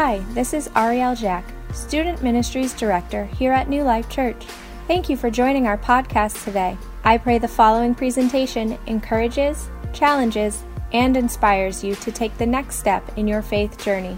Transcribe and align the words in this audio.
Hi, 0.00 0.18
this 0.32 0.54
is 0.54 0.70
Ariel 0.76 1.16
Jack, 1.16 1.44
Student 1.72 2.22
Ministries 2.22 2.72
Director 2.72 3.24
here 3.24 3.50
at 3.50 3.68
New 3.68 3.82
Life 3.82 4.08
Church. 4.08 4.44
Thank 4.86 5.08
you 5.08 5.16
for 5.16 5.28
joining 5.28 5.66
our 5.66 5.76
podcast 5.76 6.44
today. 6.44 6.78
I 7.02 7.18
pray 7.18 7.38
the 7.38 7.48
following 7.48 7.96
presentation 7.96 8.78
encourages, 8.86 9.68
challenges, 9.92 10.62
and 10.92 11.16
inspires 11.16 11.82
you 11.82 11.96
to 11.96 12.12
take 12.12 12.38
the 12.38 12.46
next 12.46 12.76
step 12.76 13.02
in 13.18 13.26
your 13.26 13.42
faith 13.42 13.76
journey. 13.84 14.16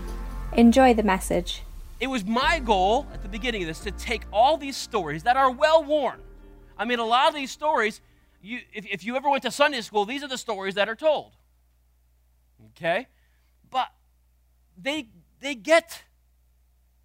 Enjoy 0.52 0.92
the 0.92 1.02
message. 1.02 1.62
It 1.98 2.08
was 2.08 2.26
my 2.26 2.58
goal 2.58 3.06
at 3.14 3.22
the 3.22 3.28
beginning 3.30 3.62
of 3.62 3.68
this 3.68 3.80
to 3.80 3.90
take 3.90 4.24
all 4.30 4.58
these 4.58 4.76
stories 4.76 5.22
that 5.22 5.38
are 5.38 5.50
well 5.50 5.82
worn. 5.82 6.20
I 6.76 6.84
mean, 6.84 6.98
a 6.98 7.06
lot 7.06 7.28
of 7.28 7.34
these 7.34 7.52
stories, 7.52 8.02
you, 8.42 8.58
if, 8.74 8.84
if 8.84 9.02
you 9.02 9.16
ever 9.16 9.30
went 9.30 9.44
to 9.44 9.50
Sunday 9.50 9.80
school, 9.80 10.04
these 10.04 10.22
are 10.22 10.28
the 10.28 10.36
stories 10.36 10.74
that 10.74 10.90
are 10.90 10.94
told. 10.94 11.32
Okay? 12.76 13.08
But 13.70 13.88
they, 14.76 15.08
they 15.40 15.54
get, 15.54 16.02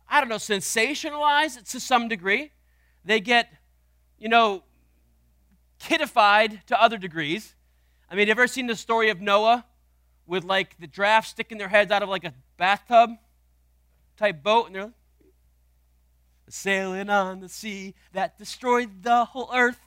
I 0.07 0.19
don't 0.19 0.29
know, 0.29 0.35
sensationalized 0.35 1.69
to 1.71 1.79
some 1.79 2.07
degree. 2.07 2.51
They 3.03 3.19
get, 3.19 3.51
you 4.17 4.29
know, 4.29 4.63
kiddified 5.79 6.65
to 6.67 6.81
other 6.81 6.97
degrees. 6.97 7.55
I 8.09 8.15
mean, 8.15 8.27
have 8.27 8.37
you 8.37 8.43
ever 8.43 8.47
seen 8.47 8.67
the 8.67 8.75
story 8.75 9.09
of 9.09 9.21
Noah 9.21 9.65
with 10.27 10.43
like 10.43 10.77
the 10.79 10.87
draft 10.87 11.29
sticking 11.29 11.57
their 11.57 11.67
heads 11.67 11.91
out 11.91 12.03
of 12.03 12.09
like 12.09 12.23
a 12.23 12.33
bathtub 12.57 13.11
type 14.17 14.41
boat 14.43 14.67
and 14.67 14.75
they're 14.75 14.93
sailing 16.49 17.09
on 17.09 17.39
the 17.39 17.49
sea 17.49 17.95
that 18.13 18.37
destroyed 18.37 19.03
the 19.03 19.25
whole 19.25 19.49
earth 19.53 19.79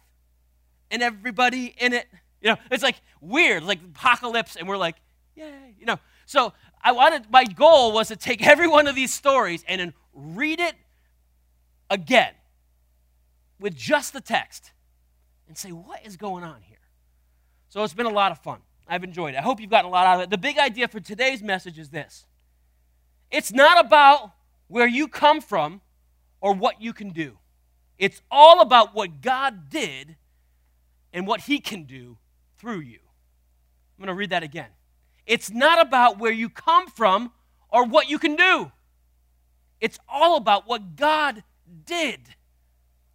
and 0.91 1.02
everybody 1.02 1.74
in 1.78 1.92
it. 1.92 2.06
You 2.41 2.50
know, 2.50 2.56
it's 2.70 2.83
like 2.83 3.00
weird, 3.20 3.64
like 3.64 3.80
apocalypse, 3.83 4.56
and 4.56 4.69
we're 4.69 4.77
like, 4.77 4.96
yay, 5.34 5.74
you 5.78 5.86
know. 5.86 5.98
So 6.27 6.52
I 6.82 6.92
wanted, 6.92 7.30
my 7.30 7.45
goal 7.45 7.92
was 7.92 8.09
to 8.09 8.16
take 8.16 8.46
every 8.46 8.68
one 8.68 8.86
of 8.86 8.95
these 8.95 9.12
stories 9.12 9.64
and 9.66 9.80
then 9.80 9.95
read 10.12 10.60
it 10.60 10.74
again 11.91 12.33
with 13.61 13.75
just 13.75 14.12
the 14.12 14.20
text 14.20 14.72
and 15.48 15.56
say, 15.56 15.70
what 15.70 16.05
is 16.06 16.17
going 16.17 16.44
on 16.44 16.61
here? 16.62 16.78
So 17.69 17.83
it's 17.83 17.94
been 17.94 18.06
a 18.06 18.11
lot 18.11 18.33
of 18.33 18.39
fun. 18.39 18.61
I've 18.89 19.05
enjoyed 19.05 19.34
it. 19.34 19.39
I 19.39 19.42
hope 19.42 19.61
you've 19.61 19.70
gotten 19.70 19.91
a 19.91 19.92
lot 19.92 20.06
out 20.06 20.17
of 20.17 20.20
it. 20.22 20.30
The 20.30 20.39
big 20.39 20.58
idea 20.58 20.89
for 20.89 21.00
today's 21.00 21.42
message 21.42 21.78
is 21.78 21.91
this 21.91 22.27
it's 23.30 23.52
not 23.52 23.84
about 23.84 24.33
where 24.69 24.86
you 24.86 25.08
come 25.08 25.41
from 25.41 25.80
or 26.41 26.55
what 26.55 26.80
you 26.80 26.92
can 26.92 27.11
do, 27.11 27.39
it's 27.98 28.22
all 28.30 28.61
about 28.61 28.95
what 28.95 29.20
God 29.20 29.69
did 29.69 30.17
and 31.12 31.27
what 31.27 31.42
He 31.42 31.58
can 31.58 31.84
do 31.84 32.17
through 32.58 32.80
you. 32.80 32.98
I'm 33.98 34.05
going 34.05 34.08
to 34.08 34.14
read 34.14 34.30
that 34.30 34.42
again. 34.42 34.69
It's 35.28 35.50
not 35.50 35.86
about 35.86 36.18
where 36.18 36.32
you 36.32 36.48
come 36.48 36.88
from 36.88 37.32
or 37.68 37.84
what 37.84 38.08
you 38.08 38.18
can 38.18 38.34
do. 38.34 38.72
It's 39.78 39.98
all 40.08 40.38
about 40.38 40.66
what 40.66 40.96
God 40.96 41.44
did 41.84 42.20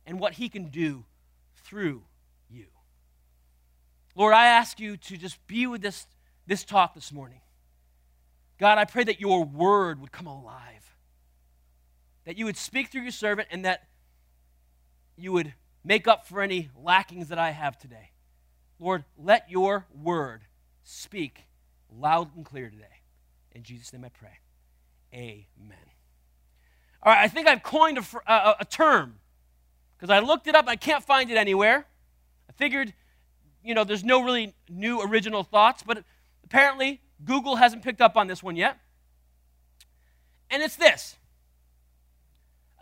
and 0.06 0.20
what 0.20 0.34
He 0.34 0.48
can 0.48 0.70
do 0.70 1.06
through 1.64 2.04
you. 2.52 2.68
Lord, 4.16 4.36
I 4.36 4.46
ask 4.46 4.80
you 4.80 4.96
to 4.96 5.18
just 5.18 5.46
be 5.48 5.66
with 5.66 5.82
this, 5.82 6.06
this 6.46 6.64
talk 6.64 6.94
this 6.94 7.12
morning. 7.12 7.42
God, 8.60 8.78
I 8.78 8.86
pray 8.86 9.04
that 9.06 9.20
your 9.20 9.44
word 9.44 10.00
would 10.00 10.12
come 10.12 10.28
alive, 10.28 10.96
that 12.26 12.38
you 12.38 12.46
would 12.46 12.58
speak 12.58 12.90
through 12.90 13.02
your 13.02 13.12
servant, 13.12 13.48
and 13.50 13.66
that 13.66 13.88
you 15.18 15.32
would 15.32 15.56
make 15.84 16.08
up 16.08 16.28
for 16.28 16.44
any 16.44 16.70
lackings 16.80 17.30
that 17.30 17.40
I 17.40 17.50
have 17.50 17.76
today. 17.76 18.12
Lord, 18.80 19.04
let 19.18 19.50
your 19.50 19.88
word 19.92 20.44
speak 20.84 21.46
loud 21.98 22.36
and 22.36 22.46
clear 22.46 22.70
today. 22.70 23.02
In 23.52 23.64
Jesus' 23.64 23.94
name 23.94 24.06
I 24.06 24.10
pray. 24.10 24.40
Amen. 25.14 25.78
All 27.04 27.14
right, 27.14 27.22
I 27.24 27.28
think 27.28 27.48
I've 27.48 27.64
coined 27.64 27.98
a, 27.98 28.32
a, 28.32 28.56
a 28.62 28.66
term 28.66 29.20
because 29.98 30.10
I 30.10 30.20
looked 30.20 30.48
it 30.48 30.56
up. 30.56 30.68
I 30.68 30.76
can't 30.76 31.04
find 31.04 31.30
it 31.30 31.38
anywhere. 31.38 31.86
I 32.50 32.54
figured, 32.54 32.94
you 33.64 33.74
know, 33.74 33.84
there's 33.84 34.04
no 34.04 34.24
really 34.24 34.54
new 34.70 35.02
original 35.02 35.44
thoughts, 35.44 35.84
but 35.84 36.04
apparently 36.44 37.02
Google 37.24 37.58
hasn't 37.58 37.84
picked 37.84 38.02
up 38.02 38.18
on 38.18 38.28
this 38.28 38.42
one 38.42 38.56
yet. 38.56 38.78
And 40.50 40.62
it's 40.62 40.76
this 40.76 41.18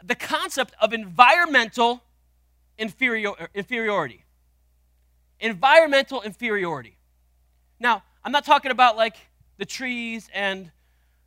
the 0.04 0.16
concept 0.16 0.74
of 0.82 0.94
environmental 0.94 2.04
inferior, 2.78 3.32
inferiority. 3.54 4.26
Environmental 5.40 6.22
inferiority. 6.22 6.98
Now, 7.80 8.04
I'm 8.24 8.32
not 8.32 8.46
talking 8.46 8.72
about 8.72 8.98
like 8.98 9.16
the 9.58 9.66
trees 9.66 10.30
and 10.34 10.72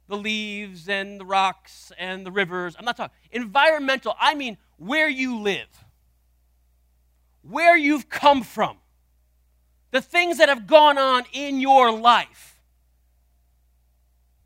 the 0.08 0.16
leaves 0.16 0.88
and 0.88 1.18
the 1.18 1.24
rocks 1.24 1.92
and 1.98 2.24
the 2.24 2.30
rivers. 2.30 2.76
I'm 2.78 2.84
not 2.84 2.96
talking. 2.96 3.16
Environmental, 3.32 4.14
I 4.18 4.34
mean 4.34 4.58
where 4.76 5.08
you 5.08 5.40
live, 5.40 5.84
where 7.42 7.76
you've 7.76 8.08
come 8.08 8.42
from, 8.42 8.78
the 9.90 10.00
things 10.00 10.38
that 10.38 10.48
have 10.48 10.66
gone 10.66 10.98
on 10.98 11.24
in 11.32 11.60
your 11.60 11.90
life. 11.90 12.60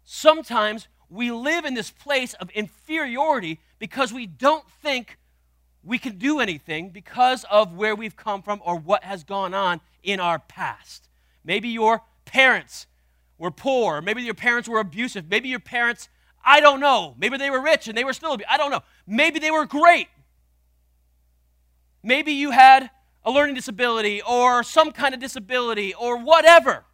Sometimes 0.05 0.89
we 1.11 1.31
live 1.31 1.65
in 1.65 1.75
this 1.75 1.91
place 1.91 2.35
of 2.35 2.51
inferiority 2.51 3.61
because 3.79 4.13
we 4.13 4.27
don't 4.27 4.69
think 4.83 5.19
we 5.83 5.99
can 5.99 6.19
do 6.19 6.41
anything 6.41 6.91
because 6.91 7.45
of 7.51 7.75
where 7.75 7.95
we've 7.95 8.17
come 8.17 8.43
from 8.43 8.61
or 8.65 8.77
what 8.77 9.05
has 9.05 9.25
gone 9.25 9.55
on 9.55 9.81
in 10.03 10.21
our 10.21 10.39
past. 10.39 11.09
Maybe 11.45 11.69
your 11.69 12.03
parents 12.29 12.87
were 13.39 13.51
poor. 13.51 14.01
Maybe 14.01 14.23
your 14.23 14.35
parents 14.35 14.69
were 14.69 14.81
abusive. 14.81 15.29
Maybe 15.29 15.49
your 15.49 15.61
parents, 15.61 16.09
I 16.45 16.61
don't 16.61 16.81
know. 16.81 17.15
Maybe 17.19 17.37
they 17.37 17.51
were 17.51 17.61
rich 17.61 17.89
and 17.89 17.97
they 17.97 18.05
were 18.05 18.13
still 18.13 18.33
abusive. 18.33 18.51
I 18.51 18.57
don't 18.57 18.71
know. 18.71 18.83
Maybe 19.07 19.39
they 19.39 19.51
were 19.51 19.67
great. 19.67 20.09
Maybe 22.03 22.33
you 22.33 22.51
had 22.51 22.91
a 23.25 23.31
learning 23.31 23.55
disability 23.55 24.23
or 24.23 24.63
some 24.63 24.93
kind 24.93 25.15
of 25.15 25.21
disability 25.21 25.95
or 25.95 26.19
whatever. 26.19 26.85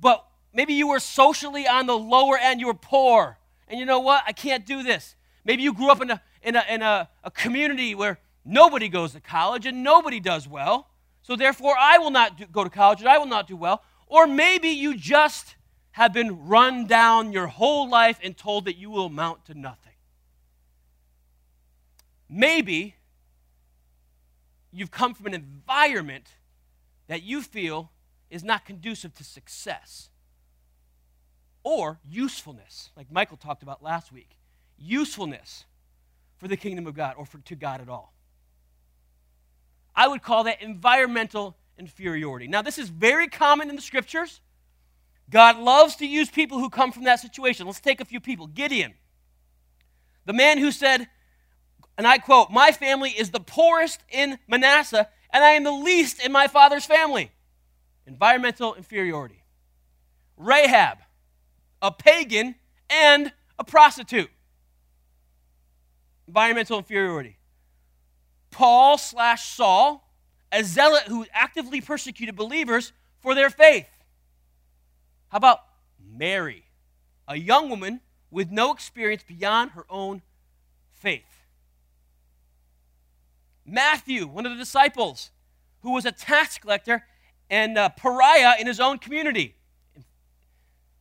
But 0.00 0.24
maybe 0.52 0.74
you 0.74 0.88
were 0.88 1.00
socially 1.00 1.66
on 1.66 1.86
the 1.86 1.96
lower 1.96 2.36
end, 2.38 2.60
you 2.60 2.66
were 2.66 2.74
poor. 2.74 3.38
And 3.68 3.78
you 3.78 3.86
know 3.86 4.00
what? 4.00 4.22
I 4.26 4.32
can't 4.32 4.66
do 4.66 4.82
this. 4.82 5.16
Maybe 5.44 5.62
you 5.62 5.72
grew 5.72 5.90
up 5.90 6.00
in 6.00 6.10
a, 6.10 6.22
in 6.42 6.56
a, 6.56 6.64
in 6.68 6.82
a, 6.82 7.08
a 7.22 7.30
community 7.30 7.94
where 7.94 8.18
nobody 8.44 8.88
goes 8.88 9.12
to 9.12 9.20
college 9.20 9.66
and 9.66 9.82
nobody 9.82 10.20
does 10.20 10.48
well. 10.48 10.88
So 11.22 11.36
therefore, 11.36 11.74
I 11.78 11.98
will 11.98 12.10
not 12.10 12.36
do, 12.36 12.46
go 12.46 12.64
to 12.64 12.70
college 12.70 13.00
and 13.00 13.08
I 13.08 13.18
will 13.18 13.26
not 13.26 13.46
do 13.46 13.56
well. 13.56 13.82
Or 14.06 14.26
maybe 14.26 14.68
you 14.68 14.96
just 14.96 15.56
have 15.92 16.12
been 16.12 16.46
run 16.46 16.86
down 16.86 17.32
your 17.32 17.46
whole 17.46 17.88
life 17.88 18.18
and 18.22 18.36
told 18.36 18.64
that 18.64 18.76
you 18.76 18.90
will 18.90 19.06
amount 19.06 19.44
to 19.46 19.54
nothing. 19.54 19.92
Maybe 22.28 22.96
you've 24.72 24.90
come 24.90 25.14
from 25.14 25.26
an 25.26 25.34
environment 25.34 26.34
that 27.06 27.22
you 27.22 27.42
feel 27.42 27.90
is 28.30 28.42
not 28.42 28.64
conducive 28.64 29.14
to 29.14 29.24
success 29.24 30.08
or 31.62 31.98
usefulness, 32.06 32.90
like 32.96 33.10
Michael 33.10 33.36
talked 33.36 33.62
about 33.62 33.82
last 33.82 34.12
week. 34.12 34.36
Usefulness 34.76 35.64
for 36.36 36.48
the 36.48 36.56
kingdom 36.56 36.86
of 36.86 36.94
God 36.94 37.14
or 37.16 37.24
for, 37.24 37.38
to 37.38 37.54
God 37.54 37.80
at 37.80 37.88
all. 37.88 38.12
I 39.96 40.08
would 40.08 40.22
call 40.22 40.44
that 40.44 40.60
environmental 40.60 41.56
inferiority. 41.78 42.46
Now, 42.46 42.62
this 42.62 42.78
is 42.78 42.88
very 42.88 43.28
common 43.28 43.68
in 43.68 43.76
the 43.76 43.82
scriptures. 43.82 44.40
God 45.30 45.58
loves 45.58 45.96
to 45.96 46.06
use 46.06 46.30
people 46.30 46.58
who 46.58 46.68
come 46.70 46.92
from 46.92 47.04
that 47.04 47.20
situation. 47.20 47.66
Let's 47.66 47.80
take 47.80 48.00
a 48.00 48.04
few 48.04 48.20
people. 48.20 48.46
Gideon, 48.46 48.94
the 50.26 50.32
man 50.32 50.58
who 50.58 50.70
said, 50.70 51.08
and 51.96 52.06
I 52.06 52.18
quote, 52.18 52.50
My 52.50 52.72
family 52.72 53.10
is 53.10 53.30
the 53.30 53.40
poorest 53.40 54.00
in 54.10 54.38
Manasseh, 54.48 55.08
and 55.32 55.44
I 55.44 55.50
am 55.50 55.64
the 55.64 55.72
least 55.72 56.24
in 56.24 56.32
my 56.32 56.46
father's 56.46 56.84
family. 56.84 57.30
Environmental 58.06 58.74
inferiority. 58.74 59.42
Rahab, 60.36 60.98
a 61.80 61.90
pagan 61.90 62.54
and 62.90 63.32
a 63.58 63.64
prostitute. 63.64 64.30
Environmental 66.26 66.78
inferiority. 66.78 67.38
Paul 68.50 68.98
slash 68.98 69.48
Saul, 69.48 70.03
a 70.54 70.62
zealot 70.62 71.02
who 71.08 71.26
actively 71.32 71.80
persecuted 71.80 72.36
believers 72.36 72.92
for 73.18 73.34
their 73.34 73.50
faith. 73.50 73.88
How 75.28 75.38
about 75.38 75.60
Mary, 75.98 76.64
a 77.26 77.36
young 77.36 77.68
woman 77.68 78.00
with 78.30 78.50
no 78.50 78.72
experience 78.72 79.24
beyond 79.26 79.72
her 79.72 79.84
own 79.90 80.22
faith? 80.92 81.24
Matthew, 83.66 84.26
one 84.26 84.46
of 84.46 84.52
the 84.52 84.58
disciples, 84.58 85.30
who 85.82 85.92
was 85.92 86.04
a 86.04 86.12
tax 86.12 86.58
collector 86.58 87.04
and 87.50 87.76
a 87.76 87.90
pariah 87.90 88.54
in 88.60 88.66
his 88.66 88.78
own 88.78 88.98
community. 88.98 89.56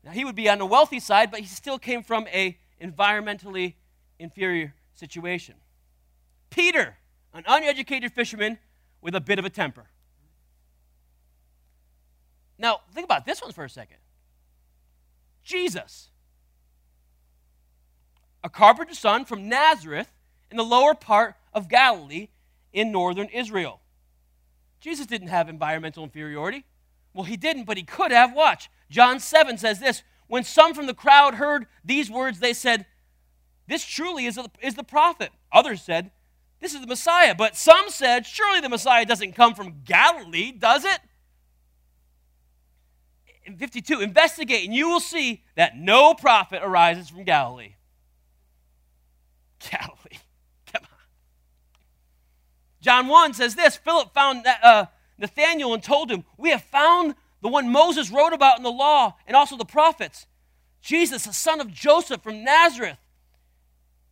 Now, 0.03 0.11
he 0.11 0.25
would 0.25 0.35
be 0.35 0.49
on 0.49 0.57
the 0.57 0.65
wealthy 0.65 0.99
side, 0.99 1.29
but 1.29 1.41
he 1.41 1.45
still 1.45 1.77
came 1.77 2.03
from 2.03 2.27
a 2.27 2.57
environmentally 2.81 3.75
inferior 4.19 4.73
situation. 4.95 5.55
Peter, 6.49 6.97
an 7.33 7.43
uneducated 7.47 8.11
fisherman 8.11 8.57
with 9.03 9.15
a 9.15 9.21
bit 9.21 9.37
of 9.37 9.45
a 9.45 9.49
temper. 9.49 9.85
Now, 12.57 12.81
think 12.93 13.05
about 13.05 13.25
this 13.25 13.41
one 13.41 13.51
for 13.51 13.65
a 13.65 13.69
second. 13.69 13.97
Jesus, 15.43 16.09
a 18.43 18.49
carpenter's 18.49 18.99
son 18.99 19.25
from 19.25 19.49
Nazareth 19.49 20.11
in 20.49 20.57
the 20.57 20.63
lower 20.63 20.93
part 20.93 21.35
of 21.53 21.67
Galilee 21.67 22.29
in 22.71 22.91
northern 22.91 23.27
Israel. 23.27 23.81
Jesus 24.79 25.05
didn't 25.05 25.27
have 25.27 25.49
environmental 25.49 26.03
inferiority. 26.03 26.65
Well, 27.13 27.25
he 27.25 27.37
didn't, 27.37 27.65
but 27.65 27.77
he 27.77 27.83
could 27.83 28.11
have. 28.11 28.33
Watch. 28.33 28.69
John 28.89 29.19
7 29.19 29.57
says 29.57 29.79
this 29.79 30.03
When 30.27 30.43
some 30.43 30.73
from 30.73 30.87
the 30.87 30.93
crowd 30.93 31.35
heard 31.35 31.67
these 31.83 32.09
words, 32.09 32.39
they 32.39 32.53
said, 32.53 32.85
This 33.67 33.85
truly 33.85 34.25
is, 34.25 34.37
a, 34.37 34.45
is 34.61 34.75
the 34.75 34.83
prophet. 34.83 35.31
Others 35.51 35.81
said, 35.81 36.11
This 36.63 36.73
is 36.73 36.79
the 36.79 36.87
Messiah. 36.87 37.35
But 37.35 37.57
some 37.57 37.89
said, 37.89 38.25
Surely 38.25 38.61
the 38.61 38.69
Messiah 38.69 39.05
doesn't 39.05 39.33
come 39.33 39.53
from 39.53 39.81
Galilee, 39.83 40.53
does 40.53 40.85
it? 40.85 40.99
In 43.43 43.57
52, 43.57 43.99
investigate, 43.99 44.63
and 44.63 44.73
you 44.73 44.87
will 44.87 45.01
see 45.01 45.43
that 45.55 45.77
no 45.77 46.13
prophet 46.13 46.61
arises 46.63 47.09
from 47.09 47.25
Galilee. 47.25 47.73
Galilee. 49.59 50.19
Come 50.73 50.83
on. 50.83 50.97
John 52.79 53.07
1 53.07 53.33
says 53.33 53.55
this 53.55 53.75
Philip 53.75 54.13
found 54.13 54.47
uh, 54.47 54.85
Nathanael 55.17 55.73
and 55.73 55.83
told 55.83 56.09
him, 56.09 56.23
We 56.37 56.51
have 56.51 56.63
found 56.63 57.15
the 57.41 57.49
one 57.49 57.73
Moses 57.73 58.09
wrote 58.09 58.31
about 58.31 58.55
in 58.55 58.63
the 58.63 58.71
law 58.71 59.17
and 59.27 59.35
also 59.35 59.57
the 59.57 59.65
prophets, 59.65 60.27
Jesus, 60.81 61.25
the 61.25 61.33
son 61.33 61.59
of 61.59 61.73
Joseph 61.73 62.23
from 62.23 62.45
Nazareth. 62.45 62.99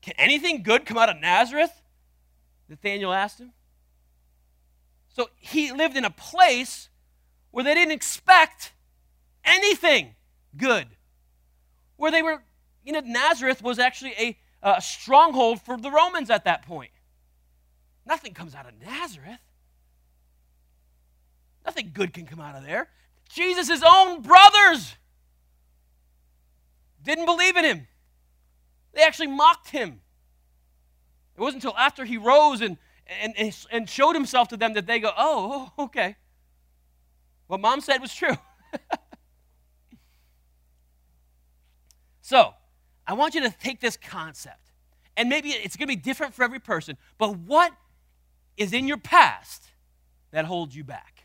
Can 0.01 0.15
anything 0.18 0.63
good 0.63 0.86
come 0.86 0.97
out 0.97 1.07
of 1.07 1.21
Nazareth? 1.21 1.81
Nathanael 2.71 3.12
asked 3.12 3.39
him. 3.39 3.51
So 5.09 5.29
he 5.35 5.73
lived 5.73 5.97
in 5.97 6.06
a 6.06 6.09
place 6.09 6.88
where 7.51 7.65
they 7.65 7.73
didn't 7.73 7.91
expect 7.91 8.71
anything 9.44 10.15
good. 10.56 10.88
Where 11.97 12.12
they 12.12 12.21
were, 12.21 12.41
you 12.85 12.94
know, 12.94 13.01
Nazareth 13.01 13.62
was 13.62 13.77
actually 13.77 14.13
a, 14.18 14.38
a 14.63 14.81
stronghold 14.81 15.62
for 15.62 15.75
the 15.75 15.91
Romans 15.91 16.29
at 16.29 16.45
that 16.45 16.65
point. 16.65 16.91
Nothing 18.06 18.33
comes 18.33 18.56
out 18.56 18.65
of 18.65 18.73
Nazareth. 18.81 19.41
Nothing 21.65 21.91
good 21.94 22.13
can 22.13 22.25
come 22.25 22.39
out 22.39 22.56
of 22.56 22.65
there. 22.65 22.88
Jesus' 23.33 23.83
own 23.85 24.21
brothers 24.21 24.95
didn't 27.03 27.25
believe 27.25 27.57
in 27.57 27.65
him. 27.65 27.88
They 28.94 29.03
actually 29.03 29.27
mocked 29.27 29.71
him. 29.71 30.00
It 31.41 31.43
wasn't 31.43 31.63
until 31.63 31.75
after 31.75 32.05
he 32.05 32.17
rose 32.17 32.61
and, 32.61 32.77
and, 33.07 33.33
and 33.71 33.89
showed 33.89 34.13
himself 34.13 34.49
to 34.49 34.57
them 34.57 34.73
that 34.73 34.85
they 34.85 34.99
go, 34.99 35.09
oh, 35.17 35.71
oh 35.75 35.83
okay. 35.85 36.15
What 37.47 37.59
mom 37.59 37.81
said 37.81 37.99
was 37.99 38.13
true. 38.13 38.38
so, 42.21 42.53
I 43.07 43.13
want 43.13 43.33
you 43.33 43.41
to 43.41 43.49
take 43.49 43.79
this 43.79 43.97
concept, 43.97 44.71
and 45.17 45.29
maybe 45.29 45.49
it's 45.49 45.75
going 45.75 45.88
to 45.88 45.95
be 45.95 45.99
different 45.99 46.35
for 46.35 46.43
every 46.43 46.59
person, 46.59 46.95
but 47.17 47.35
what 47.35 47.73
is 48.55 48.71
in 48.71 48.87
your 48.87 48.97
past 48.97 49.63
that 50.29 50.45
holds 50.45 50.75
you 50.75 50.83
back? 50.83 51.23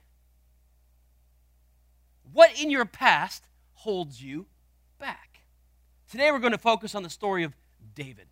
What 2.32 2.58
in 2.58 2.70
your 2.70 2.86
past 2.86 3.44
holds 3.74 4.22
you 4.22 4.46
back? 4.98 5.40
Today 6.10 6.32
we're 6.32 6.38
going 6.38 6.52
to 6.52 6.58
focus 6.58 6.94
on 6.94 7.02
the 7.02 7.10
story 7.10 7.44
of 7.44 7.54
David. 7.94 8.28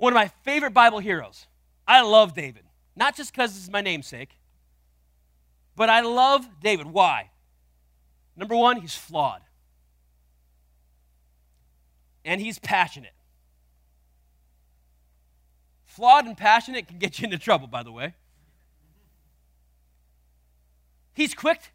One 0.00 0.14
of 0.14 0.14
my 0.14 0.28
favorite 0.44 0.72
Bible 0.72 0.98
heroes. 0.98 1.46
I 1.86 2.00
love 2.00 2.32
David. 2.34 2.62
Not 2.96 3.16
just 3.16 3.32
because 3.32 3.52
this 3.52 3.62
is 3.62 3.70
my 3.70 3.82
namesake, 3.82 4.30
but 5.76 5.90
I 5.90 6.00
love 6.00 6.48
David. 6.62 6.86
Why? 6.86 7.30
Number 8.34 8.56
one, 8.56 8.80
he's 8.80 8.94
flawed. 8.94 9.42
And 12.24 12.40
he's 12.40 12.58
passionate. 12.58 13.12
Flawed 15.84 16.24
and 16.24 16.34
passionate 16.34 16.88
can 16.88 16.98
get 16.98 17.18
you 17.18 17.26
into 17.26 17.36
trouble, 17.36 17.66
by 17.66 17.82
the 17.82 17.92
way. 17.92 18.14
He's 21.12 21.34
quick 21.34 21.72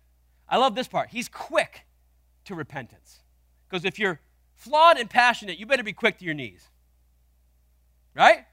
I 0.50 0.58
love 0.58 0.74
this 0.74 0.88
part. 0.88 1.10
He's 1.10 1.30
quick 1.30 1.86
to 2.46 2.56
repentance. 2.56 3.20
Because 3.68 3.86
if 3.86 4.00
you're 4.00 4.20
flawed 4.54 4.98
and 4.98 5.10
passionate, 5.10 5.60
you 5.60 5.66
better 5.68 5.84
be 5.84 5.94
quick 5.94 6.18
to 6.20 6.26
your 6.26 6.34
knees. 6.34 6.70
Right? 8.16 8.46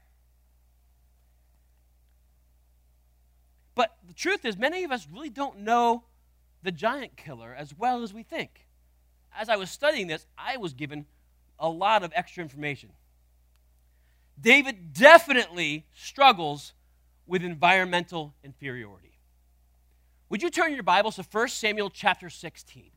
But 3.75 3.95
the 4.05 4.13
truth 4.13 4.45
is, 4.45 4.57
many 4.57 4.83
of 4.83 4.91
us 4.91 5.07
really 5.11 5.29
don't 5.29 5.59
know 5.59 6.03
the 6.61 6.71
giant 6.71 7.15
killer 7.15 7.55
as 7.57 7.73
well 7.75 8.03
as 8.03 8.13
we 8.13 8.23
think. 8.23 8.67
As 9.35 9.49
I 9.49 9.55
was 9.55 9.71
studying 9.71 10.07
this, 10.07 10.27
I 10.37 10.57
was 10.57 10.73
given 10.73 11.05
a 11.57 11.69
lot 11.69 12.03
of 12.03 12.11
extra 12.13 12.43
information. 12.43 12.89
David 14.39 14.93
definitely 14.93 15.85
struggles 15.93 16.73
with 17.25 17.43
environmental 17.43 18.33
inferiority. 18.43 19.17
Would 20.29 20.41
you 20.41 20.49
turn 20.49 20.73
your 20.73 20.83
Bibles 20.83 21.15
to 21.15 21.23
1 21.23 21.47
Samuel 21.49 21.89
chapter 21.89 22.29
16? 22.29 22.91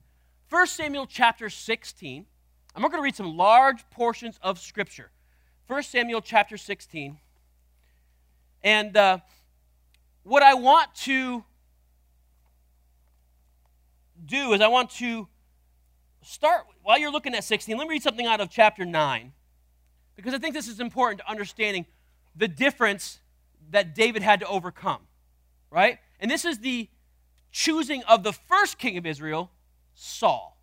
1 0.48 0.66
Samuel 0.66 1.06
chapter 1.06 1.48
16. 1.48 2.26
I'm 2.74 2.82
going 2.82 2.92
to 2.92 3.02
read 3.02 3.16
some 3.16 3.36
large 3.36 3.88
portions 3.90 4.38
of 4.42 4.58
Scripture. 4.58 5.10
1 5.66 5.82
Samuel 5.82 6.20
chapter 6.20 6.56
16. 6.56 7.18
And 8.62 8.96
uh, 8.96 9.18
what 10.22 10.42
I 10.42 10.54
want 10.54 10.94
to 11.02 11.42
do 14.24 14.52
is 14.52 14.60
I 14.60 14.68
want 14.68 14.90
to 14.92 15.26
start, 16.22 16.66
while 16.82 16.98
you're 16.98 17.10
looking 17.10 17.34
at 17.34 17.42
16, 17.42 17.76
let 17.76 17.88
me 17.88 17.94
read 17.94 18.02
something 18.02 18.26
out 18.26 18.40
of 18.40 18.48
chapter 18.48 18.84
9. 18.84 19.32
Because 20.14 20.34
I 20.34 20.38
think 20.38 20.54
this 20.54 20.68
is 20.68 20.78
important 20.78 21.20
to 21.20 21.30
understanding 21.30 21.84
the 22.36 22.46
difference 22.48 23.18
that 23.70 23.94
David 23.94 24.22
had 24.22 24.40
to 24.40 24.46
overcome. 24.46 25.00
Right? 25.70 25.98
And 26.20 26.30
this 26.30 26.44
is 26.44 26.58
the 26.58 26.88
choosing 27.50 28.04
of 28.04 28.22
the 28.22 28.32
first 28.32 28.78
king 28.78 28.96
of 28.98 29.04
Israel, 29.04 29.50
Saul. 29.94 30.56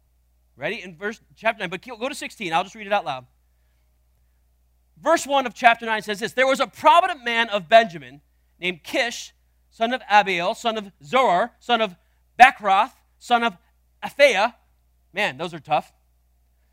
Ready? 0.55 0.81
In 0.81 0.95
verse 0.95 1.19
chapter 1.35 1.59
9, 1.59 1.69
but 1.69 1.81
go 1.81 2.07
to 2.07 2.15
16. 2.15 2.53
I'll 2.53 2.63
just 2.63 2.75
read 2.75 2.87
it 2.87 2.93
out 2.93 3.03
loud. 3.03 3.25
Verse 5.01 5.27
1 5.27 5.45
of 5.45 5.53
chapter 5.53 5.85
9 5.85 6.01
says 6.01 6.19
this 6.19 6.33
There 6.33 6.47
was 6.47 6.59
a 6.59 6.67
prominent 6.67 7.23
man 7.23 7.49
of 7.49 7.67
Benjamin 7.67 8.21
named 8.59 8.83
Kish, 8.83 9.33
son 9.69 9.93
of 9.93 10.01
Abiel, 10.09 10.55
son 10.55 10.77
of 10.77 10.91
Zeror, 11.03 11.51
son 11.59 11.81
of 11.81 11.95
Bechorath, 12.39 12.93
son 13.19 13.43
of 13.43 13.57
Aphiah. 14.03 14.55
Man, 15.13 15.37
those 15.37 15.53
are 15.53 15.59
tough. 15.59 15.93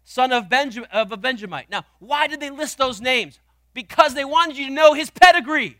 Son 0.02 0.32
of, 0.32 0.49
Benjam- 0.49 0.87
of 0.93 1.12
a 1.12 1.17
Benjamite. 1.17 1.70
Now, 1.70 1.84
why 1.99 2.26
did 2.26 2.40
they 2.40 2.50
list 2.50 2.78
those 2.78 3.00
names? 3.00 3.38
Because 3.75 4.14
they 4.14 4.25
wanted 4.25 4.56
you 4.56 4.66
to 4.66 4.73
know 4.73 4.94
his 4.94 5.11
pedigree. 5.11 5.78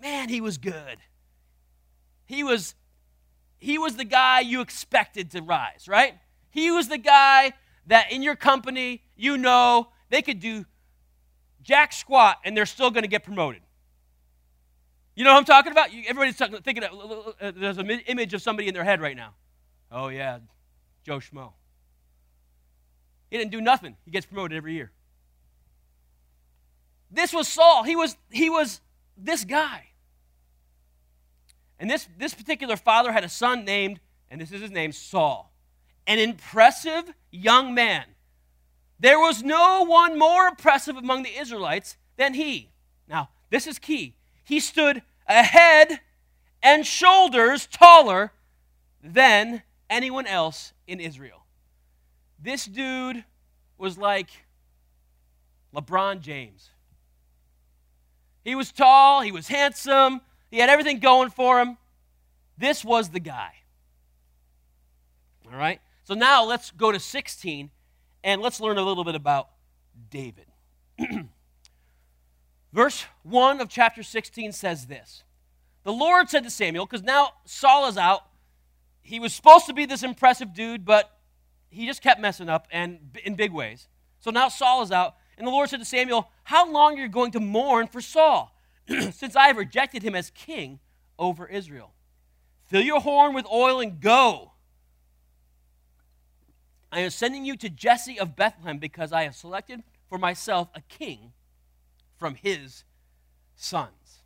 Man, 0.00 0.28
he 0.28 0.40
was 0.40 0.58
good. 0.58 0.98
He 2.26 2.44
was 2.44 2.74
he 3.58 3.76
was 3.76 3.96
the 3.96 4.04
guy 4.04 4.40
you 4.40 4.60
expected 4.60 5.32
to 5.32 5.42
rise, 5.42 5.88
right? 5.88 6.14
He 6.50 6.70
was 6.70 6.88
the 6.88 6.98
guy 6.98 7.52
that 7.86 8.12
in 8.12 8.22
your 8.22 8.36
company, 8.36 9.02
you 9.16 9.36
know, 9.36 9.88
they 10.10 10.22
could 10.22 10.38
do 10.38 10.64
jack 11.62 11.92
squat 11.92 12.38
and 12.44 12.56
they're 12.56 12.66
still 12.66 12.90
going 12.90 13.02
to 13.02 13.08
get 13.08 13.24
promoted. 13.24 13.62
You 15.14 15.24
know 15.24 15.32
what 15.32 15.38
I'm 15.38 15.44
talking 15.44 15.72
about? 15.72 15.88
Everybody's 15.88 16.36
talking, 16.36 16.56
thinking, 16.62 16.84
of, 16.84 17.34
uh, 17.40 17.52
there's 17.56 17.78
an 17.78 17.90
image 17.90 18.34
of 18.34 18.42
somebody 18.42 18.68
in 18.68 18.74
their 18.74 18.84
head 18.84 19.00
right 19.00 19.16
now. 19.16 19.34
Oh, 19.90 20.08
yeah, 20.08 20.38
Joe 21.04 21.18
Schmo. 21.18 21.52
He 23.30 23.36
didn't 23.36 23.50
do 23.50 23.60
nothing. 23.60 23.96
He 24.04 24.10
gets 24.10 24.26
promoted 24.26 24.56
every 24.56 24.74
year. 24.74 24.92
This 27.10 27.32
was 27.32 27.48
Saul. 27.48 27.82
He 27.82 27.96
was, 27.96 28.16
he 28.30 28.48
was 28.48 28.80
this 29.16 29.44
guy. 29.44 29.86
And 31.80 31.90
this, 31.90 32.08
this 32.18 32.34
particular 32.34 32.76
father 32.76 33.12
had 33.12 33.24
a 33.24 33.28
son 33.28 33.64
named, 33.64 34.00
and 34.30 34.40
this 34.40 34.52
is 34.52 34.60
his 34.60 34.70
name, 34.70 34.92
Saul, 34.92 35.52
an 36.06 36.18
impressive 36.18 37.12
young 37.30 37.74
man. 37.74 38.04
There 39.00 39.18
was 39.18 39.42
no 39.42 39.84
one 39.84 40.18
more 40.18 40.46
impressive 40.46 40.96
among 40.96 41.22
the 41.22 41.38
Israelites 41.38 41.96
than 42.16 42.34
he. 42.34 42.70
Now, 43.08 43.30
this 43.50 43.66
is 43.66 43.78
key. 43.78 44.14
He 44.44 44.60
stood 44.60 45.02
a 45.28 45.42
head 45.42 46.00
and 46.62 46.86
shoulders 46.86 47.66
taller 47.66 48.32
than 49.02 49.62
anyone 49.88 50.26
else 50.26 50.72
in 50.86 51.00
Israel. 51.00 51.44
This 52.40 52.64
dude 52.64 53.24
was 53.76 53.96
like 53.96 54.30
LeBron 55.74 56.20
James. 56.20 56.70
He 58.44 58.54
was 58.54 58.72
tall, 58.72 59.20
he 59.20 59.32
was 59.32 59.48
handsome, 59.48 60.22
he 60.50 60.58
had 60.58 60.70
everything 60.70 60.98
going 60.98 61.30
for 61.30 61.60
him. 61.60 61.76
This 62.56 62.84
was 62.84 63.10
the 63.10 63.20
guy. 63.20 63.52
All 65.46 65.58
right? 65.58 65.80
So 66.04 66.14
now 66.14 66.44
let's 66.44 66.70
go 66.70 66.90
to 66.90 66.98
16 66.98 67.70
and 68.22 68.42
let's 68.42 68.60
learn 68.60 68.78
a 68.78 68.82
little 68.82 69.04
bit 69.04 69.14
about 69.14 69.48
David. 70.10 70.46
Verse 72.72 73.06
1 73.22 73.60
of 73.60 73.68
chapter 73.68 74.02
16 74.02 74.52
says 74.52 74.86
this 74.86 75.22
The 75.84 75.92
Lord 75.92 76.28
said 76.28 76.44
to 76.44 76.50
Samuel, 76.50 76.86
because 76.86 77.02
now 77.02 77.30
Saul 77.44 77.88
is 77.88 77.96
out. 77.96 78.24
He 79.02 79.18
was 79.18 79.32
supposed 79.32 79.66
to 79.66 79.72
be 79.72 79.86
this 79.86 80.02
impressive 80.02 80.52
dude, 80.52 80.84
but 80.84 81.18
he 81.70 81.86
just 81.86 82.02
kept 82.02 82.20
messing 82.20 82.48
up 82.48 82.68
and 82.70 83.16
in 83.24 83.34
big 83.34 83.52
ways. 83.52 83.88
So 84.20 84.30
now 84.30 84.48
Saul 84.48 84.82
is 84.82 84.92
out, 84.92 85.14
and 85.38 85.46
the 85.46 85.50
Lord 85.50 85.70
said 85.70 85.80
to 85.80 85.86
Samuel, 85.86 86.30
How 86.44 86.70
long 86.70 86.98
are 86.98 87.02
you 87.02 87.08
going 87.08 87.30
to 87.32 87.40
mourn 87.40 87.86
for 87.86 88.00
Saul, 88.00 88.54
since 88.88 89.36
I 89.36 89.46
have 89.46 89.56
rejected 89.56 90.02
him 90.02 90.14
as 90.14 90.30
king 90.30 90.80
over 91.18 91.46
Israel? 91.46 91.94
Fill 92.66 92.82
your 92.82 93.00
horn 93.00 93.34
with 93.34 93.46
oil 93.50 93.80
and 93.80 94.00
go. 94.00 94.52
I 96.90 97.00
am 97.00 97.10
sending 97.10 97.44
you 97.44 97.56
to 97.56 97.68
Jesse 97.68 98.18
of 98.18 98.36
Bethlehem 98.36 98.78
because 98.78 99.12
I 99.12 99.24
have 99.24 99.34
selected 99.34 99.82
for 100.08 100.18
myself 100.18 100.68
a 100.74 100.80
king 100.82 101.32
from 102.16 102.34
his 102.34 102.84
sons. 103.56 104.22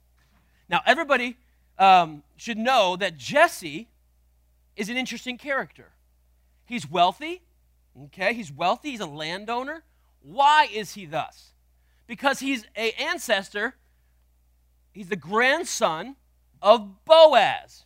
Now, 0.68 0.80
everybody 0.86 1.36
um, 1.78 2.22
should 2.36 2.58
know 2.58 2.96
that 2.96 3.16
Jesse 3.16 3.88
is 4.76 4.88
an 4.88 4.96
interesting 4.96 5.36
character. 5.36 5.90
He's 6.64 6.88
wealthy, 6.88 7.42
okay? 8.04 8.32
He's 8.32 8.52
wealthy, 8.52 8.90
he's 8.90 9.00
a 9.00 9.06
landowner. 9.06 9.82
Why 10.22 10.68
is 10.72 10.94
he 10.94 11.04
thus? 11.04 11.52
Because 12.06 12.40
he's 12.40 12.64
an 12.76 12.92
ancestor, 12.98 13.74
he's 14.92 15.08
the 15.08 15.16
grandson 15.16 16.16
of 16.62 17.04
Boaz. 17.04 17.84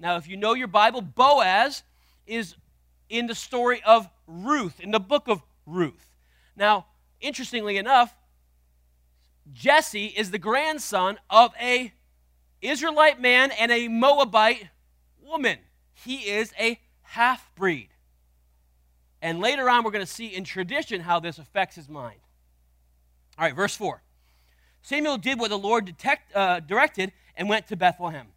Now, 0.00 0.16
if 0.16 0.26
you 0.26 0.36
know 0.36 0.54
your 0.54 0.66
Bible, 0.66 1.02
Boaz 1.02 1.82
is 2.26 2.56
in 3.12 3.26
the 3.26 3.34
story 3.34 3.82
of 3.84 4.08
Ruth, 4.26 4.80
in 4.80 4.90
the 4.90 4.98
book 4.98 5.28
of 5.28 5.42
Ruth. 5.66 6.16
Now, 6.56 6.86
interestingly 7.20 7.76
enough, 7.76 8.14
Jesse 9.52 10.06
is 10.06 10.30
the 10.30 10.38
grandson 10.38 11.18
of 11.28 11.52
a 11.60 11.92
Israelite 12.62 13.20
man 13.20 13.50
and 13.50 13.70
a 13.70 13.88
Moabite 13.88 14.68
woman. 15.22 15.58
He 15.92 16.30
is 16.30 16.54
a 16.58 16.80
half 17.02 17.54
breed. 17.54 17.88
And 19.20 19.40
later 19.40 19.68
on, 19.68 19.84
we're 19.84 19.90
going 19.90 20.04
to 20.04 20.10
see 20.10 20.28
in 20.28 20.42
tradition 20.44 21.02
how 21.02 21.20
this 21.20 21.38
affects 21.38 21.76
his 21.76 21.88
mind. 21.88 22.20
All 23.38 23.44
right, 23.44 23.54
verse 23.54 23.76
4. 23.76 24.02
Samuel 24.80 25.18
did 25.18 25.38
what 25.38 25.50
the 25.50 25.58
Lord 25.58 25.84
detect, 25.84 26.34
uh, 26.34 26.60
directed 26.60 27.12
and 27.36 27.48
went 27.48 27.68
to 27.68 27.76
Bethlehem. 27.76 28.28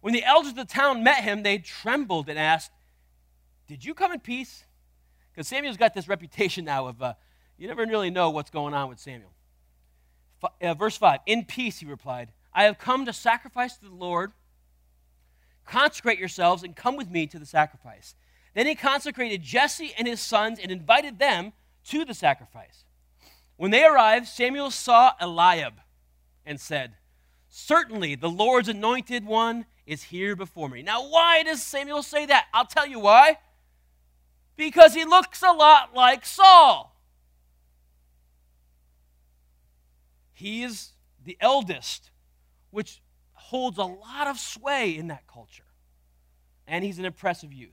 When 0.00 0.14
the 0.14 0.24
elders 0.24 0.50
of 0.50 0.56
the 0.56 0.64
town 0.64 1.02
met 1.02 1.24
him, 1.24 1.42
they 1.42 1.58
trembled 1.58 2.28
and 2.28 2.38
asked, 2.38 2.70
Did 3.66 3.84
you 3.84 3.94
come 3.94 4.12
in 4.12 4.20
peace? 4.20 4.64
Because 5.32 5.48
Samuel's 5.48 5.76
got 5.76 5.94
this 5.94 6.08
reputation 6.14 6.64
now 6.64 6.86
of 6.86 7.02
uh, 7.02 7.14
you 7.58 7.68
never 7.68 7.84
really 7.86 8.10
know 8.10 8.30
what's 8.30 8.50
going 8.50 8.74
on 8.74 8.88
with 8.88 8.98
Samuel. 8.98 9.32
F- 10.42 10.52
uh, 10.60 10.74
verse 10.74 10.96
5 10.96 11.20
In 11.26 11.44
peace, 11.44 11.78
he 11.78 11.86
replied, 11.86 12.32
I 12.52 12.64
have 12.64 12.78
come 12.78 13.06
to 13.06 13.12
sacrifice 13.12 13.76
to 13.76 13.84
the 13.84 13.94
Lord. 13.94 14.32
Consecrate 15.66 16.18
yourselves 16.18 16.62
and 16.62 16.76
come 16.76 16.96
with 16.96 17.10
me 17.10 17.26
to 17.26 17.38
the 17.38 17.46
sacrifice. 17.46 18.14
Then 18.54 18.66
he 18.66 18.74
consecrated 18.74 19.42
Jesse 19.42 19.92
and 19.98 20.06
his 20.06 20.20
sons 20.20 20.58
and 20.62 20.70
invited 20.70 21.18
them 21.18 21.52
to 21.86 22.04
the 22.04 22.14
sacrifice. 22.14 22.84
When 23.56 23.70
they 23.70 23.84
arrived, 23.84 24.26
Samuel 24.26 24.70
saw 24.70 25.12
Eliab 25.20 25.74
and 26.44 26.60
said, 26.60 26.94
Certainly 27.48 28.16
the 28.16 28.28
Lord's 28.28 28.68
anointed 28.68 29.24
one 29.24 29.66
is 29.86 30.04
here 30.04 30.34
before 30.34 30.68
me. 30.68 30.82
Now, 30.82 31.08
why 31.08 31.42
does 31.42 31.62
Samuel 31.62 32.02
say 32.02 32.26
that? 32.26 32.46
I'll 32.52 32.66
tell 32.66 32.86
you 32.86 32.98
why. 32.98 33.38
Because 34.56 34.94
he 34.94 35.04
looks 35.04 35.42
a 35.42 35.52
lot 35.52 35.94
like 35.94 36.24
Saul. 36.24 36.94
He 40.32 40.62
is 40.62 40.92
the 41.24 41.36
eldest 41.40 42.10
which 42.70 43.00
holds 43.32 43.78
a 43.78 43.84
lot 43.84 44.26
of 44.26 44.38
sway 44.38 44.96
in 44.96 45.08
that 45.08 45.26
culture. 45.26 45.64
And 46.66 46.84
he's 46.84 46.98
an 46.98 47.04
impressive 47.04 47.52
youth. 47.52 47.70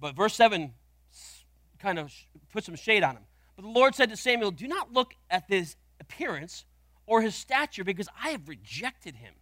But 0.00 0.16
verse 0.16 0.34
7 0.34 0.72
kind 1.78 1.98
of 1.98 2.12
puts 2.52 2.66
some 2.66 2.76
shade 2.76 3.02
on 3.02 3.16
him. 3.16 3.24
But 3.56 3.62
the 3.62 3.68
Lord 3.68 3.94
said 3.94 4.10
to 4.10 4.16
Samuel, 4.16 4.50
Do 4.50 4.66
not 4.66 4.92
look 4.92 5.14
at 5.28 5.44
his 5.48 5.76
appearance 6.00 6.64
or 7.06 7.22
his 7.22 7.34
stature, 7.34 7.84
because 7.84 8.08
I 8.22 8.30
have 8.30 8.48
rejected 8.48 9.16
him. 9.16 9.34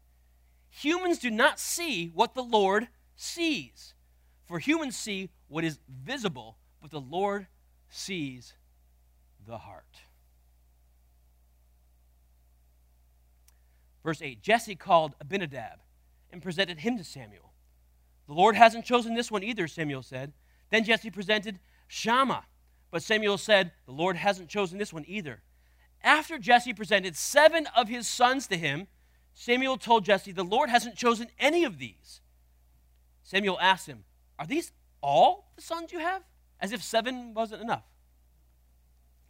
Humans 0.70 1.18
do 1.18 1.30
not 1.30 1.60
see 1.60 2.10
what 2.14 2.34
the 2.34 2.42
Lord 2.42 2.88
sees. 3.14 3.94
For 4.48 4.58
humans 4.58 4.96
see 4.96 5.28
what 5.48 5.62
is 5.62 5.78
visible, 5.88 6.56
but 6.80 6.90
the 6.90 7.00
Lord 7.00 7.46
sees 7.90 8.54
the 9.46 9.58
heart. 9.58 9.84
Verse 14.02 14.22
8 14.22 14.42
Jesse 14.42 14.74
called 14.74 15.14
Abinadab 15.20 15.80
and 16.30 16.42
presented 16.42 16.80
him 16.80 16.96
to 16.96 17.04
Samuel. 17.04 17.52
The 18.26 18.32
Lord 18.32 18.56
hasn't 18.56 18.86
chosen 18.86 19.14
this 19.14 19.30
one 19.30 19.42
either, 19.42 19.68
Samuel 19.68 20.02
said. 20.02 20.32
Then 20.70 20.84
Jesse 20.84 21.10
presented 21.10 21.60
Shammah. 21.86 22.44
But 22.90 23.02
Samuel 23.02 23.36
said, 23.36 23.72
The 23.84 23.92
Lord 23.92 24.16
hasn't 24.16 24.48
chosen 24.48 24.78
this 24.78 24.94
one 24.94 25.04
either. 25.06 25.42
After 26.02 26.38
Jesse 26.38 26.72
presented 26.72 27.16
seven 27.16 27.66
of 27.76 27.88
his 27.88 28.08
sons 28.08 28.46
to 28.46 28.56
him, 28.56 28.86
Samuel 29.34 29.76
told 29.76 30.06
Jesse, 30.06 30.32
The 30.32 30.42
Lord 30.42 30.70
hasn't 30.70 30.96
chosen 30.96 31.28
any 31.38 31.64
of 31.64 31.78
these. 31.78 32.22
Samuel 33.22 33.58
asked 33.60 33.86
him, 33.86 34.04
Are 34.38 34.46
these 34.46 34.72
all 35.02 35.50
the 35.56 35.62
sons 35.62 35.92
you 35.92 35.98
have? 35.98 36.22
As 36.60 36.72
if 36.72 36.82
seven 36.82 37.34
wasn't 37.34 37.62
enough. 37.62 37.84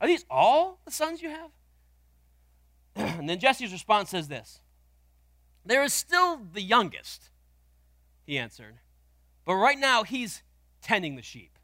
Are 0.00 0.06
these 0.06 0.24
all 0.30 0.80
the 0.84 0.90
sons 0.90 1.22
you 1.22 1.30
have? 1.30 1.50
and 3.18 3.28
then 3.28 3.38
Jesse's 3.38 3.72
response 3.72 4.10
says 4.10 4.28
this 4.28 4.60
there 5.64 5.82
is 5.82 5.92
still 5.92 6.40
the 6.52 6.62
youngest, 6.62 7.30
he 8.24 8.38
answered. 8.38 8.76
But 9.44 9.56
right 9.56 9.78
now, 9.78 10.02
he's 10.02 10.42
tending 10.82 11.16
the 11.16 11.22
sheep. 11.22 11.58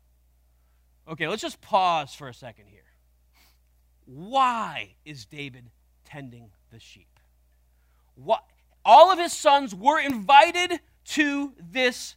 Okay, 1.08 1.26
let's 1.28 1.42
just 1.42 1.60
pause 1.60 2.14
for 2.14 2.28
a 2.28 2.34
second 2.34 2.66
here. 2.68 2.80
Why 4.04 4.94
is 5.04 5.24
David 5.24 5.70
tending 6.04 6.50
the 6.70 6.78
sheep? 6.78 7.18
What? 8.14 8.44
All 8.84 9.10
of 9.10 9.18
his 9.18 9.32
sons 9.32 9.74
were 9.74 10.00
invited 10.00 10.80
to 11.06 11.52
this 11.58 12.16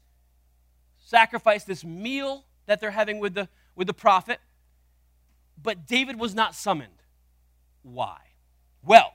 sacrifice, 1.08 1.64
this 1.64 1.86
meal 1.86 2.44
that 2.66 2.82
they're 2.82 2.92
having 2.92 3.20
with 3.20 3.34
the, 3.34 3.48
with 3.78 3.88
the 3.88 3.94
prophet, 3.94 4.40
but 5.62 5.88
David 5.88 6.20
was 6.20 6.36
not 6.36 6.54
summoned. 6.54 7.02
Why? 7.82 8.18
Well, 8.84 9.14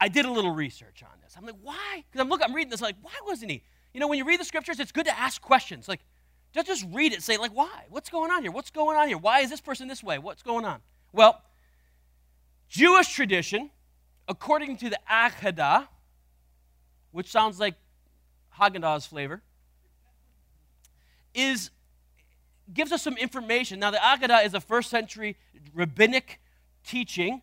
I 0.00 0.08
did 0.08 0.24
a 0.24 0.30
little 0.30 0.52
research 0.52 1.02
on 1.02 1.18
this. 1.22 1.34
I'm 1.36 1.44
like, 1.44 1.56
why? 1.62 2.04
Because 2.10 2.22
I'm 2.22 2.30
looking, 2.30 2.46
I'm 2.46 2.54
reading 2.54 2.70
this, 2.70 2.80
like, 2.80 2.96
why 3.02 3.12
wasn't 3.26 3.50
he? 3.50 3.62
You 3.92 4.00
know, 4.00 4.08
when 4.08 4.16
you 4.16 4.24
read 4.24 4.40
the 4.40 4.44
scriptures, 4.46 4.80
it's 4.80 4.90
good 4.90 5.04
to 5.04 5.18
ask 5.18 5.42
questions. 5.42 5.86
Like, 5.86 6.00
don't 6.54 6.66
just 6.66 6.86
read 6.90 7.12
it, 7.12 7.22
say, 7.22 7.36
like, 7.36 7.52
why? 7.54 7.84
What's 7.90 8.08
going 8.08 8.30
on 8.30 8.40
here? 8.40 8.52
What's 8.52 8.70
going 8.70 8.96
on 8.96 9.08
here? 9.08 9.18
Why 9.18 9.40
is 9.40 9.50
this 9.50 9.60
person 9.60 9.86
this 9.86 10.02
way? 10.02 10.18
What's 10.18 10.42
going 10.42 10.64
on? 10.64 10.80
Well, 11.12 11.42
Jewish 12.70 13.12
tradition, 13.12 13.70
according 14.28 14.78
to 14.78 14.88
the 14.88 14.98
Agadah, 15.10 15.88
which 17.12 17.30
sounds 17.30 17.60
like 17.60 17.74
Haagen-Dazs 18.58 19.06
flavor, 19.06 19.42
is 21.34 21.70
gives 22.72 22.92
us 22.92 23.02
some 23.02 23.16
information. 23.16 23.78
Now, 23.78 23.90
the 23.90 23.98
Agadah 23.98 24.46
is 24.46 24.54
a 24.54 24.60
first 24.60 24.88
century 24.88 25.36
rabbinic 25.74 26.40
teaching 26.86 27.42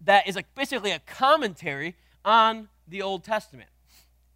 that 0.00 0.26
is 0.26 0.38
basically 0.54 0.90
a 0.90 0.98
commentary 1.00 1.94
on 2.24 2.68
the 2.86 3.02
Old 3.02 3.24
Testament. 3.24 3.70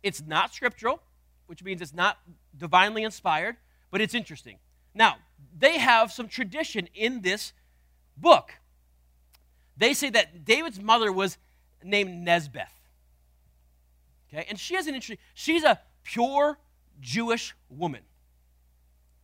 It's 0.02 0.22
not 0.24 0.54
scriptural, 0.54 1.00
which 1.46 1.62
means 1.62 1.80
it's 1.80 1.94
not 1.94 2.18
divinely 2.56 3.02
inspired, 3.02 3.56
but 3.90 4.00
it's 4.00 4.14
interesting. 4.14 4.58
Now, 4.94 5.16
they 5.58 5.78
have 5.78 6.12
some 6.12 6.28
tradition 6.28 6.88
in 6.94 7.22
this 7.22 7.52
book. 8.16 8.52
They 9.76 9.94
say 9.94 10.10
that 10.10 10.44
David's 10.44 10.80
mother 10.80 11.12
was 11.12 11.38
named 11.82 12.26
Nesbeth. 12.26 12.66
Okay, 14.32 14.46
and 14.48 14.58
she 14.58 14.74
has 14.74 14.86
an 14.86 14.94
interesting, 14.94 15.18
she's 15.34 15.64
a 15.64 15.80
pure 16.04 16.58
Jewish 17.00 17.54
woman. 17.68 18.02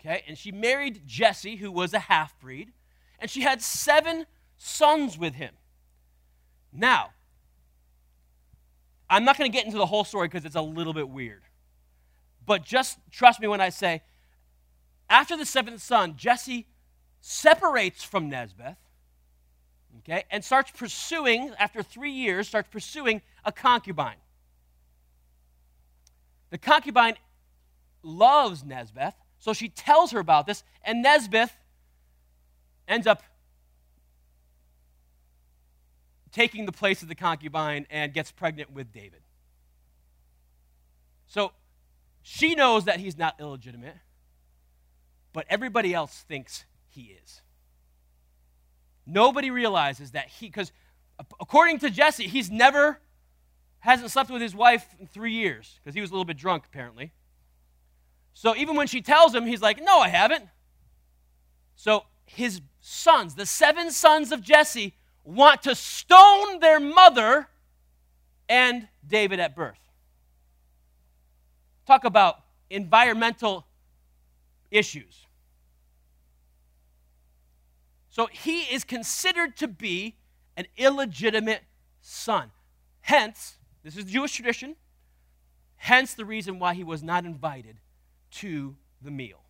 Okay, 0.09 0.25
and 0.27 0.39
she 0.39 0.53
married 0.53 1.03
Jesse, 1.07 1.57
who 1.57 1.71
was 1.71 1.93
a 1.93 1.99
half 1.99 2.39
breed, 2.41 2.73
and 3.19 3.31
she 3.31 3.43
had 3.43 3.61
seven 3.61 4.25
sons 4.57 5.19
with 5.19 5.35
him. 5.35 5.53
Now, 6.73 7.11
I'm 9.11 9.25
not 9.25 9.37
going 9.37 9.51
to 9.51 9.55
get 9.55 9.67
into 9.67 9.77
the 9.77 9.85
whole 9.85 10.05
story 10.05 10.29
because 10.29 10.47
it's 10.47 10.55
a 10.55 10.63
little 10.63 10.95
bit 10.95 11.11
weird. 11.11 11.43
But 12.47 12.65
just 12.65 12.99
trust 13.11 13.39
me 13.39 13.49
when 13.49 13.61
I 13.61 13.69
say, 13.69 14.03
after 15.11 15.37
the 15.37 15.45
seventh 15.45 15.83
son, 15.83 16.15
Jesse 16.17 16.67
separates 17.21 18.03
from 18.03 18.31
Nesbeth, 18.31 18.77
okay, 19.99 20.25
and 20.31 20.43
starts 20.43 20.71
pursuing, 20.71 21.53
after 21.59 21.83
three 21.83 22.13
years, 22.13 22.49
starts 22.49 22.71
pursuing 22.71 23.21
a 23.45 23.53
concubine. 23.53 24.17
The 26.49 26.57
concubine 26.57 27.17
loves 28.03 28.63
Nesbeth, 28.63 29.15
so 29.39 29.53
she 29.53 29.69
tells 29.69 30.11
her 30.13 30.19
about 30.19 30.47
this, 30.47 30.65
and 30.83 31.05
Nesbeth 31.05 31.51
ends 32.87 33.07
up 33.07 33.23
taking 36.33 36.67
the 36.67 36.73
place 36.73 37.03
of 37.03 37.09
the 37.09 37.15
concubine 37.15 37.87
and 37.91 38.13
gets 38.13 38.31
pregnant 38.31 38.73
with 38.73 38.93
David. 38.93 39.21
So 41.27 41.53
she 42.23 42.55
knows 42.55 42.85
that 42.85 43.01
he's 43.01 43.17
not 43.17 43.41
illegitimate. 43.41 43.97
but 45.33 45.47
everybody 45.49 45.95
else 45.95 46.25
thinks 46.29 46.65
he 46.89 47.17
is. 47.23 47.43
Nobody 49.07 49.51
realizes 49.51 50.11
that 50.11 50.29
he, 50.29 50.47
because 50.47 50.73
according 51.41 51.79
to 51.79 51.91
Jesse, 51.91 52.27
he's 52.27 52.51
never, 52.51 52.99
hasn't 53.79 54.11
slept 54.11 54.31
with 54.31 54.43
his 54.43 54.55
wife 54.55 54.97
in 54.99 55.07
three 55.07 55.33
years, 55.33 55.79
because 55.79 55.95
he 55.95 56.01
was 56.01 56.11
a 56.11 56.13
little 56.13 56.25
bit 56.25 56.37
drunk, 56.37 56.65
apparently. 56.67 57.13
So 58.39 58.55
even 58.55 58.77
when 58.77 58.87
she 58.87 59.03
tells 59.03 59.35
him, 59.35 59.47
he's 59.47 59.61
like, 59.61 59.83
No, 59.83 59.99
I 59.99 60.07
haven't. 60.07 60.45
So 61.75 62.05
his 62.25 62.61
sons, 62.81 63.35
the 63.35 63.45
seven 63.45 63.91
sons 63.91 64.31
of 64.31 64.43
Jesse, 64.43 64.95
want 65.25 65.65
to 65.65 65.75
stone 65.75 66.61
their 66.61 66.79
mother 66.79 67.49
and 68.49 68.87
David 69.05 69.41
at 69.41 69.57
birth. 69.57 69.81
Talk 71.85 72.05
about 72.05 72.37
environmental 72.71 73.67
issues. 74.71 75.27
So 78.09 78.29
he 78.31 78.61
is 78.73 78.85
considered 78.85 79.57
to 79.57 79.67
be 79.67 80.15
an 80.57 80.67
illegitimate 80.77 81.63
son. 82.03 82.53
Hence, 83.01 83.57
this 83.83 83.97
is 83.97 84.05
Jewish 84.05 84.33
tradition, 84.33 84.77
hence 85.75 86.15
the 86.15 86.25
reason 86.25 86.61
why 86.61 86.75
he 86.75 86.85
was 86.85 87.03
not 87.03 87.25
invited 87.25 87.79
to 88.33 88.77
the 89.03 89.11
meal. 89.11 89.41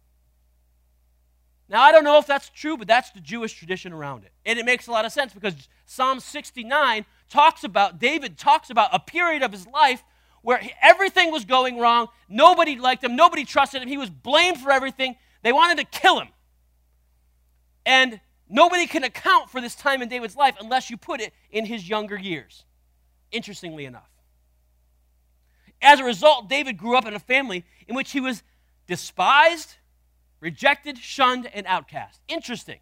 Now, 1.68 1.82
I 1.82 1.92
don't 1.92 2.04
know 2.04 2.18
if 2.18 2.26
that's 2.26 2.48
true, 2.48 2.76
but 2.76 2.88
that's 2.88 3.10
the 3.10 3.20
Jewish 3.20 3.52
tradition 3.52 3.92
around 3.92 4.24
it. 4.24 4.32
And 4.46 4.58
it 4.58 4.64
makes 4.64 4.86
a 4.86 4.90
lot 4.90 5.04
of 5.04 5.12
sense 5.12 5.34
because 5.34 5.54
Psalm 5.84 6.18
69 6.18 7.04
talks 7.28 7.62
about, 7.62 7.98
David 7.98 8.38
talks 8.38 8.70
about 8.70 8.88
a 8.92 8.98
period 8.98 9.42
of 9.42 9.52
his 9.52 9.66
life 9.66 10.02
where 10.42 10.60
everything 10.80 11.30
was 11.30 11.44
going 11.44 11.78
wrong. 11.78 12.08
Nobody 12.28 12.76
liked 12.76 13.04
him. 13.04 13.16
Nobody 13.16 13.44
trusted 13.44 13.82
him. 13.82 13.88
He 13.88 13.98
was 13.98 14.08
blamed 14.08 14.58
for 14.58 14.70
everything. 14.70 15.16
They 15.42 15.52
wanted 15.52 15.78
to 15.78 15.84
kill 15.84 16.20
him. 16.20 16.28
And 17.84 18.20
nobody 18.48 18.86
can 18.86 19.04
account 19.04 19.50
for 19.50 19.60
this 19.60 19.74
time 19.74 20.00
in 20.00 20.08
David's 20.08 20.36
life 20.36 20.54
unless 20.60 20.88
you 20.88 20.96
put 20.96 21.20
it 21.20 21.34
in 21.50 21.66
his 21.66 21.86
younger 21.86 22.18
years, 22.18 22.64
interestingly 23.30 23.84
enough. 23.84 24.08
As 25.82 26.00
a 26.00 26.04
result, 26.04 26.48
David 26.48 26.78
grew 26.78 26.96
up 26.96 27.06
in 27.06 27.14
a 27.14 27.20
family 27.20 27.64
in 27.86 27.94
which 27.94 28.12
he 28.12 28.20
was 28.20 28.42
despised, 28.88 29.76
rejected, 30.40 30.98
shunned, 30.98 31.48
and 31.54 31.66
outcast. 31.66 32.20
Interesting. 32.26 32.80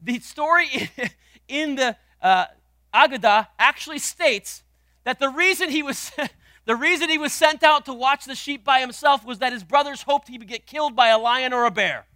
The 0.00 0.20
story 0.20 0.90
in 1.48 1.74
the 1.74 1.96
uh, 2.22 2.46
Agadah 2.94 3.48
actually 3.58 3.98
states 3.98 4.62
that 5.04 5.18
the 5.18 5.28
reason 5.28 5.68
he 5.68 5.82
was 5.82 6.12
the 6.64 6.76
reason 6.76 7.10
he 7.10 7.18
was 7.18 7.32
sent 7.32 7.62
out 7.62 7.84
to 7.86 7.92
watch 7.92 8.24
the 8.24 8.34
sheep 8.34 8.64
by 8.64 8.80
himself 8.80 9.26
was 9.26 9.40
that 9.40 9.52
his 9.52 9.64
brothers 9.64 10.02
hoped 10.02 10.28
he 10.28 10.38
would 10.38 10.48
get 10.48 10.66
killed 10.66 10.96
by 10.96 11.08
a 11.08 11.18
lion 11.18 11.52
or 11.52 11.66
a 11.66 11.70
bear. 11.70 12.06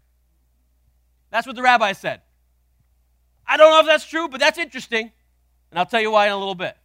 That's 1.31 1.47
what 1.47 1.57
the 1.57 1.63
rabbi 1.63 1.93
said. 1.93 2.23
I 3.47 3.57
don't 3.57 3.71
know 3.71 3.81
if 3.81 3.87
that's 3.87 4.07
true, 4.07 4.29
but 4.29 4.41
that's 4.41 4.59
interesting. 4.59 5.13
And 5.71 5.79
I'll 5.79 5.87
tell 5.87 6.01
you 6.01 6.13
why 6.13 6.27
in 6.27 6.33
a 6.33 6.39
little 6.39 6.55
bit. 6.55 6.77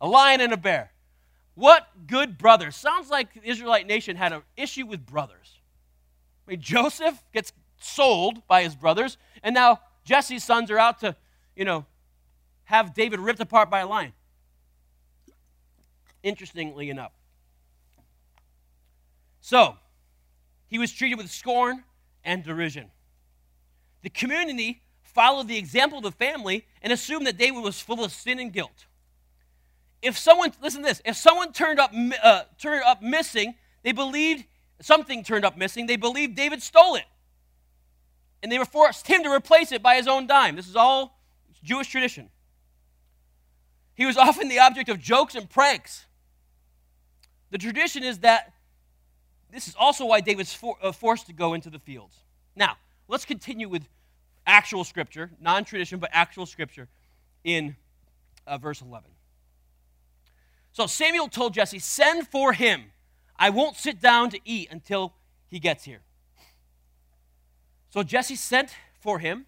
A 0.00 0.06
lion 0.06 0.40
and 0.40 0.52
a 0.52 0.56
bear. 0.56 0.92
What 1.56 1.88
good 2.06 2.36
brothers. 2.36 2.76
Sounds 2.76 3.08
like 3.08 3.32
the 3.32 3.48
Israelite 3.48 3.86
nation 3.86 4.14
had 4.14 4.32
an 4.32 4.42
issue 4.56 4.86
with 4.86 5.04
brothers. 5.04 5.58
I 6.46 6.52
mean, 6.52 6.60
Joseph 6.60 7.20
gets 7.32 7.52
sold 7.80 8.46
by 8.46 8.62
his 8.62 8.76
brothers, 8.76 9.16
and 9.42 9.54
now 9.54 9.80
Jesse's 10.04 10.44
sons 10.44 10.70
are 10.70 10.78
out 10.78 11.00
to, 11.00 11.16
you 11.56 11.64
know, 11.64 11.86
have 12.64 12.94
David 12.94 13.20
ripped 13.20 13.40
apart 13.40 13.70
by 13.70 13.80
a 13.80 13.86
lion. 13.86 14.12
Interestingly 16.22 16.90
enough. 16.90 17.12
So, 19.40 19.76
he 20.66 20.78
was 20.78 20.92
treated 20.92 21.16
with 21.16 21.30
scorn 21.30 21.84
and 22.22 22.44
derision. 22.44 22.90
The 24.02 24.10
community 24.10 24.82
followed 25.00 25.48
the 25.48 25.56
example 25.56 25.98
of 25.98 26.04
the 26.04 26.12
family 26.12 26.66
and 26.82 26.92
assumed 26.92 27.26
that 27.26 27.38
David 27.38 27.62
was 27.62 27.80
full 27.80 28.04
of 28.04 28.12
sin 28.12 28.38
and 28.38 28.52
guilt 28.52 28.84
if 30.06 30.16
someone, 30.16 30.52
listen 30.62 30.82
to 30.82 30.88
this, 30.88 31.02
if 31.04 31.16
someone 31.16 31.52
turned 31.52 31.80
up, 31.80 31.92
uh, 32.22 32.42
turned 32.58 32.84
up 32.84 33.02
missing, 33.02 33.56
they 33.82 33.90
believed 33.90 34.44
something 34.80 35.24
turned 35.24 35.44
up 35.44 35.56
missing, 35.56 35.86
they 35.86 35.96
believed 35.96 36.36
David 36.36 36.62
stole 36.62 36.94
it. 36.94 37.06
And 38.42 38.52
they 38.52 38.58
were 38.58 38.64
forced 38.64 39.08
him 39.08 39.24
to 39.24 39.32
replace 39.32 39.72
it 39.72 39.82
by 39.82 39.96
his 39.96 40.06
own 40.06 40.28
dime. 40.28 40.54
This 40.54 40.68
is 40.68 40.76
all 40.76 41.18
Jewish 41.64 41.88
tradition. 41.88 42.30
He 43.94 44.06
was 44.06 44.16
often 44.26 44.48
the 44.48 44.60
object 44.60 44.88
of 44.88 45.00
jokes 45.00 45.34
and 45.34 45.50
pranks. 45.50 46.04
The 47.50 47.58
tradition 47.58 48.04
is 48.04 48.20
that 48.20 48.52
this 49.50 49.66
is 49.66 49.74
also 49.76 50.06
why 50.06 50.20
David's 50.20 50.54
for, 50.54 50.76
uh, 50.80 50.92
forced 50.92 51.26
to 51.26 51.32
go 51.32 51.54
into 51.54 51.68
the 51.68 51.80
fields. 51.80 52.16
Now, 52.54 52.76
let's 53.08 53.24
continue 53.24 53.68
with 53.68 53.88
actual 54.46 54.84
scripture, 54.84 55.32
non 55.40 55.64
tradition, 55.64 55.98
but 55.98 56.10
actual 56.12 56.46
scripture 56.46 56.86
in 57.42 57.74
uh, 58.46 58.58
verse 58.58 58.82
11. 58.82 59.10
So 60.76 60.86
Samuel 60.86 61.28
told 61.28 61.54
Jesse, 61.54 61.78
Send 61.78 62.28
for 62.28 62.52
him. 62.52 62.92
I 63.38 63.48
won't 63.48 63.76
sit 63.76 63.98
down 63.98 64.28
to 64.28 64.38
eat 64.44 64.68
until 64.70 65.14
he 65.48 65.58
gets 65.58 65.84
here. 65.84 66.02
So 67.88 68.02
Jesse 68.02 68.36
sent 68.36 68.76
for 69.00 69.18
him. 69.18 69.46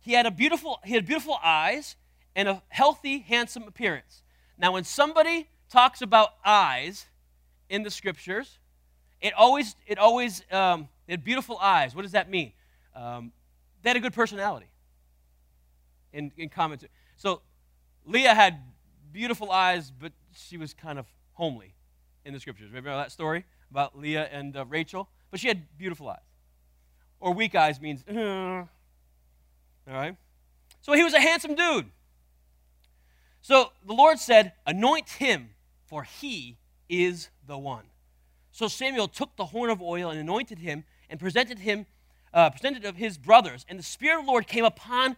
He 0.00 0.14
had 0.14 0.26
a 0.26 0.32
beautiful, 0.32 0.80
he 0.82 0.94
had 0.94 1.06
beautiful 1.06 1.38
eyes 1.44 1.94
and 2.34 2.48
a 2.48 2.60
healthy, 2.70 3.20
handsome 3.20 3.68
appearance. 3.68 4.24
Now, 4.58 4.72
when 4.72 4.82
somebody 4.82 5.48
talks 5.70 6.02
about 6.02 6.30
eyes 6.44 7.06
in 7.68 7.84
the 7.84 7.90
scriptures, 7.90 8.58
it 9.20 9.32
always, 9.32 9.76
it 9.86 9.96
always, 9.96 10.42
um, 10.50 10.88
they 11.06 11.12
had 11.12 11.22
beautiful 11.22 11.56
eyes. 11.58 11.94
What 11.94 12.02
does 12.02 12.12
that 12.12 12.28
mean? 12.28 12.52
Um, 12.96 13.30
they 13.80 13.90
had 13.90 13.96
a 13.96 14.00
good 14.00 14.14
personality. 14.14 14.66
In, 16.12 16.32
in 16.36 16.48
comments. 16.48 16.84
So 17.16 17.42
Leah 18.04 18.34
had 18.34 18.58
beautiful 19.16 19.50
eyes, 19.50 19.90
but 19.98 20.12
she 20.34 20.58
was 20.58 20.74
kind 20.74 20.98
of 20.98 21.06
homely 21.32 21.72
in 22.26 22.34
the 22.34 22.38
scriptures. 22.38 22.68
Remember 22.68 22.90
that 22.90 23.10
story 23.10 23.46
about 23.70 23.98
Leah 23.98 24.28
and 24.30 24.54
uh, 24.54 24.66
Rachel? 24.66 25.08
But 25.30 25.40
she 25.40 25.48
had 25.48 25.78
beautiful 25.78 26.10
eyes. 26.10 26.18
Or 27.18 27.32
weak 27.32 27.54
eyes 27.54 27.80
means, 27.80 28.04
uh, 28.06 28.14
all 28.14 28.68
right? 29.86 30.16
So 30.82 30.92
he 30.92 31.02
was 31.02 31.14
a 31.14 31.18
handsome 31.18 31.54
dude. 31.54 31.86
So 33.40 33.72
the 33.86 33.94
Lord 33.94 34.18
said, 34.18 34.52
Anoint 34.66 35.08
him, 35.08 35.48
for 35.86 36.02
he 36.02 36.58
is 36.90 37.30
the 37.46 37.56
one. 37.56 37.84
So 38.52 38.68
Samuel 38.68 39.08
took 39.08 39.34
the 39.36 39.46
horn 39.46 39.70
of 39.70 39.80
oil 39.80 40.10
and 40.10 40.20
anointed 40.20 40.58
him 40.58 40.84
and 41.08 41.18
presented 41.18 41.60
him, 41.60 41.86
uh, 42.34 42.50
presented 42.50 42.84
of 42.84 42.96
his 42.96 43.16
brothers. 43.16 43.64
And 43.66 43.78
the 43.78 43.82
Spirit 43.82 44.18
of 44.18 44.26
the 44.26 44.30
Lord 44.30 44.46
came 44.46 44.66
upon 44.66 45.16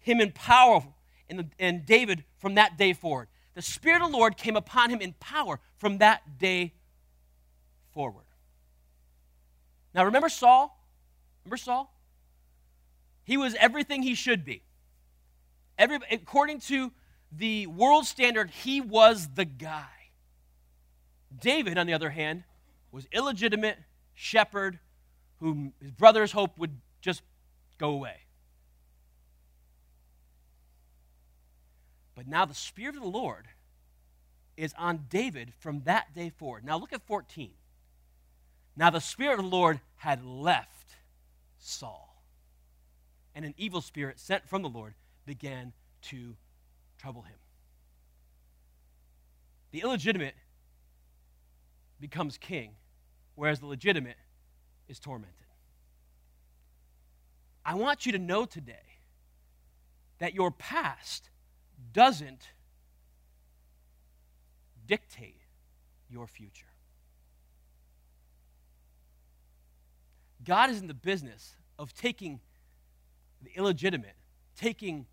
him 0.00 0.20
in 0.20 0.32
power, 0.32 0.82
and, 1.30 1.50
and 1.58 1.86
David 1.86 2.24
from 2.36 2.56
that 2.56 2.76
day 2.76 2.92
forward 2.92 3.28
the 3.54 3.62
Spirit 3.62 4.02
of 4.02 4.10
the 4.10 4.16
Lord 4.16 4.36
came 4.36 4.56
upon 4.56 4.90
him 4.90 5.00
in 5.00 5.14
power 5.14 5.60
from 5.78 5.98
that 5.98 6.38
day 6.38 6.74
forward. 7.92 8.24
Now, 9.94 10.04
remember 10.04 10.28
Saul? 10.28 10.78
Remember 11.44 11.56
Saul? 11.56 11.92
He 13.24 13.36
was 13.36 13.54
everything 13.56 14.02
he 14.02 14.14
should 14.14 14.44
be. 14.44 14.62
Every, 15.76 15.98
according 16.10 16.60
to 16.60 16.92
the 17.30 17.66
world 17.66 18.06
standard, 18.06 18.50
he 18.50 18.80
was 18.80 19.28
the 19.34 19.44
guy. 19.44 19.86
David, 21.36 21.78
on 21.78 21.86
the 21.86 21.92
other 21.92 22.10
hand, 22.10 22.44
was 22.90 23.06
illegitimate 23.12 23.78
shepherd 24.14 24.78
whom 25.40 25.72
his 25.80 25.90
brothers 25.90 26.32
hoped 26.32 26.58
would 26.58 26.80
just 27.00 27.22
go 27.78 27.90
away. 27.90 28.16
But 32.18 32.26
now 32.26 32.44
the 32.44 32.52
Spirit 32.52 32.96
of 32.96 33.02
the 33.02 33.08
Lord 33.08 33.46
is 34.56 34.74
on 34.76 35.04
David 35.08 35.52
from 35.60 35.82
that 35.82 36.12
day 36.16 36.30
forward. 36.30 36.64
Now 36.64 36.76
look 36.76 36.92
at 36.92 37.06
14. 37.06 37.52
Now 38.76 38.90
the 38.90 38.98
Spirit 38.98 39.38
of 39.38 39.44
the 39.44 39.56
Lord 39.56 39.78
had 39.94 40.24
left 40.24 40.96
Saul, 41.58 42.20
and 43.36 43.44
an 43.44 43.54
evil 43.56 43.80
spirit 43.80 44.18
sent 44.18 44.48
from 44.48 44.62
the 44.62 44.68
Lord 44.68 44.94
began 45.26 45.72
to 46.08 46.34
trouble 47.00 47.22
him. 47.22 47.36
The 49.70 49.82
illegitimate 49.82 50.34
becomes 52.00 52.36
king, 52.36 52.72
whereas 53.36 53.60
the 53.60 53.66
legitimate 53.66 54.18
is 54.88 54.98
tormented. 54.98 55.36
I 57.64 57.76
want 57.76 58.06
you 58.06 58.10
to 58.10 58.18
know 58.18 58.44
today 58.44 58.98
that 60.18 60.34
your 60.34 60.50
past 60.50 61.30
doesn't 61.92 62.48
dictate 64.86 65.40
your 66.10 66.26
future. 66.26 66.66
God 70.44 70.70
is 70.70 70.80
in 70.80 70.86
the 70.86 70.94
business 70.94 71.54
of 71.78 71.94
taking 71.94 72.40
the 73.42 73.50
illegitimate, 73.56 74.16
taking 74.56 75.06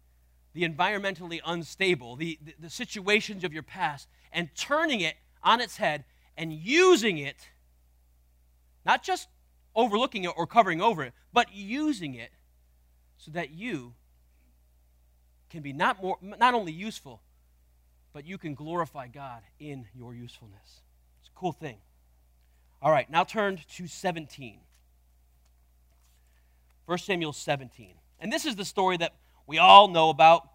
the 0.53 0.67
environmentally 0.67 1.41
unstable, 1.45 2.15
the, 2.15 2.39
the, 2.41 2.55
the, 2.59 2.69
situations 2.69 3.43
of 3.43 3.51
your 3.51 3.61
past, 3.61 4.07
and 4.31 4.49
turning 4.55 5.01
it 5.01 5.15
on 5.43 5.59
its 5.59 5.77
head 5.77 6.05
and 6.37 6.53
using 6.53 7.17
it 7.17 7.49
not 8.85 9.03
just 9.03 9.27
overlooking 9.75 10.23
it 10.23 10.31
or 10.37 10.47
covering 10.47 10.81
over 10.81 11.03
it, 11.03 11.13
but 11.33 11.53
using 11.53 12.15
it 12.15 12.29
so 13.17 13.31
that 13.31 13.51
you 13.51 13.93
can 15.55 15.63
be 15.63 15.71
not, 15.71 16.03
more, 16.03 16.17
not 16.21 16.53
only 16.53 16.73
useful, 16.73 17.21
but 18.11 18.25
you 18.25 18.37
can 18.37 18.55
glorify 18.55 19.07
God 19.07 19.41
in 19.57 19.85
your 19.95 20.13
usefulness. 20.13 20.81
It's 21.21 21.29
a 21.29 21.39
cool 21.39 21.53
thing. 21.53 21.77
All 22.81 22.91
right, 22.91 23.09
now 23.09 23.23
turn 23.23 23.61
to 23.77 23.87
17. 23.87 24.59
1 26.87 26.97
Samuel 26.97 27.31
17. 27.31 27.93
And 28.19 28.33
this 28.33 28.45
is 28.45 28.57
the 28.57 28.65
story 28.65 28.97
that 28.97 29.13
we 29.47 29.57
all 29.57 29.87
know 29.87 30.09
about 30.09 30.45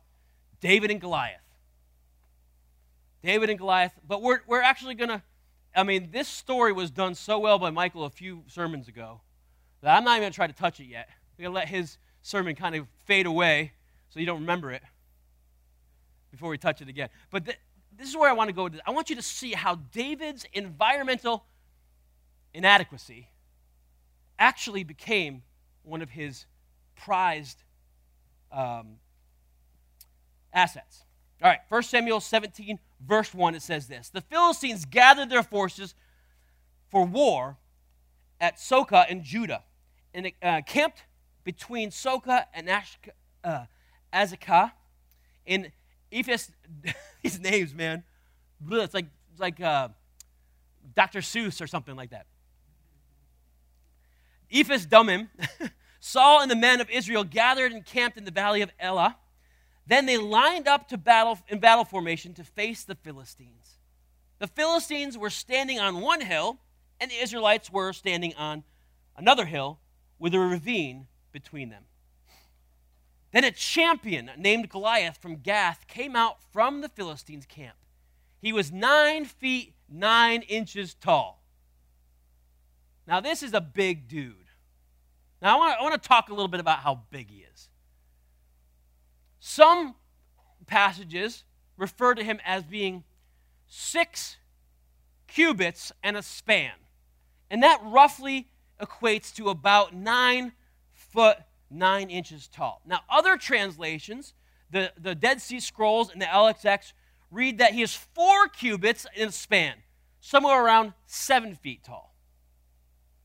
David 0.61 0.91
and 0.91 1.01
Goliath. 1.01 1.41
David 3.23 3.49
and 3.49 3.59
Goliath, 3.59 3.93
but 4.07 4.21
we're, 4.21 4.41
we're 4.47 4.61
actually 4.61 4.97
going 4.97 5.09
to, 5.09 5.23
I 5.75 5.83
mean, 5.83 6.11
this 6.13 6.29
story 6.29 6.75
was 6.75 6.91
done 6.91 7.15
so 7.15 7.39
well 7.39 7.59
by 7.59 7.71
Michael 7.71 8.05
a 8.05 8.11
few 8.11 8.45
sermons 8.49 8.87
ago 8.87 9.23
that 9.81 9.97
I'm 9.97 10.05
not 10.05 10.11
even 10.11 10.25
going 10.25 10.33
to 10.33 10.37
try 10.37 10.47
to 10.47 10.53
touch 10.53 10.79
it 10.79 10.89
yet. 10.89 11.09
We're 11.39 11.45
going 11.45 11.55
to 11.55 11.59
let 11.59 11.69
his 11.69 11.97
sermon 12.21 12.55
kind 12.55 12.75
of 12.75 12.87
fade 13.07 13.25
away 13.25 13.73
so 14.11 14.21
you 14.21 14.27
don't 14.27 14.41
remember 14.41 14.71
it 14.71 14.83
before 16.31 16.51
we 16.51 16.59
touch 16.59 16.81
it 16.81 16.89
again. 16.89 17.09
But 17.31 17.47
th- 17.47 17.59
this 17.97 18.09
is 18.09 18.17
where 18.17 18.29
I 18.29 18.33
want 18.33 18.49
to 18.49 18.55
go. 18.55 18.69
I 18.87 18.91
want 18.91 19.11
you 19.11 19.17
to 19.17 19.23
see 19.23 19.53
how 19.53 19.77
David's 19.93 20.47
environmental 20.53 21.45
inadequacy 22.55 23.29
actually 24.39 24.85
became 24.85 25.43
one 25.83 26.03
of 26.03 26.11
his 26.11 26.47
prized 26.97 27.63
um, 28.53 28.97
assets. 30.53 31.05
All 31.43 31.49
right, 31.49 31.61
1 31.69 31.83
Samuel 31.85 32.21
17, 32.21 32.79
verse 33.07 33.33
1, 33.33 33.55
it 33.55 33.63
says 33.63 33.87
this 33.87 34.11
The 34.11 34.21
Philistines 34.21 34.85
gathered 34.85 35.31
their 35.31 35.43
forces 35.43 35.95
for 36.91 37.05
war 37.05 37.57
at 38.41 38.59
Socoh 38.59 39.09
in 39.09 39.23
Judah 39.23 39.63
and 40.13 40.33
uh, 40.43 40.61
camped 40.67 41.05
between 41.45 41.91
Socoh 41.91 42.45
and 42.53 42.69
Ashka, 42.69 43.11
uh, 43.45 43.65
Azekah 44.13 44.73
in 45.47 45.73
Ephes. 46.13 46.51
these 47.23 47.41
names, 47.41 47.75
man. 47.75 48.05
It's 48.71 48.95
like, 48.95 49.07
it's 49.31 49.41
like 49.41 49.61
uh, 49.61 49.89
Dr. 50.95 51.21
Seuss 51.21 51.61
or 51.61 51.67
something 51.67 51.97
like 51.97 52.11
that. 52.11 52.27
Ephes 54.53 54.87
Dammim, 54.87 55.31
Saul 56.01 56.41
and 56.41 56.51
the 56.51 56.57
men 56.57 56.81
of 56.81 56.91
Israel 56.91 57.25
gathered 57.25 57.73
and 57.73 57.85
camped 57.85 58.17
in 58.17 58.25
the 58.25 58.31
valley 58.31 58.63
of 58.63 58.71
Elah. 58.81 59.17
Then 59.87 60.07
they 60.07 60.19
lined 60.19 60.67
up 60.67 60.89
to 60.89 60.99
battle 60.99 61.39
in 61.49 61.59
battle 61.59 61.85
formation 61.85 62.35
to 62.35 62.45
face 62.45 62.85
the 62.85 62.95
Philistines. 62.95 63.79
The 64.39 64.47
Philistines 64.47 65.19
were 65.19 65.31
standing 65.31 65.79
on 65.79 66.01
one 66.01 66.21
hill, 66.21 66.59
and 67.01 67.11
the 67.11 67.17
Israelites 67.17 67.71
were 67.71 67.93
standing 67.93 68.35
on 68.37 68.65
another 69.17 69.45
hill 69.45 69.79
with 70.19 70.35
a 70.35 70.39
ravine 70.39 71.07
between 71.33 71.69
them. 71.69 71.85
Then 73.33 73.45
a 73.45 73.51
champion 73.51 74.31
named 74.37 74.69
Goliath 74.69 75.19
from 75.19 75.37
Gath 75.37 75.87
came 75.87 76.17
out 76.17 76.39
from 76.53 76.81
the 76.81 76.89
Philistines' 76.89 77.47
camp. 77.47 77.77
He 78.41 78.53
was 78.53 78.73
nine 78.73 79.25
feet 79.25 79.75
nine 79.91 80.43
inches 80.43 80.95
tall. 80.95 81.43
Now, 83.07 83.21
this 83.21 83.43
is 83.43 83.55
a 83.55 83.61
big 83.61 84.09
dude. 84.09 84.37
Now, 85.43 85.61
I 85.61 85.81
want, 85.81 86.01
to, 86.01 86.09
talk 86.09 86.29
a 86.29 86.33
little 86.33 86.49
bit 86.49 86.61
about 86.61 86.81
how 86.81 87.03
big 87.11 87.31
he 87.31 87.45
is. 87.53 87.69
Some 89.41 89.97
passages 90.67 91.45
refer 91.77 92.15
to 92.15 92.23
him 92.23 92.41
as 92.45 92.63
being 92.63 93.05
six 93.67 94.37
cubits 95.27 95.93
and 96.03 96.17
a 96.17 96.23
span. 96.23 96.73
And 97.51 97.63
that 97.63 97.81
roughly 97.85 98.49
equates 98.81 99.35
to 99.37 99.49
about 99.49 99.95
nine 99.95 100.53
foot 100.93 101.39
nine 101.71 102.11
inches 102.11 102.49
tall. 102.49 102.83
Now, 102.87 103.01
other 103.09 103.37
translations, 103.37 104.35
the, 104.71 104.93
the 105.01 105.15
Dead 105.15 105.41
Sea 105.41 105.61
Scrolls 105.61 106.11
and 106.11 106.21
the 106.21 106.27
LXX, 106.27 106.93
read 107.31 107.59
that 107.59 107.73
he 107.73 107.83
is 107.83 107.95
four 107.95 108.49
cubits 108.49 109.07
in 109.15 109.31
span, 109.31 109.75
somewhere 110.21 110.65
around 110.65 110.93
seven 111.07 111.55
feet 111.55 111.85
tall. 111.85 112.15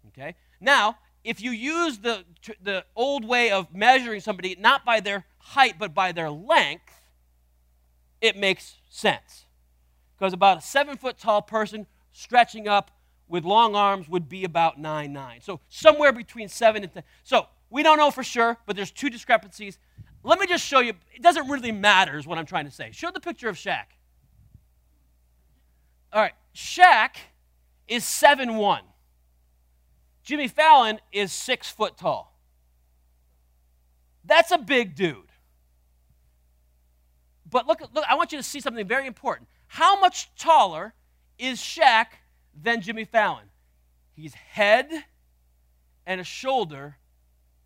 Okay? 0.09 0.35
Now, 0.61 0.97
if 1.23 1.41
you 1.41 1.51
use 1.51 1.97
the, 1.97 2.23
the 2.61 2.85
old 2.95 3.25
way 3.25 3.49
of 3.49 3.73
measuring 3.73 4.21
somebody 4.21 4.55
not 4.59 4.85
by 4.85 4.99
their 4.99 5.25
height 5.39 5.75
but 5.79 5.93
by 5.93 6.11
their 6.11 6.29
length, 6.29 6.93
it 8.21 8.37
makes 8.37 8.75
sense. 8.89 9.45
Because 10.17 10.33
about 10.33 10.59
a 10.59 10.61
seven 10.61 10.97
foot 10.97 11.17
tall 11.17 11.41
person 11.41 11.87
stretching 12.11 12.67
up 12.67 12.91
with 13.27 13.43
long 13.43 13.75
arms 13.75 14.07
would 14.07 14.29
be 14.29 14.43
about 14.43 14.79
nine 14.79 15.11
nine. 15.11 15.41
So 15.41 15.59
somewhere 15.67 16.13
between 16.13 16.47
seven 16.47 16.83
and 16.83 16.93
ten. 16.93 17.03
So 17.23 17.47
we 17.69 17.83
don't 17.83 17.97
know 17.97 18.11
for 18.11 18.23
sure, 18.23 18.57
but 18.65 18.75
there's 18.75 18.91
two 18.91 19.09
discrepancies. 19.09 19.77
Let 20.23 20.39
me 20.39 20.47
just 20.47 20.65
show 20.65 20.79
you. 20.79 20.93
It 21.13 21.21
doesn't 21.21 21.47
really 21.49 21.71
matter, 21.71 22.17
is 22.17 22.25
what 22.25 22.37
I'm 22.37 22.45
trying 22.45 22.65
to 22.65 22.71
say. 22.71 22.89
Show 22.91 23.11
the 23.11 23.19
picture 23.19 23.49
of 23.49 23.55
Shaq. 23.55 23.85
All 26.11 26.21
right, 26.21 26.33
Shaq 26.55 27.15
is 27.87 28.03
seven 28.05 28.55
one. 28.55 28.83
Jimmy 30.23 30.47
Fallon 30.47 30.99
is 31.11 31.31
six 31.31 31.69
foot 31.69 31.97
tall. 31.97 32.35
That's 34.23 34.51
a 34.51 34.57
big 34.57 34.95
dude. 34.95 35.17
But 37.49 37.67
look, 37.67 37.81
look, 37.93 38.03
I 38.09 38.15
want 38.15 38.31
you 38.31 38.39
to 38.39 38.43
see 38.43 38.59
something 38.59 38.87
very 38.87 39.05
important. 39.05 39.47
How 39.67 39.99
much 39.99 40.33
taller 40.35 40.93
is 41.37 41.59
Shaq 41.59 42.07
than 42.59 42.81
Jimmy 42.81 43.05
Fallon? 43.05 43.45
He's 44.13 44.33
head 44.33 44.89
and 46.05 46.19
a 46.19 46.23
shoulder 46.23 46.97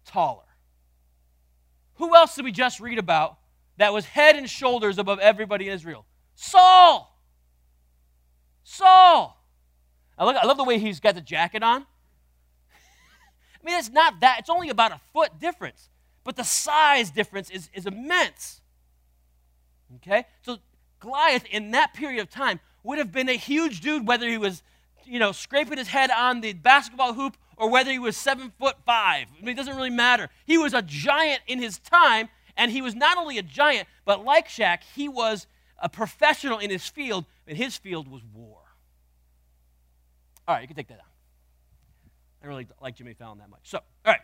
taller. 0.10 0.44
Who 1.96 2.16
else 2.16 2.36
did 2.36 2.46
we 2.46 2.52
just 2.52 2.80
read 2.80 2.98
about 2.98 3.38
that 3.78 3.94
was 3.94 4.06
head 4.06 4.36
and 4.36 4.50
shoulders 4.50 4.98
above 4.98 5.20
everybody 5.20 5.68
in 5.68 5.74
Israel? 5.74 6.06
Saul. 6.36 7.16
Saul. 8.64 9.44
I, 10.18 10.26
look, 10.26 10.36
I 10.36 10.46
love 10.46 10.58
the 10.58 10.64
way 10.64 10.80
he's 10.80 11.00
got 11.00 11.16
the 11.16 11.22
jacket 11.22 11.64
on. 11.64 11.82
I 12.72 13.66
mean, 13.66 13.78
it's 13.78 13.90
not 13.90 14.22
that, 14.22 14.38
it's 14.40 14.50
only 14.50 14.70
about 14.70 14.92
a 14.92 15.00
foot 15.14 15.40
difference, 15.40 15.90
but 16.24 16.36
the 16.36 16.44
size 16.44 17.12
difference 17.12 17.50
is, 17.50 17.70
is 17.74 17.86
immense. 17.86 18.62
Okay? 19.98 20.26
So 20.42 20.58
Goliath 21.00 21.46
in 21.52 21.72
that 21.72 21.94
period 21.94 22.22
of 22.22 22.30
time 22.30 22.60
would 22.84 22.98
have 22.98 23.12
been 23.12 23.30
a 23.30 23.38
huge 23.38 23.82
dude, 23.82 24.08
whether 24.08 24.28
he 24.28 24.38
was, 24.38 24.64
you 25.06 25.20
know, 25.20 25.32
scraping 25.32 25.78
his 25.78 25.88
head 25.88 26.12
on 26.12 26.42
the 26.42 26.54
basketball 26.54 27.14
hoop 27.14 27.38
or 27.60 27.70
whether 27.70 27.92
he 27.92 28.00
was 28.00 28.18
seven 28.18 28.52
foot 28.58 28.78
five. 28.86 29.28
I 29.38 29.42
mean, 29.42 29.50
it 29.50 29.58
doesn't 29.58 29.76
really 29.76 29.90
matter. 29.90 30.30
He 30.46 30.58
was 30.58 30.74
a 30.74 30.82
giant 30.82 31.42
in 31.46 31.62
his 31.62 31.78
time, 31.78 32.30
and 32.58 32.72
he 32.72 32.82
was 32.82 32.96
not 32.96 33.18
only 33.18 33.38
a 33.38 33.44
giant, 33.44 33.88
but 34.06 34.24
like 34.24 34.48
Shaq, 34.48 34.80
he 34.96 35.10
was 35.10 35.46
a 35.78 35.90
professional 35.90 36.58
in 36.58 36.70
his 36.70 36.88
field, 36.88 37.26
and 37.46 37.58
his 37.58 37.78
field 37.78 38.08
was 38.08 38.22
war. 38.34 38.62
All 40.48 40.56
right, 40.56 40.62
you 40.62 40.68
can 40.68 40.76
take 40.76 40.88
that 40.88 40.98
down. 40.98 41.06
I 42.42 42.46
don't 42.46 42.50
really 42.50 42.68
like 42.82 42.96
Jimmy 42.96 43.14
Fallon 43.14 43.38
that 43.40 43.50
much. 43.50 43.62
So, 43.64 43.78
all 43.78 44.14
right. 44.14 44.22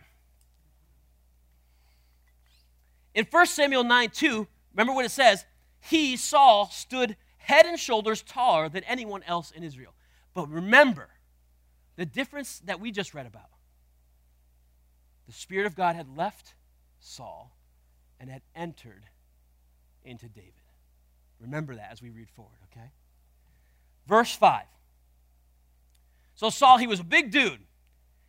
In 3.14 3.26
1 3.30 3.46
Samuel 3.46 3.84
9 3.84 4.10
2, 4.10 4.46
remember 4.74 4.94
what 4.94 5.04
it 5.04 5.10
says? 5.10 5.44
He, 5.78 6.16
Saul, 6.16 6.70
stood 6.72 7.16
head 7.36 7.66
and 7.66 7.78
shoulders 7.78 8.22
taller 8.22 8.68
than 8.68 8.82
anyone 8.84 9.22
else 9.24 9.50
in 9.50 9.62
Israel. 9.62 9.92
But 10.34 10.50
remember 10.50 11.08
the 11.96 12.06
difference 12.06 12.60
that 12.66 12.80
we 12.80 12.90
just 12.90 13.14
read 13.14 13.26
about. 13.26 13.50
The 15.26 15.32
Spirit 15.32 15.66
of 15.66 15.74
God 15.74 15.96
had 15.96 16.16
left 16.16 16.54
Saul 17.00 17.56
and 18.20 18.30
had 18.30 18.42
entered 18.54 19.04
into 20.04 20.28
David. 20.28 20.52
Remember 21.40 21.74
that 21.74 21.88
as 21.90 22.00
we 22.00 22.10
read 22.10 22.30
forward, 22.30 22.58
okay? 22.72 22.90
Verse 24.06 24.34
5. 24.34 24.62
So, 26.34 26.50
Saul, 26.50 26.78
he 26.78 26.86
was 26.86 27.00
a 27.00 27.04
big 27.04 27.30
dude. 27.30 27.60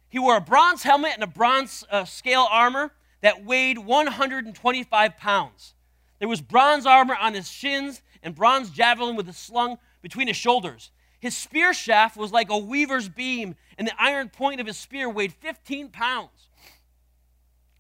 He 0.09 0.19
wore 0.19 0.37
a 0.37 0.41
bronze 0.41 0.83
helmet 0.83 1.11
and 1.13 1.23
a 1.23 1.27
bronze 1.27 1.83
uh, 1.91 2.05
scale 2.05 2.47
armor 2.49 2.93
that 3.21 3.43
weighed 3.43 3.77
125 3.77 5.17
pounds. 5.17 5.73
There 6.19 6.29
was 6.29 6.41
bronze 6.41 6.85
armor 6.85 7.15
on 7.19 7.33
his 7.33 7.49
shins 7.49 8.01
and 8.23 8.33
bronze 8.33 8.69
javelin 8.69 9.15
with 9.15 9.27
a 9.29 9.33
slung 9.33 9.77
between 10.01 10.27
his 10.27 10.37
shoulders. 10.37 10.91
His 11.19 11.35
spear 11.35 11.73
shaft 11.73 12.15
was 12.15 12.31
like 12.31 12.49
a 12.49 12.57
weaver's 12.57 13.09
beam, 13.09 13.55
and 13.77 13.87
the 13.87 13.93
iron 14.01 14.29
point 14.29 14.61
of 14.61 14.67
his 14.67 14.77
spear 14.77 15.09
weighed 15.09 15.33
15 15.33 15.89
pounds. 15.89 16.49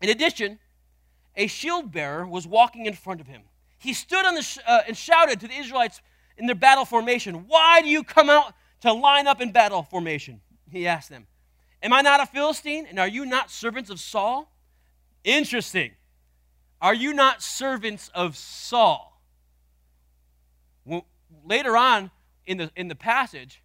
In 0.01 0.09
addition, 0.09 0.59
a 1.35 1.47
shield 1.47 1.91
bearer 1.91 2.27
was 2.27 2.47
walking 2.47 2.85
in 2.85 2.93
front 2.93 3.21
of 3.21 3.27
him. 3.27 3.43
He 3.77 3.93
stood 3.93 4.25
on 4.25 4.35
the 4.35 4.41
sh- 4.41 4.57
uh, 4.65 4.81
and 4.87 4.97
shouted 4.97 5.39
to 5.41 5.47
the 5.47 5.53
Israelites 5.53 6.01
in 6.37 6.47
their 6.47 6.55
battle 6.55 6.85
formation, 6.85 7.45
Why 7.47 7.81
do 7.81 7.89
you 7.89 8.03
come 8.03 8.29
out 8.29 8.53
to 8.81 8.91
line 8.91 9.27
up 9.27 9.39
in 9.39 9.51
battle 9.51 9.83
formation? 9.83 10.41
He 10.71 10.87
asked 10.87 11.09
them. 11.09 11.27
Am 11.81 11.93
I 11.93 12.01
not 12.01 12.19
a 12.19 12.25
Philistine? 12.25 12.87
And 12.87 12.99
are 12.99 13.07
you 13.07 13.25
not 13.25 13.51
servants 13.51 13.89
of 13.89 13.99
Saul? 13.99 14.51
Interesting. 15.23 15.91
Are 16.81 16.93
you 16.93 17.13
not 17.13 17.41
servants 17.41 18.09
of 18.13 18.35
Saul? 18.35 19.21
Well, 20.85 21.05
later 21.45 21.77
on 21.77 22.11
in 22.47 22.57
the, 22.57 22.71
in 22.75 22.87
the 22.87 22.95
passage, 22.95 23.61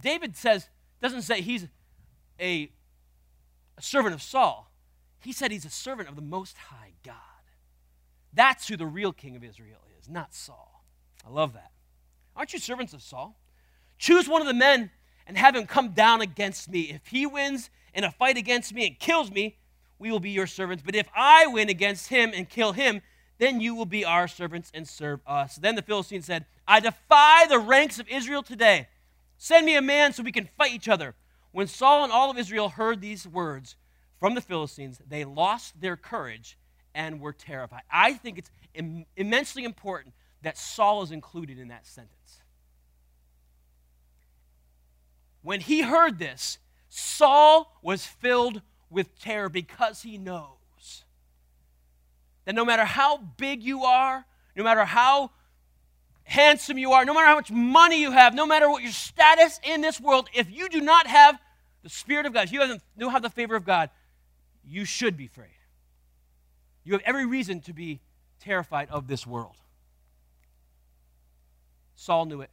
David 0.00 0.36
says, 0.36 0.68
doesn't 1.00 1.22
say 1.22 1.40
he's 1.40 1.66
a 2.38 2.70
a 3.80 3.82
servant 3.82 4.14
of 4.14 4.20
Saul. 4.20 4.70
He 5.20 5.32
said 5.32 5.50
he's 5.50 5.64
a 5.64 5.70
servant 5.70 6.10
of 6.10 6.14
the 6.14 6.22
Most 6.22 6.56
High 6.56 6.92
God. 7.02 7.14
That's 8.32 8.68
who 8.68 8.76
the 8.76 8.86
real 8.86 9.12
king 9.12 9.36
of 9.36 9.42
Israel 9.42 9.80
is, 9.98 10.08
not 10.08 10.34
Saul. 10.34 10.84
I 11.26 11.30
love 11.30 11.54
that. 11.54 11.72
Aren't 12.36 12.52
you 12.52 12.58
servants 12.58 12.92
of 12.92 13.00
Saul? 13.00 13.40
Choose 13.98 14.28
one 14.28 14.42
of 14.42 14.46
the 14.46 14.54
men 14.54 14.90
and 15.26 15.38
have 15.38 15.56
him 15.56 15.66
come 15.66 15.90
down 15.90 16.20
against 16.20 16.68
me. 16.68 16.82
If 16.90 17.06
he 17.06 17.24
wins 17.24 17.70
in 17.94 18.04
a 18.04 18.10
fight 18.10 18.36
against 18.36 18.74
me 18.74 18.86
and 18.86 18.98
kills 18.98 19.30
me, 19.30 19.56
we 19.98 20.10
will 20.10 20.20
be 20.20 20.30
your 20.30 20.46
servants. 20.46 20.82
But 20.84 20.94
if 20.94 21.08
I 21.14 21.46
win 21.46 21.70
against 21.70 22.08
him 22.08 22.32
and 22.34 22.48
kill 22.48 22.72
him, 22.72 23.00
then 23.38 23.60
you 23.60 23.74
will 23.74 23.86
be 23.86 24.04
our 24.04 24.28
servants 24.28 24.70
and 24.74 24.86
serve 24.86 25.20
us. 25.26 25.56
Then 25.56 25.74
the 25.74 25.82
Philistine 25.82 26.22
said, 26.22 26.44
I 26.70 26.78
defy 26.78 27.46
the 27.48 27.58
ranks 27.58 27.98
of 27.98 28.08
Israel 28.08 28.44
today. 28.44 28.86
Send 29.38 29.66
me 29.66 29.74
a 29.74 29.82
man 29.82 30.12
so 30.12 30.22
we 30.22 30.30
can 30.30 30.48
fight 30.56 30.72
each 30.72 30.88
other. 30.88 31.16
When 31.50 31.66
Saul 31.66 32.04
and 32.04 32.12
all 32.12 32.30
of 32.30 32.38
Israel 32.38 32.68
heard 32.68 33.00
these 33.00 33.26
words 33.26 33.74
from 34.20 34.36
the 34.36 34.40
Philistines, 34.40 35.00
they 35.04 35.24
lost 35.24 35.80
their 35.80 35.96
courage 35.96 36.56
and 36.94 37.20
were 37.20 37.32
terrified. 37.32 37.82
I 37.90 38.12
think 38.12 38.38
it's 38.38 38.52
Im- 38.74 39.04
immensely 39.16 39.64
important 39.64 40.14
that 40.42 40.56
Saul 40.56 41.02
is 41.02 41.10
included 41.10 41.58
in 41.58 41.68
that 41.68 41.88
sentence. 41.88 42.40
When 45.42 45.60
he 45.60 45.82
heard 45.82 46.20
this, 46.20 46.58
Saul 46.88 47.76
was 47.82 48.06
filled 48.06 48.62
with 48.88 49.18
terror 49.18 49.48
because 49.48 50.02
he 50.02 50.18
knows 50.18 51.04
that 52.44 52.54
no 52.54 52.64
matter 52.64 52.84
how 52.84 53.16
big 53.16 53.64
you 53.64 53.82
are, 53.82 54.24
no 54.54 54.62
matter 54.62 54.84
how 54.84 55.32
handsome 56.30 56.78
you 56.78 56.92
are, 56.92 57.04
no 57.04 57.12
matter 57.12 57.26
how 57.26 57.34
much 57.34 57.50
money 57.50 58.00
you 58.00 58.12
have, 58.12 58.34
no 58.34 58.46
matter 58.46 58.70
what 58.70 58.82
your 58.82 58.92
status 58.92 59.58
in 59.64 59.80
this 59.80 60.00
world, 60.00 60.28
if 60.32 60.48
you 60.48 60.68
do 60.68 60.80
not 60.80 61.08
have 61.08 61.38
the 61.82 61.88
Spirit 61.88 62.24
of 62.24 62.32
God, 62.32 62.44
if 62.44 62.52
you 62.52 62.60
don't 62.98 63.10
have 63.10 63.22
the 63.22 63.30
favor 63.30 63.56
of 63.56 63.64
God, 63.64 63.90
you 64.64 64.84
should 64.84 65.16
be 65.16 65.26
afraid. 65.26 65.48
You 66.84 66.92
have 66.92 67.02
every 67.04 67.26
reason 67.26 67.60
to 67.62 67.72
be 67.72 68.00
terrified 68.38 68.88
of 68.90 69.08
this 69.08 69.26
world. 69.26 69.56
Saul 71.96 72.26
knew 72.26 72.42
it, 72.42 72.50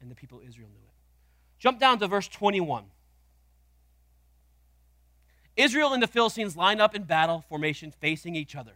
and 0.00 0.10
the 0.10 0.16
people 0.16 0.38
of 0.38 0.48
Israel 0.48 0.68
knew 0.68 0.80
it. 0.80 0.94
Jump 1.60 1.78
down 1.78 2.00
to 2.00 2.08
verse 2.08 2.26
21. 2.26 2.86
Israel 5.56 5.92
and 5.92 6.02
the 6.02 6.08
Philistines 6.08 6.56
line 6.56 6.80
up 6.80 6.94
in 6.94 7.04
battle 7.04 7.44
formation 7.48 7.92
facing 8.00 8.34
each 8.34 8.56
other. 8.56 8.72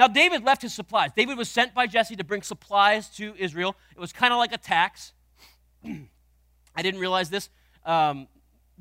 Now, 0.00 0.08
David 0.08 0.44
left 0.44 0.62
his 0.62 0.72
supplies. 0.72 1.10
David 1.14 1.36
was 1.36 1.50
sent 1.50 1.74
by 1.74 1.86
Jesse 1.86 2.16
to 2.16 2.24
bring 2.24 2.40
supplies 2.40 3.10
to 3.16 3.34
Israel. 3.36 3.76
It 3.94 4.00
was 4.00 4.14
kind 4.14 4.32
of 4.32 4.38
like 4.38 4.50
a 4.50 4.56
tax. 4.56 5.12
I 5.84 6.80
didn't 6.80 7.00
realize 7.00 7.28
this, 7.28 7.50
um, 7.84 8.26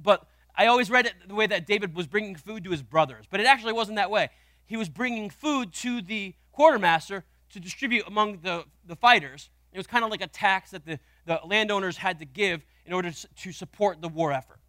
but 0.01 0.25
I 0.55 0.67
always 0.67 0.89
read 0.89 1.07
it 1.07 1.15
the 1.27 1.35
way 1.35 1.45
that 1.45 1.67
David 1.67 1.93
was 1.93 2.07
bringing 2.07 2.37
food 2.37 2.63
to 2.63 2.71
his 2.71 2.81
brothers. 2.81 3.25
But 3.29 3.41
it 3.41 3.47
actually 3.47 3.73
wasn't 3.73 3.97
that 3.97 4.09
way. 4.09 4.29
He 4.65 4.77
was 4.77 4.87
bringing 4.87 5.29
food 5.29 5.73
to 5.73 6.01
the 6.01 6.35
quartermaster 6.53 7.25
to 7.49 7.59
distribute 7.59 8.07
among 8.07 8.39
the, 8.41 8.63
the 8.87 8.95
fighters. 8.95 9.49
It 9.73 9.77
was 9.77 9.87
kind 9.87 10.05
of 10.05 10.11
like 10.11 10.21
a 10.21 10.27
tax 10.27 10.71
that 10.71 10.85
the, 10.85 10.99
the 11.25 11.41
landowners 11.45 11.97
had 11.97 12.19
to 12.19 12.25
give 12.25 12.63
in 12.85 12.93
order 12.93 13.11
to 13.11 13.51
support 13.51 14.01
the 14.01 14.07
war 14.07 14.31
effort. 14.31 14.61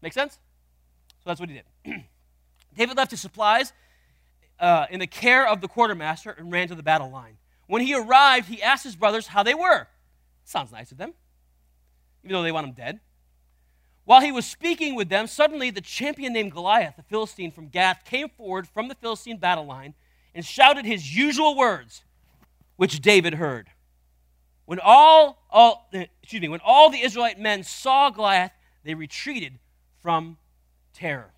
Make 0.00 0.14
sense? 0.14 0.38
So 1.18 1.24
that's 1.26 1.38
what 1.38 1.50
he 1.50 1.60
did. 1.84 2.04
David 2.74 2.96
left 2.96 3.10
his 3.10 3.20
supplies 3.20 3.74
uh, 4.60 4.86
in 4.90 5.00
the 5.00 5.06
care 5.06 5.46
of 5.46 5.60
the 5.60 5.68
quartermaster 5.68 6.30
and 6.30 6.52
ran 6.52 6.68
to 6.68 6.74
the 6.74 6.82
battle 6.82 7.10
line. 7.10 7.38
When 7.66 7.82
he 7.82 7.94
arrived, 7.94 8.48
he 8.48 8.62
asked 8.62 8.84
his 8.84 8.96
brothers 8.96 9.28
how 9.28 9.42
they 9.42 9.54
were. 9.54 9.86
Sounds 10.44 10.72
nice 10.72 10.90
of 10.90 10.98
them, 10.98 11.12
even 12.24 12.34
though 12.34 12.42
they 12.42 12.52
want 12.52 12.66
him 12.66 12.72
dead. 12.72 13.00
While 14.04 14.22
he 14.22 14.32
was 14.32 14.46
speaking 14.46 14.94
with 14.94 15.10
them, 15.10 15.26
suddenly 15.26 15.68
the 15.70 15.82
champion 15.82 16.32
named 16.32 16.52
Goliath, 16.52 16.96
the 16.96 17.02
Philistine 17.02 17.50
from 17.50 17.68
Gath, 17.68 18.06
came 18.06 18.30
forward 18.30 18.66
from 18.66 18.88
the 18.88 18.94
Philistine 18.94 19.36
battle 19.36 19.66
line 19.66 19.92
and 20.34 20.46
shouted 20.46 20.86
his 20.86 21.14
usual 21.14 21.54
words, 21.54 22.04
which 22.76 23.00
David 23.00 23.34
heard. 23.34 23.68
When 24.64 24.80
all, 24.82 25.46
all 25.50 25.90
excuse 25.92 26.40
me, 26.40 26.48
when 26.48 26.60
all 26.64 26.88
the 26.88 27.02
Israelite 27.02 27.38
men 27.38 27.62
saw 27.62 28.08
Goliath, 28.08 28.52
they 28.82 28.94
retreated 28.94 29.58
from 30.00 30.38
terror. 30.94 31.32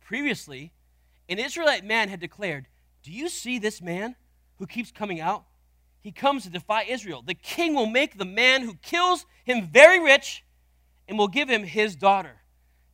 Previously, 0.00 0.72
an 1.28 1.38
Israelite 1.38 1.84
man 1.84 2.08
had 2.08 2.20
declared, 2.20 2.66
Do 3.02 3.12
you 3.12 3.28
see 3.28 3.58
this 3.58 3.80
man 3.80 4.16
who 4.58 4.66
keeps 4.66 4.90
coming 4.90 5.20
out? 5.20 5.44
He 6.00 6.12
comes 6.12 6.44
to 6.44 6.50
defy 6.50 6.82
Israel. 6.82 7.22
The 7.24 7.34
king 7.34 7.74
will 7.74 7.86
make 7.86 8.18
the 8.18 8.26
man 8.26 8.62
who 8.62 8.74
kills 8.82 9.24
him 9.44 9.68
very 9.72 9.98
rich 9.98 10.44
and 11.08 11.18
will 11.18 11.28
give 11.28 11.48
him 11.48 11.64
his 11.64 11.96
daughter. 11.96 12.36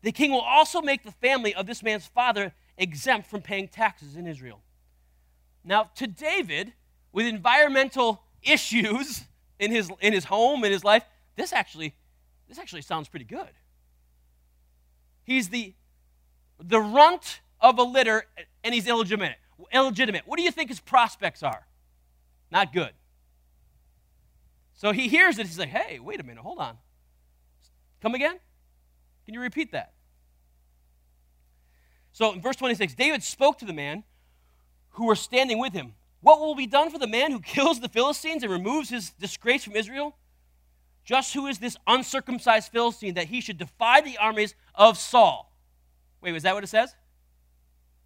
The 0.03 0.13
king 0.13 0.31
will 0.31 0.41
also 0.41 0.81
make 0.81 1.03
the 1.03 1.13
family 1.13 1.55
of 1.55 1.67
this 1.67 1.83
man's 1.83 2.07
father 2.07 2.55
exempt 2.79 3.29
from 3.29 3.43
paying 3.43 3.69
taxes 3.69 4.17
in 4.17 4.27
Israel. 4.27 4.63
Now, 5.65 5.91
to 5.97 6.07
David, 6.07 6.73
with 7.13 7.27
environmental 7.27 8.23
issues 8.43 9.25
in 9.59 9.71
his, 9.71 9.91
in 10.01 10.13
his 10.13 10.25
home, 10.25 10.65
in 10.65 10.73
his 10.73 10.85
life, 10.85 11.05
this 11.37 11.53
actually, 11.53 11.95
this 12.49 12.59
actually 12.59 12.83
sounds 12.83 13.09
pretty 13.09 13.27
good. 13.27 13.51
He's 15.25 15.49
the, 15.49 15.75
the 16.59 16.81
runt 16.81 17.41
of 17.61 17.79
a 17.79 17.83
litter, 17.83 18.25
and 18.65 18.75
he's 18.75 18.87
illegitimate. 18.87 19.37
Illegitimate. 19.73 20.23
What 20.27 20.39
do 20.39 20.43
you 20.43 20.51
think 20.51 20.71
his 20.71 20.81
prospects 20.81 21.43
are? 21.43 21.67
Not 22.51 22.73
good. 22.73 22.91
So 24.75 24.93
he 24.93 25.09
hears 25.09 25.39
it. 25.39 25.47
He's 25.47 25.59
like, 25.59 25.69
hey, 25.69 25.99
wait 25.99 26.21
a 26.21 26.23
minute, 26.23 26.43
hold 26.43 26.59
on. 26.59 26.79
Come 28.01 28.15
again? 28.15 28.39
Can 29.27 29.35
you 29.35 29.41
repeat 29.41 29.73
that? 29.73 29.93
So 32.13 32.33
in 32.33 32.41
verse 32.41 32.57
26, 32.57 32.95
David 32.95 33.23
spoke 33.23 33.59
to 33.59 33.65
the 33.65 33.73
man 33.73 34.05
who 34.91 35.07
were 35.07 35.17
standing 35.17 35.59
with 35.59 35.73
him. 35.73 35.95
What 36.21 36.41
will 36.41 36.55
be 36.55 36.67
done 36.67 36.91
for 36.91 36.99
the 36.99 37.07
man 37.07 37.31
who 37.31 37.41
kills 37.41 37.81
the 37.81 37.89
Philistines 37.89 38.43
and 38.43 38.51
removes 38.51 38.89
his 38.89 39.11
disgrace 39.11 39.65
from 39.65 39.77
Israel? 39.77 40.17
Just 41.05 41.35
who 41.35 41.47
is 41.47 41.59
this 41.59 41.77
uncircumcised 41.87 42.71
Philistine 42.71 43.15
that 43.15 43.27
he 43.27 43.41
should 43.41 43.59
defy 43.59 44.01
the 44.01 44.19
armies 44.19 44.55
of 44.75 44.99
Saul? 44.99 45.53
Wait, 46.21 46.33
was 46.33 46.43
that 46.43 46.55
what 46.55 46.65
it 46.65 46.69
says? 46.69 46.95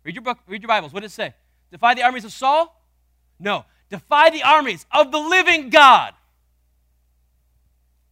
Read 0.04 0.14
your 0.14 0.22
book, 0.22 0.38
read 0.46 0.62
your 0.62 0.68
Bibles. 0.68 0.92
What 0.92 1.00
did 1.00 1.06
it 1.06 1.12
say? 1.12 1.34
Defy 1.72 1.94
the 1.94 2.02
armies 2.02 2.24
of 2.24 2.32
Saul? 2.32 2.80
No. 3.40 3.64
Defy 3.90 4.30
the 4.30 4.42
armies 4.42 4.86
of 4.92 5.10
the 5.10 5.18
living 5.18 5.70
God. 5.70 6.14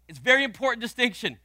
It's 0.08 0.18
very 0.18 0.42
important 0.42 0.82
distinction. 0.82 1.38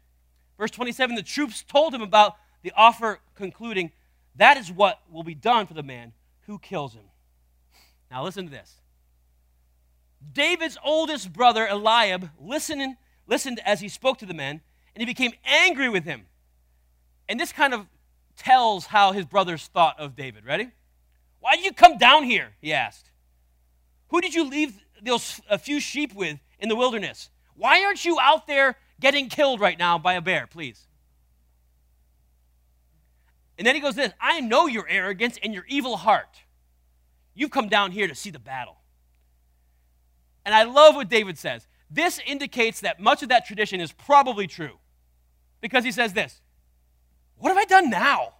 Verse 0.57 0.71
27 0.71 1.15
the 1.15 1.23
troops 1.23 1.63
told 1.63 1.93
him 1.93 2.01
about 2.01 2.35
the 2.63 2.71
offer, 2.75 3.19
concluding, 3.35 3.91
That 4.35 4.57
is 4.57 4.71
what 4.71 5.01
will 5.11 5.23
be 5.23 5.35
done 5.35 5.67
for 5.67 5.73
the 5.73 5.83
man 5.83 6.13
who 6.47 6.59
kills 6.59 6.93
him. 6.93 7.05
Now, 8.09 8.23
listen 8.23 8.45
to 8.45 8.51
this. 8.51 8.81
David's 10.33 10.77
oldest 10.83 11.31
brother, 11.31 11.67
Eliab, 11.67 12.31
listened, 12.39 12.95
listened 13.27 13.59
as 13.65 13.81
he 13.81 13.89
spoke 13.89 14.17
to 14.19 14.25
the 14.25 14.33
men, 14.33 14.61
and 14.95 15.01
he 15.01 15.05
became 15.05 15.33
angry 15.45 15.89
with 15.89 16.05
him. 16.05 16.25
And 17.29 17.39
this 17.39 17.51
kind 17.51 17.73
of 17.73 17.85
tells 18.37 18.87
how 18.87 19.11
his 19.11 19.25
brothers 19.25 19.67
thought 19.67 19.99
of 19.99 20.15
David. 20.15 20.45
Ready? 20.45 20.69
Why 21.39 21.55
did 21.55 21.65
you 21.65 21.73
come 21.73 21.97
down 21.97 22.23
here? 22.23 22.53
He 22.61 22.73
asked. 22.73 23.11
Who 24.09 24.21
did 24.21 24.33
you 24.33 24.49
leave 24.49 24.79
those 25.01 25.41
a 25.49 25.57
few 25.57 25.79
sheep 25.79 26.13
with 26.13 26.39
in 26.59 26.69
the 26.69 26.75
wilderness? 26.75 27.29
Why 27.55 27.83
aren't 27.83 28.05
you 28.05 28.19
out 28.19 28.47
there 28.47 28.77
getting 28.99 29.29
killed 29.29 29.59
right 29.59 29.77
now 29.77 29.97
by 29.97 30.13
a 30.13 30.21
bear, 30.21 30.47
please. 30.47 30.87
And 33.57 33.65
then 33.65 33.75
he 33.75 33.81
goes 33.81 33.95
this 33.95 34.13
I 34.19 34.39
know 34.41 34.67
your 34.67 34.87
arrogance 34.87 35.37
and 35.41 35.53
your 35.53 35.65
evil 35.67 35.97
heart. 35.97 36.41
You've 37.33 37.51
come 37.51 37.69
down 37.69 37.91
here 37.91 38.07
to 38.07 38.15
see 38.15 38.29
the 38.29 38.39
battle. 38.39 38.77
And 40.45 40.55
I 40.55 40.63
love 40.63 40.95
what 40.95 41.09
David 41.09 41.37
says. 41.37 41.67
This 41.89 42.19
indicates 42.25 42.81
that 42.81 42.99
much 42.99 43.23
of 43.23 43.29
that 43.29 43.45
tradition 43.45 43.79
is 43.79 43.91
probably 43.91 44.47
true. 44.47 44.79
Because 45.61 45.83
he 45.83 45.91
says 45.91 46.13
this 46.13 46.41
What 47.37 47.49
have 47.49 47.57
I 47.57 47.65
done 47.65 47.89
now? 47.89 48.33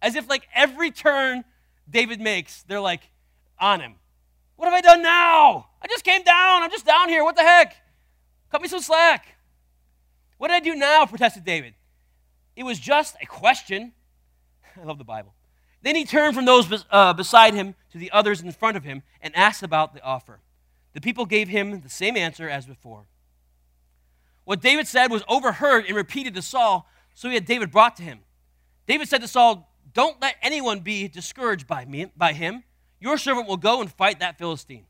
As 0.00 0.14
if, 0.14 0.28
like, 0.28 0.48
every 0.54 0.90
turn 0.90 1.44
David 1.88 2.20
makes, 2.20 2.62
they're 2.64 2.80
like 2.80 3.02
on 3.58 3.80
him. 3.80 3.94
What 4.56 4.66
have 4.66 4.74
I 4.74 4.80
done 4.80 5.02
now? 5.02 5.68
I 5.80 5.86
just 5.88 6.04
came 6.04 6.22
down. 6.22 6.62
I'm 6.62 6.70
just 6.70 6.84
down 6.84 7.08
here. 7.08 7.24
What 7.24 7.36
the 7.36 7.42
heck? 7.42 7.76
Cut 8.50 8.60
me 8.60 8.68
some 8.68 8.80
slack. 8.80 9.36
What 10.36 10.48
did 10.48 10.54
I 10.54 10.60
do 10.60 10.74
now? 10.74 11.06
protested 11.06 11.44
David. 11.44 11.74
It 12.56 12.64
was 12.64 12.78
just 12.78 13.16
a 13.22 13.26
question. 13.26 13.92
I 14.80 14.84
love 14.84 14.98
the 14.98 15.04
Bible. 15.04 15.34
Then 15.82 15.94
he 15.94 16.04
turned 16.04 16.34
from 16.34 16.44
those 16.44 16.84
uh, 16.90 17.12
beside 17.12 17.54
him 17.54 17.74
to 17.92 17.98
the 17.98 18.10
others 18.10 18.40
in 18.40 18.50
front 18.50 18.76
of 18.76 18.84
him 18.84 19.02
and 19.20 19.34
asked 19.36 19.62
about 19.62 19.94
the 19.94 20.02
offer. 20.02 20.40
The 20.92 21.00
people 21.00 21.24
gave 21.24 21.48
him 21.48 21.80
the 21.80 21.88
same 21.88 22.16
answer 22.16 22.48
as 22.48 22.66
before. 22.66 23.04
What 24.44 24.60
David 24.60 24.88
said 24.88 25.10
was 25.10 25.22
overheard 25.28 25.84
and 25.86 25.94
repeated 25.94 26.34
to 26.34 26.42
Saul, 26.42 26.88
so 27.18 27.28
he 27.28 27.34
had 27.34 27.46
David 27.46 27.72
brought 27.72 27.96
to 27.96 28.04
him. 28.04 28.20
David 28.86 29.08
said 29.08 29.22
to 29.22 29.28
Saul, 29.28 29.68
Don't 29.92 30.22
let 30.22 30.36
anyone 30.40 30.78
be 30.78 31.08
discouraged 31.08 31.66
by, 31.66 31.84
me, 31.84 32.06
by 32.16 32.32
him. 32.32 32.62
Your 33.00 33.18
servant 33.18 33.48
will 33.48 33.56
go 33.56 33.80
and 33.80 33.90
fight 33.90 34.20
that 34.20 34.38
Philistine. 34.38 34.86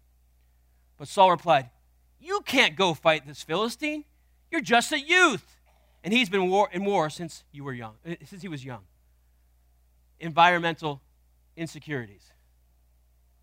But 0.98 1.08
Saul 1.08 1.30
replied, 1.30 1.70
you 2.20 2.40
can't 2.44 2.76
go 2.76 2.92
fight 2.92 3.26
this 3.26 3.42
Philistine. 3.42 4.04
You're 4.50 4.60
just 4.60 4.92
a 4.92 5.00
youth. 5.00 5.56
And 6.04 6.12
he's 6.12 6.28
been 6.28 6.50
war, 6.50 6.68
in 6.70 6.84
war 6.84 7.08
since 7.08 7.44
you 7.50 7.64
were 7.64 7.72
young, 7.72 7.94
uh, 8.06 8.16
since 8.26 8.42
he 8.42 8.48
was 8.48 8.62
young. 8.62 8.82
Environmental 10.20 11.00
insecurities, 11.56 12.32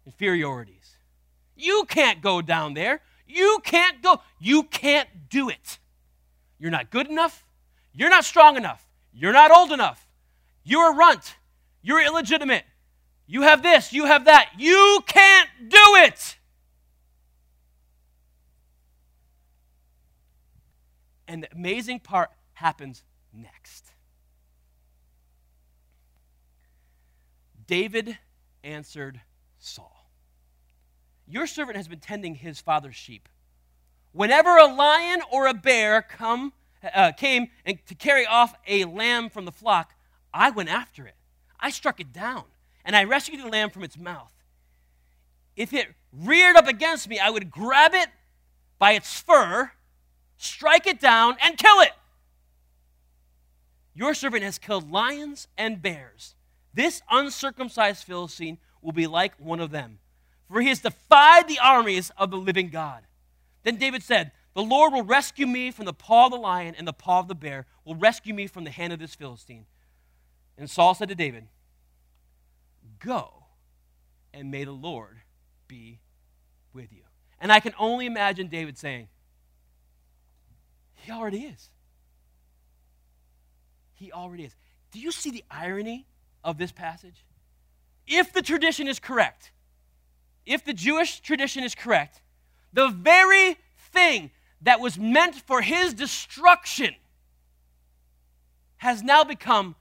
inferiorities. 0.06 0.98
You 1.56 1.86
can't 1.88 2.21
go 2.21 2.41
down 2.41 2.76
there. 2.76 3.02
You 3.26 3.60
can't 3.63 4.04
go. 4.04 4.21
You 4.39 4.63
can't 4.63 5.10
do 5.30 5.50
it. 5.50 5.80
You're 6.60 6.71
not 6.71 6.91
good 6.91 7.08
enough. 7.08 7.44
You're 7.95 8.10
not 8.10 8.25
strong 8.25 8.58
enough. 8.58 8.86
You're 9.13 9.34
not 9.34 9.51
old 9.51 9.71
enough. 9.71 10.08
You're 10.63 10.91
a 10.91 10.95
runt. 10.95 11.36
You're 11.81 12.03
illegitimate. 12.03 12.65
You 13.25 13.43
have 13.43 13.63
this. 13.63 13.93
You 13.93 14.05
have 14.05 14.25
that. 14.25 14.51
You 14.58 15.01
can't 15.08 15.49
do 15.69 15.95
it. 15.95 16.38
And 21.27 21.43
the 21.43 21.51
amazing 21.53 22.01
part 22.01 22.29
happens 22.53 23.03
next. 23.34 23.91
David 27.65 28.17
answered 28.63 29.21
Saul 29.58 30.10
Your 31.27 31.47
servant 31.47 31.77
has 31.77 31.88
been 31.88 31.99
tending 31.99 32.36
his 32.36 32.60
father's 32.60 32.95
sheep. 32.95 33.29
Whenever 34.12 34.58
a 34.58 34.65
lion 34.65 35.21
or 35.31 35.47
a 35.47 35.53
bear 35.53 36.01
come, 36.01 36.53
uh, 36.93 37.12
came 37.13 37.50
and 37.65 37.78
to 37.88 37.95
carry 37.95 38.26
off 38.26 38.56
a 38.67 38.86
lamb 38.86 39.30
from 39.30 39.45
the 39.45 39.52
flock, 39.52 39.93
I 40.34 40.50
went 40.50 40.69
after 40.69 41.06
it. 41.08 41.15
I 41.60 41.69
struck 41.69 42.00
it 42.00 42.12
down, 42.12 42.43
and 42.84 42.95
I 42.95 43.04
rescued 43.04 43.41
the 43.41 43.48
lamb 43.48 43.69
from 43.69 43.84
its 43.84 43.98
mouth. 43.98 44.32
If 45.56 45.74
it 45.74 45.88
reared 46.12 46.56
up 46.56 46.67
against 46.67 47.08
me, 47.08 47.19
I 47.19 47.30
would 47.30 47.50
grab 47.50 47.93
it 47.93 48.10
by 48.78 48.91
its 48.91 49.19
fur, 49.19 49.71
strike 50.38 50.86
it 50.86 51.00
down, 51.00 51.38
and 51.41 51.58
kill 51.58 51.80
it. 51.80 51.93
Your 53.93 54.13
servant 54.13 54.43
has 54.43 54.58
killed 54.58 54.91
lions 54.91 55.48
and 55.58 55.82
bears. 55.82 56.36
This 56.74 57.02
uncircumcised 57.10 58.04
Philistine 58.04 58.58
will 58.82 58.91
be 58.91 59.08
like 59.08 59.34
one 59.39 59.62
of 59.62 59.71
them, 59.71 60.00
for 60.50 60.60
he 60.60 60.67
has 60.67 60.82
defied 60.82 61.48
the 61.48 61.60
armies 61.60 62.12
of 62.17 62.30
the 62.30 62.38
living 62.38 62.69
God. 62.69 63.04
Then 63.63 63.78
David 63.78 64.04
said, 64.04 64.32
The 64.56 64.63
Lord 64.63 64.94
will 64.94 65.04
rescue 65.04 65.46
me 65.46 65.70
from 65.70 65.86
the 65.86 65.94
paw 65.94 66.26
of 66.26 66.32
the 66.32 66.38
lion 66.38 66.76
and 66.78 66.88
the 66.88 66.94
paw 66.94 67.20
of 67.20 67.28
the 67.28 67.36
bear, 67.36 67.65
will 67.84 67.96
rescue 67.96 68.34
me 68.34 68.48
from 68.48 68.63
the 68.63 68.72
hand 68.72 68.94
of 68.94 69.00
this 69.00 69.13
Philistine. 69.13 69.65
And 70.58 70.70
Saul 70.70 70.96
said 70.96 71.10
to 71.10 71.15
David, 71.15 71.48
Go, 73.00 73.44
and 74.34 74.50
may 74.50 74.63
the 74.63 74.72
Lord 74.72 75.18
be 75.68 76.00
with 76.74 76.94
you. 76.94 77.02
And 77.41 77.52
I 77.52 77.60
can 77.60 77.74
only 77.78 78.06
imagine 78.06 78.48
David 78.48 78.78
saying, 78.78 79.10
He 80.94 81.12
already 81.12 81.41
is. 81.41 81.70
He 83.94 84.13
already 84.13 84.46
is. 84.46 84.56
Do 84.91 85.00
you 85.00 85.12
see 85.12 85.32
the 85.32 85.44
irony 85.52 86.08
of 86.46 86.58
this 86.58 86.72
passage? 86.72 87.26
If 88.08 88.32
the 88.32 88.41
tradition 88.41 88.88
is 88.88 89.00
correct, 89.00 89.52
if 90.46 90.63
the 90.63 90.74
Jewish 90.74 91.20
tradition 91.20 91.65
is 91.65 91.76
correct, 91.76 92.22
the 92.72 92.88
very 92.88 93.58
thing 93.91 94.32
that 94.65 94.80
was 94.80 94.97
meant 94.99 95.36
for 95.36 95.62
his 95.62 95.93
destruction 95.93 96.93
has 98.78 99.01
now 99.01 99.23
become 99.23 99.75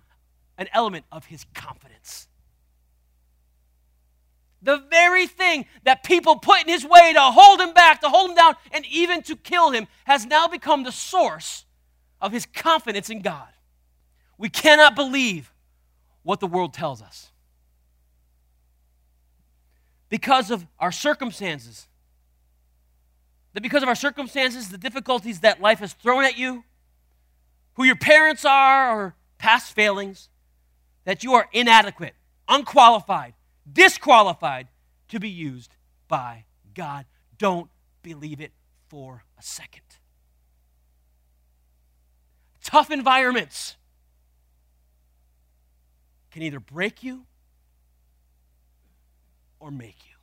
an 0.57 0.68
element 0.73 1.07
of 1.11 1.25
his 1.27 1.44
confidence. 1.55 2.29
The 4.62 4.83
very 4.90 5.27
thing 5.27 5.66
that 5.85 6.05
people 6.05 6.37
put 6.37 6.62
in 6.62 6.68
his 6.68 6.85
way 6.85 7.12
to 7.14 7.20
hold 7.20 7.61
him 7.61 7.73
back, 7.73 8.03
to 8.03 8.09
hold 8.09 8.31
him 8.31 8.37
down, 8.37 8.55
and 8.73 8.85
even 8.87 9.23
to 9.23 9.37
kill 9.37 9.70
him 9.70 9.88
has 10.05 10.27
now 10.27 10.49
become 10.49 10.85
the 10.85 10.92
source 10.92 11.64
of 12.20 12.33
his 12.33 12.47
confidence 12.47 13.11
in 13.11 13.20
God. 13.20 13.49
We 14.38 14.49
cannot 14.49 14.94
believe 14.94 15.53
what 16.23 16.40
the 16.40 16.47
world 16.47 16.75
tells 16.75 17.03
us. 17.03 17.31
Because 20.11 20.51
of 20.51 20.66
our 20.79 20.92
circumstances, 20.92 21.88
that 23.55 23.62
because 23.62 23.83
of 23.83 23.88
our 23.88 23.95
circumstances, 23.95 24.69
the 24.69 24.79
difficulties 24.79 25.40
that 25.40 25.61
life 25.61 25.79
has 25.79 25.93
thrown 25.95 26.25
at 26.25 26.37
you, 26.37 26.64
who 27.75 27.85
your 27.85 27.97
parents 27.97 28.45
are, 28.45 28.99
or 28.99 29.14
past 29.38 29.73
failings, 29.73 30.29
that 31.05 31.25
you 31.25 31.35
are 31.35 31.49
inadequate, 31.53 32.14
unqualified, 32.49 33.35
disqualified 33.71 34.69
to 35.09 35.19
be 35.19 35.29
used 35.29 35.77
by 36.09 36.45
God. 36.75 37.07
Don't 37.38 37.71
believe 38.03 38.40
it 38.40 38.53
for 38.88 39.25
a 39.38 39.43
second. 39.43 39.83
Tough 42.62 42.90
environments 42.90 43.77
can 46.31 46.43
either 46.43 46.59
break 46.59 47.03
you 47.03 47.27
or 49.61 49.71
make 49.71 49.99
you. 50.09 50.13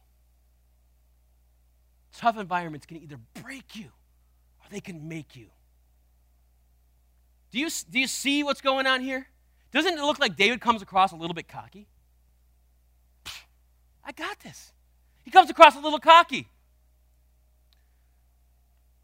Tough 2.22 2.38
environments 2.38 2.86
can 2.86 2.98
either 2.98 3.18
break 3.42 3.76
you 3.76 3.86
or 3.86 4.68
they 4.70 4.80
can 4.80 5.10
make 5.10 5.36
you. 5.36 5.48
Do 7.50 7.58
you, 7.60 7.68
do 7.90 8.00
you 8.00 8.06
see 8.06 8.44
what's 8.44 8.62
going 8.62 8.86
on 8.86 9.02
here? 9.02 9.26
Doesn't 9.72 9.98
it 9.98 10.02
look 10.02 10.20
like 10.20 10.36
David 10.36 10.62
comes 10.62 10.84
across 10.84 11.12
a 11.12 11.16
little 11.16 11.34
bit 11.34 11.48
cocky? 11.48 11.88
I 14.06 14.12
got 14.12 14.40
this. 14.42 14.72
He 15.24 15.32
comes 15.32 15.50
across 15.50 15.76
a 15.76 15.80
little 15.80 15.98
cocky. 15.98 16.48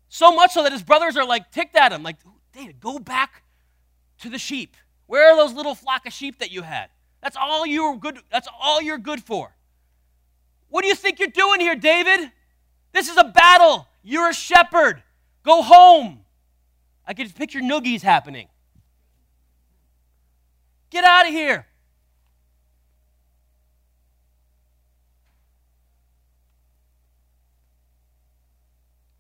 So 0.10 0.36
much 0.36 0.54
so 0.54 0.62
that 0.62 0.72
his 0.72 0.84
brothers 0.84 1.18
are 1.18 1.26
like 1.26 1.52
ticked 1.52 1.76
at 1.76 1.92
him, 1.92 2.04
like, 2.04 2.18
David, 2.54 2.80
go 2.80 3.00
back 3.00 3.42
to 4.20 4.30
the 4.30 4.38
sheep. 4.38 4.78
Where 5.08 5.32
are 5.32 5.36
those 5.36 5.54
little 5.54 5.74
flock 5.74 6.06
of 6.06 6.14
sheep 6.14 6.38
that 6.38 6.52
you 6.52 6.62
had? 6.62 6.90
That's 7.24 7.36
all 7.36 7.66
you're 7.66 7.98
good 7.98 8.20
that's 8.32 8.48
all 8.62 8.80
you're 8.80 9.00
good 9.00 9.24
for. 9.24 9.56
What 10.70 10.84
do 10.84 10.88
you 10.88 10.96
think 10.96 11.20
you're 11.20 11.30
doing 11.30 11.60
here, 11.60 11.76
David? 11.76 12.32
This 12.92 13.10
is 13.10 13.18
a 13.18 13.24
battle. 13.24 13.88
You're 14.04 14.30
a 14.30 14.34
shepherd. 14.34 15.04
Go 15.44 15.62
home. 15.62 16.22
I 17.06 17.14
can 17.14 17.26
just 17.26 17.38
picture 17.38 17.60
noogies 17.60 18.02
happening. 18.02 18.48
Get 20.90 21.04
out 21.04 21.26
of 21.26 21.32
here. 21.32 21.66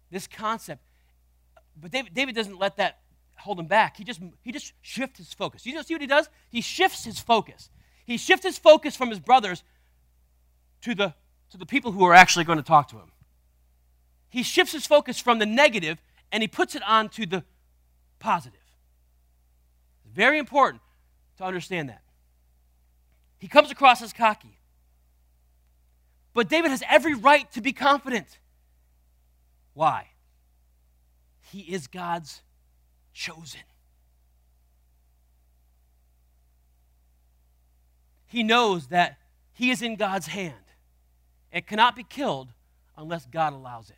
This 0.10 0.25
concept, 0.25 0.82
but 1.80 1.91
David, 1.91 2.13
David 2.13 2.34
doesn't 2.34 2.58
let 2.58 2.77
that 2.77 2.99
hold 3.36 3.60
him 3.60 3.67
back. 3.67 3.97
He 3.97 4.06
just 4.06 4.21
he 4.41 4.53
just 4.53 4.71
shifts 4.82 5.17
his 5.17 5.34
focus. 5.34 5.65
You 5.65 5.84
see 5.84 5.93
what 5.93 6.01
he 6.01 6.08
does? 6.08 6.30
He 6.49 6.62
shifts 6.62 7.03
his 7.03 7.19
focus. 7.19 7.69
He 8.06 8.17
shifts 8.17 8.45
his 8.45 8.58
focus 8.58 8.95
from 8.95 9.10
his 9.10 9.19
brothers 9.19 9.63
to 10.82 10.95
the, 10.95 11.13
to 11.51 11.58
the 11.58 11.65
people 11.65 11.91
who 11.91 12.06
are 12.06 12.13
actually 12.13 12.45
going 12.45 12.58
to 12.58 12.63
talk 12.63 12.88
to 12.89 12.95
him. 12.95 13.12
He 14.30 14.44
shifts 14.44 14.74
his 14.74 14.86
focus 14.86 15.20
from 15.20 15.40
the 15.40 15.46
negative 15.46 16.00
and 16.32 16.42
he 16.44 16.48
puts 16.48 16.76
it 16.76 16.84
on 16.84 17.10
to 17.10 17.26
the 17.26 17.44
positive. 18.20 18.60
It's 20.06 20.13
very 20.13 20.38
important 20.40 20.82
to 21.38 21.44
understand 21.44 21.90
that. 21.90 22.02
He 23.38 23.48
comes 23.48 23.72
across 23.72 24.02
as 24.02 24.13
cocky. 24.13 24.60
But 26.34 26.50
David 26.50 26.72
has 26.72 26.84
every 26.90 27.13
right 27.13 27.52
to 27.54 27.62
be 27.62 27.74
confident. 27.74 28.40
Why? 29.74 30.08
He 31.52 31.62
is 31.62 31.88
God's 31.88 32.42
chosen. 33.13 33.62
he 38.28 38.44
knows 38.44 38.88
that 38.88 39.18
he 39.54 39.72
is 39.72 39.82
in 39.82 39.96
God's 39.96 40.28
hand. 40.28 40.54
It 41.52 41.66
cannot 41.66 41.96
be 41.96 42.04
killed 42.04 42.50
unless 42.98 43.26
God 43.26 43.54
allows 43.54 43.90
it. 43.90 43.96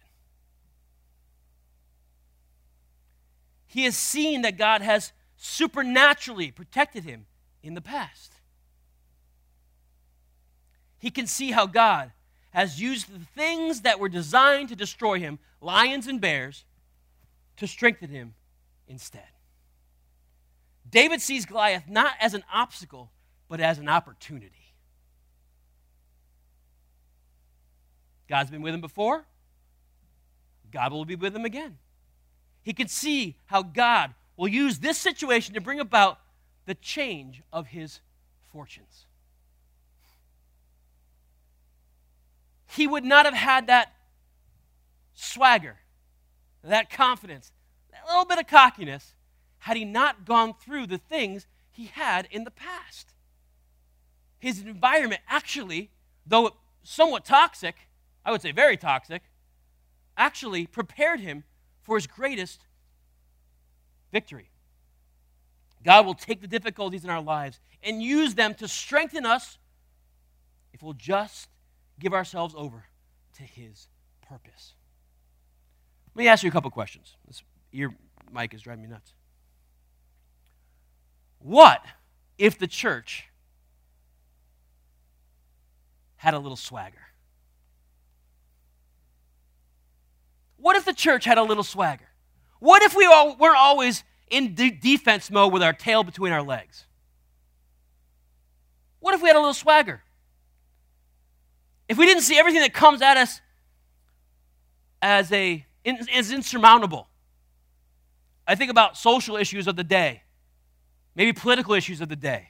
He 3.70 3.84
has 3.84 3.96
seen 3.96 4.42
that 4.42 4.58
God 4.58 4.82
has 4.82 5.13
supernaturally 5.38 6.50
protected 6.50 7.04
him 7.04 7.28
in 7.62 7.76
the 7.76 7.82
past. 7.82 8.34
He 10.98 11.12
can 11.12 11.28
see 11.28 11.52
how 11.52 11.67
God 11.67 12.12
has 12.50 12.82
used 12.82 13.13
the 13.13 13.24
things 13.36 13.82
that 13.82 14.00
were 14.00 14.10
designed 14.10 14.70
to 14.70 14.76
destroy 14.76 15.20
him, 15.20 15.38
lions 15.62 16.08
and 16.08 16.20
bears, 16.20 16.65
to 17.58 17.67
strengthen 17.67 18.10
him 18.10 18.34
instead. 18.88 19.30
David 20.90 21.22
sees 21.22 21.46
Goliath 21.46 21.88
not 21.88 22.13
as 22.20 22.34
an 22.34 22.44
obstacle, 22.52 23.12
but 23.48 23.60
as 23.62 23.78
an 23.78 23.88
opportunity. 23.88 24.74
God's 28.28 28.50
been 28.50 28.63
with 28.63 28.74
him 28.74 28.82
before, 28.82 29.26
God 30.72 30.92
will 30.92 31.06
be 31.06 31.15
with 31.15 31.36
him 31.36 31.46
again. 31.46 31.78
He 32.62 32.73
can 32.73 32.87
see 32.87 33.37
how 33.45 33.63
God 33.63 34.13
will 34.37 34.47
use 34.47 34.79
this 34.79 34.97
situation 34.97 35.53
to 35.53 35.62
bring 35.62 35.79
about 35.79 36.19
the 36.65 36.75
change 36.75 37.41
of 37.51 37.67
his 37.67 37.99
fortunes. 38.51 39.05
He 42.67 42.87
would 42.87 43.03
not 43.03 43.25
have 43.25 43.33
had 43.33 43.67
that 43.67 43.93
swagger, 45.13 45.77
that 46.63 46.89
confidence, 46.89 47.51
that 47.91 48.05
little 48.07 48.25
bit 48.25 48.37
of 48.37 48.47
cockiness, 48.47 49.13
had 49.60 49.75
he 49.75 49.85
not 49.85 50.25
gone 50.25 50.53
through 50.53 50.87
the 50.87 50.97
things 50.97 51.47
he 51.71 51.85
had 51.85 52.27
in 52.31 52.43
the 52.43 52.51
past. 52.51 53.13
His 54.37 54.62
environment 54.62 55.21
actually, 55.27 55.89
though 56.25 56.55
somewhat 56.83 57.25
toxic, 57.25 57.75
I 58.23 58.31
would 58.31 58.41
say 58.41 58.51
very 58.51 58.77
toxic, 58.77 59.23
actually 60.15 60.65
prepared 60.67 61.19
him 61.19 61.43
for 61.90 61.96
his 61.96 62.06
greatest 62.06 62.62
victory. 64.12 64.52
God 65.83 66.06
will 66.06 66.13
take 66.13 66.40
the 66.40 66.48
difficulties 66.48 67.04
in 67.04 67.10
our 67.10 67.19
lives 67.19 67.60
and 67.81 68.00
use 68.00 68.35
them 68.35 68.54
to 68.56 68.67
strengthen 68.67 69.25
us 69.25 69.58
if 70.71 70.83
we'll 70.83 70.94
just 70.94 71.50
give 72.00 72.13
ourselves 72.13 72.54
over 72.56 72.83
to 73.37 73.44
His 73.44 73.87
purpose. 74.21 74.75
Let 76.13 76.19
me 76.19 76.27
ask 76.27 76.44
you 76.44 76.50
a 76.50 76.52
couple 76.52 76.69
questions. 76.69 77.15
This 77.25 77.42
ear 77.73 77.92
mic 78.31 78.54
is 78.54 78.62
driving 78.62 78.83
me 78.83 78.90
nuts. 78.90 79.15
What 81.40 81.83
if 82.37 82.60
the 82.60 82.67
church 82.67 83.29
had 86.17 86.35
a 86.35 86.40
little 86.40 86.56
swagger? 86.56 87.08
What 90.62 90.75
if 90.75 90.85
the 90.85 90.93
church 90.93 91.25
had 91.25 91.37
a 91.37 91.43
little 91.43 91.63
swagger? 91.63 92.10
What 92.60 92.83
if 92.83 92.95
we 92.95 93.05
all 93.05 93.35
weren't 93.37 93.57
always 93.57 94.03
in 94.29 94.53
de- 94.55 94.71
defense 94.71 95.31
mode 95.31 95.53
with 95.53 95.63
our 95.63 95.73
tail 95.73 96.03
between 96.03 96.33
our 96.33 96.43
legs? 96.43 96.85
What 98.99 99.15
if 99.15 99.21
we 99.21 99.29
had 99.29 99.37
a 99.37 99.39
little 99.39 99.53
swagger? 99.53 100.03
If 101.87 101.97
we 101.97 102.05
didn't 102.05 102.23
see 102.23 102.37
everything 102.37 102.62
that 102.62 102.73
comes 102.73 103.01
at 103.01 103.17
us 103.17 103.41
as, 105.01 105.31
a, 105.31 105.65
as 105.85 106.31
insurmountable, 106.31 107.07
I 108.45 108.55
think 108.55 108.69
about 108.69 108.97
social 108.97 109.37
issues 109.37 109.67
of 109.67 109.75
the 109.75 109.83
day, 109.83 110.23
maybe 111.15 111.33
political 111.33 111.73
issues 111.73 112.01
of 112.01 112.10
the 112.10 112.15
day, 112.15 112.49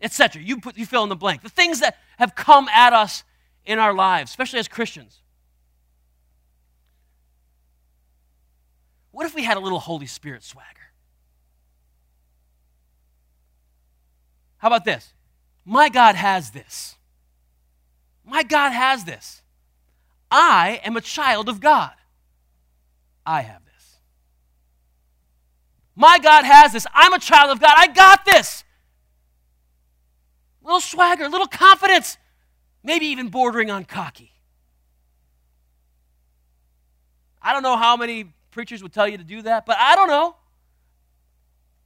etc. 0.00 0.42
You, 0.42 0.60
put, 0.60 0.76
you 0.76 0.84
fill 0.84 1.02
in 1.02 1.08
the 1.08 1.16
blank. 1.16 1.42
The 1.42 1.48
things 1.48 1.80
that 1.80 1.96
have 2.18 2.34
come 2.34 2.68
at 2.68 2.92
us 2.92 3.24
in 3.64 3.78
our 3.78 3.94
lives, 3.94 4.30
especially 4.30 4.58
as 4.58 4.68
Christians. 4.68 5.22
What 9.16 9.24
if 9.24 9.34
we 9.34 9.44
had 9.44 9.56
a 9.56 9.60
little 9.60 9.78
Holy 9.78 10.04
Spirit 10.04 10.44
swagger? 10.44 10.92
How 14.58 14.68
about 14.68 14.84
this? 14.84 15.14
My 15.64 15.88
God 15.88 16.16
has 16.16 16.50
this. 16.50 16.96
My 18.26 18.42
God 18.42 18.72
has 18.72 19.04
this. 19.04 19.40
I 20.30 20.82
am 20.84 20.98
a 20.98 21.00
child 21.00 21.48
of 21.48 21.60
God. 21.60 21.92
I 23.24 23.40
have 23.40 23.64
this. 23.64 23.96
My 25.94 26.18
God 26.18 26.44
has 26.44 26.74
this. 26.74 26.86
I'm 26.92 27.14
a 27.14 27.18
child 27.18 27.50
of 27.50 27.58
God. 27.58 27.72
I 27.74 27.86
got 27.86 28.26
this. 28.26 28.64
Little 30.62 30.80
swagger, 30.80 31.26
little 31.30 31.46
confidence, 31.46 32.18
maybe 32.84 33.06
even 33.06 33.30
bordering 33.30 33.70
on 33.70 33.86
cocky. 33.86 34.32
I 37.40 37.54
don't 37.54 37.62
know 37.62 37.78
how 37.78 37.96
many 37.96 38.34
preachers 38.56 38.82
would 38.82 38.90
tell 38.94 39.06
you 39.06 39.18
to 39.18 39.22
do 39.22 39.42
that, 39.42 39.66
but 39.66 39.76
I 39.78 39.94
don't 39.94 40.08
know. 40.08 40.34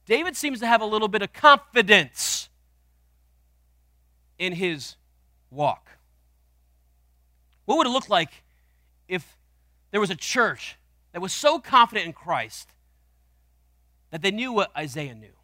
David 0.05 0.37
seems 0.37 0.61
to 0.61 0.67
have 0.67 0.79
a 0.79 0.85
little 0.85 1.09
bit 1.09 1.21
of 1.21 1.33
confidence 1.33 2.47
in 4.39 4.53
his 4.53 4.95
walk. 5.49 5.89
What 7.65 7.77
would 7.77 7.87
it 7.87 7.89
look 7.89 8.07
like 8.07 8.31
if 9.09 9.37
there 9.91 9.99
was 9.99 10.09
a 10.09 10.15
church 10.15 10.77
that 11.11 11.21
was 11.21 11.33
so 11.33 11.59
confident 11.59 12.05
in 12.05 12.13
Christ 12.13 12.69
that 14.11 14.21
they 14.21 14.31
knew 14.31 14.53
what 14.53 14.71
Isaiah 14.73 15.13
knew? 15.13 15.35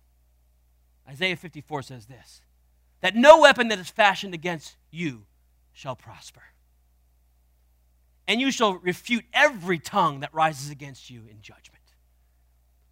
Isaiah 1.10 1.36
54 1.36 1.82
says 1.82 2.06
this 2.06 2.42
that 3.02 3.18
no 3.18 3.42
weapon 3.42 3.68
that 3.68 3.80
is 3.80 3.90
fashioned 3.90 4.34
against 4.34 4.78
you 4.92 5.26
shall 5.74 5.98
prosper 5.98 6.44
and 8.28 8.42
you 8.42 8.52
shall 8.52 8.74
refute 8.74 9.26
every 9.34 9.80
tongue 9.80 10.20
that 10.20 10.34
rises 10.34 10.70
against 10.70 11.10
you 11.10 11.22
in 11.30 11.42
judgment. 11.42 11.84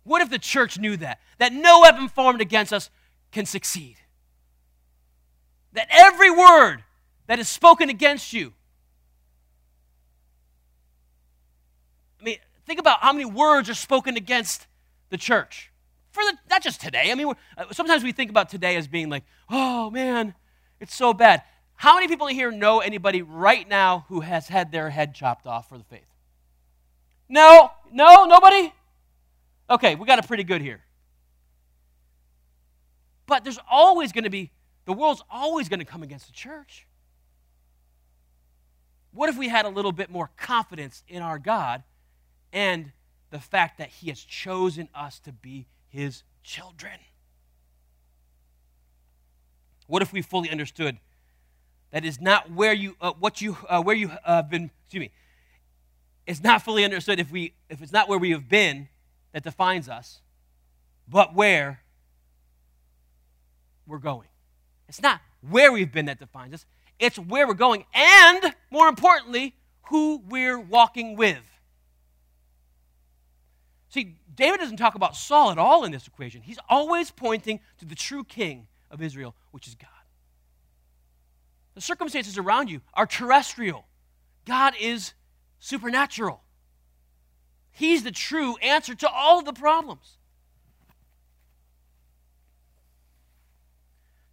What 0.03 0.21
if 0.21 0.29
the 0.29 0.39
church 0.39 0.79
knew 0.79 0.95
that? 0.97 1.19
That 1.39 1.51
no 1.51 1.81
weapon 1.81 2.07
formed 2.07 2.39
against 2.39 2.71
us 2.71 2.89
can 3.31 3.45
succeed. 3.45 3.97
That 5.73 5.87
every 5.89 6.31
word 6.31 6.83
that 7.27 7.39
is 7.39 7.49
spoken 7.49 7.89
against 7.89 8.31
you. 8.31 8.53
I 12.21 12.23
mean, 12.23 12.37
think 12.65 12.79
about 12.79 12.99
how 13.01 13.11
many 13.11 13.25
words 13.25 13.69
are 13.69 13.73
spoken 13.73 14.15
against 14.15 14.67
the 15.09 15.17
church. 15.17 15.71
For 16.11 16.23
the, 16.23 16.37
not 16.49 16.63
just 16.63 16.79
today. 16.79 17.11
I 17.11 17.15
mean, 17.15 17.33
uh, 17.57 17.65
sometimes 17.71 18.03
we 18.03 18.13
think 18.13 18.29
about 18.29 18.49
today 18.49 18.77
as 18.77 18.87
being 18.87 19.09
like, 19.09 19.23
oh 19.49 19.89
man, 19.89 20.33
it's 20.79 20.95
so 20.95 21.13
bad. 21.13 21.41
How 21.75 21.95
many 21.95 22.07
people 22.07 22.27
here 22.27 22.51
know 22.51 22.79
anybody 22.79 23.21
right 23.21 23.67
now 23.67 24.05
who 24.07 24.21
has 24.21 24.47
had 24.47 24.71
their 24.71 24.89
head 24.89 25.13
chopped 25.13 25.45
off 25.45 25.69
for 25.69 25.77
the 25.77 25.83
faith? 25.83 26.07
No? 27.27 27.71
No? 27.91 28.25
Nobody? 28.25 28.73
Okay, 29.69 29.95
we 29.95 30.05
got 30.05 30.19
it 30.19 30.27
pretty 30.27 30.43
good 30.43 30.61
here. 30.61 30.81
But 33.25 33.43
there's 33.43 33.59
always 33.69 34.11
going 34.11 34.23
to 34.23 34.29
be, 34.29 34.51
the 34.85 34.93
world's 34.93 35.23
always 35.29 35.67
going 35.67 35.79
to 35.79 35.85
come 35.85 36.03
against 36.03 36.27
the 36.27 36.33
church. 36.33 36.87
What 39.11 39.29
if 39.29 39.37
we 39.37 39.47
had 39.47 39.65
a 39.65 39.69
little 39.69 39.91
bit 39.91 40.09
more 40.09 40.29
confidence 40.37 41.03
in 41.07 41.21
our 41.21 41.39
God 41.39 41.83
and 42.53 42.91
the 43.31 43.39
fact 43.39 43.79
that 43.79 43.89
He 43.89 44.09
has 44.09 44.19
chosen 44.19 44.89
us 44.93 45.19
to 45.19 45.31
be 45.31 45.67
His 45.87 46.23
children? 46.43 46.99
What 49.87 50.01
if 50.01 50.13
we 50.13 50.21
fully 50.21 50.49
understood 50.49 50.97
that 51.95 52.03
is 52.03 52.19
not 52.19 52.51
where 52.51 52.73
you 52.73 52.97
uh, 52.99 53.13
what 53.19 53.39
you 53.39 53.55
uh, 53.69 53.81
where 53.81 53.95
you 53.95 54.09
uh, 54.25 54.35
have 54.35 54.49
been 54.49 54.69
excuse 54.83 54.99
me. 54.99 55.11
It's 56.27 56.43
not 56.43 56.61
fully 56.61 56.83
understood 56.83 57.21
if 57.21 57.31
we 57.31 57.53
if 57.69 57.81
it's 57.81 57.93
not 57.93 58.09
where 58.09 58.19
we 58.19 58.31
have 58.31 58.49
been 58.49 58.89
that 59.31 59.43
defines 59.43 59.87
us 59.87 60.19
but 61.07 61.33
where 61.33 61.79
we're 63.87 63.99
going. 63.99 64.27
It's 64.89 65.01
not 65.01 65.21
where 65.49 65.71
we've 65.71 65.91
been 65.91 66.07
that 66.07 66.19
defines 66.19 66.53
us. 66.53 66.65
It's 66.99 67.17
where 67.17 67.47
we're 67.47 67.53
going 67.53 67.85
and 67.93 68.53
more 68.71 68.89
importantly 68.89 69.55
who 69.83 70.21
we're 70.27 70.59
walking 70.59 71.15
with. 71.15 71.45
See 73.87 74.17
david 74.35 74.59
doesn't 74.59 74.75
talk 74.75 74.95
about 74.95 75.15
saul 75.15 75.49
at 75.49 75.57
all 75.57 75.85
in 75.85 75.93
this 75.93 76.07
equation. 76.07 76.41
He's 76.41 76.59
always 76.67 77.09
pointing 77.09 77.61
to 77.77 77.85
the 77.85 77.95
true 77.95 78.25
king 78.25 78.67
of 78.91 79.01
israel 79.01 79.33
which 79.51 79.65
is 79.65 79.75
god 79.75 79.94
the 81.75 81.81
circumstances 81.81 82.37
around 82.37 82.69
you 82.69 82.81
are 82.93 83.05
terrestrial. 83.05 83.85
God 84.45 84.73
is 84.79 85.13
supernatural. 85.59 86.41
He's 87.71 88.03
the 88.03 88.11
true 88.11 88.55
answer 88.57 88.95
to 88.95 89.09
all 89.09 89.39
of 89.39 89.45
the 89.45 89.53
problems. 89.53 90.17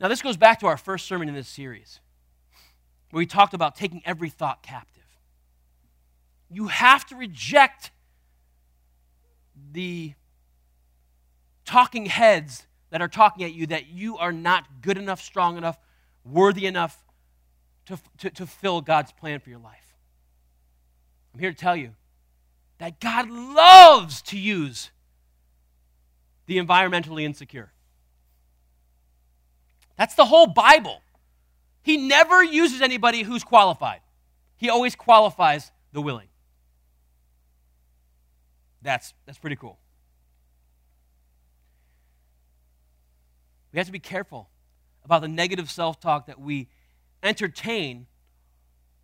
Now, 0.00 0.08
this 0.08 0.22
goes 0.22 0.36
back 0.36 0.60
to 0.60 0.66
our 0.66 0.76
first 0.76 1.06
sermon 1.06 1.28
in 1.28 1.34
this 1.34 1.48
series, 1.48 2.00
where 3.10 3.18
we 3.18 3.26
talked 3.26 3.54
about 3.54 3.76
taking 3.76 4.02
every 4.04 4.30
thought 4.30 4.62
captive. 4.62 5.02
You 6.48 6.68
have 6.68 7.06
to 7.06 7.16
reject 7.16 7.90
the 9.72 10.14
talking 11.64 12.06
heads 12.06 12.66
that 12.90 13.00
are 13.00 13.08
talking 13.08 13.44
at 13.44 13.52
you 13.52 13.66
that 13.68 13.86
you 13.86 14.18
are 14.18 14.32
not 14.32 14.82
good 14.82 14.98
enough, 14.98 15.20
strong 15.20 15.56
enough, 15.56 15.78
worthy 16.24 16.66
enough 16.66 17.02
to, 17.86 17.98
to, 18.18 18.30
to 18.30 18.46
fill 18.46 18.80
God's 18.80 19.12
plan 19.12 19.40
for 19.40 19.50
your 19.50 19.58
life. 19.58 19.96
I'm 21.34 21.40
here 21.40 21.50
to 21.50 21.56
tell 21.56 21.76
you 21.76 21.90
that 22.78 23.00
God 23.00 23.30
loves 23.30 24.22
to 24.22 24.38
use 24.38 24.90
the 26.46 26.58
environmentally 26.58 27.22
insecure. 27.22 27.72
That's 29.96 30.14
the 30.14 30.24
whole 30.24 30.46
Bible. 30.46 31.00
He 31.82 31.96
never 31.96 32.42
uses 32.42 32.82
anybody 32.82 33.22
who's 33.22 33.44
qualified, 33.44 34.00
He 34.56 34.68
always 34.68 34.94
qualifies 34.94 35.70
the 35.92 36.02
willing. 36.02 36.28
That's, 38.82 39.14
that's 39.26 39.38
pretty 39.38 39.56
cool. 39.56 39.78
We 43.72 43.78
have 43.78 43.86
to 43.86 43.92
be 43.92 44.00
careful 44.00 44.50
about 45.04 45.22
the 45.22 45.28
negative 45.28 45.70
self 45.70 46.00
talk 46.00 46.26
that 46.26 46.40
we 46.40 46.68
entertain, 47.22 48.06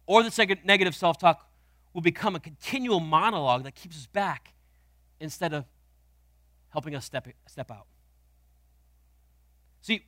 or 0.06 0.22
the 0.22 0.58
negative 0.64 0.94
self 0.94 1.18
talk 1.18 1.48
will 1.92 2.02
become 2.02 2.36
a 2.36 2.40
continual 2.40 3.00
monologue 3.00 3.64
that 3.64 3.74
keeps 3.74 3.96
us 3.96 4.06
back 4.06 4.54
instead 5.20 5.52
of 5.52 5.64
helping 6.70 6.94
us 6.94 7.04
step, 7.04 7.28
step 7.46 7.70
out. 7.70 7.86
See, 9.80 10.04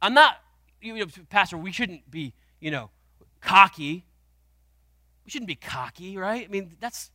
I'm 0.00 0.14
not, 0.14 0.36
you 0.80 0.96
know, 0.98 1.06
Pastor, 1.28 1.58
we 1.58 1.72
shouldn't 1.72 2.10
be, 2.10 2.32
you 2.60 2.70
know, 2.70 2.90
cocky. 3.40 4.04
We 5.24 5.30
shouldn't 5.30 5.48
be 5.48 5.56
cocky, 5.56 6.16
right? 6.16 6.44
I 6.44 6.48
mean, 6.48 6.76
that's, 6.80 7.10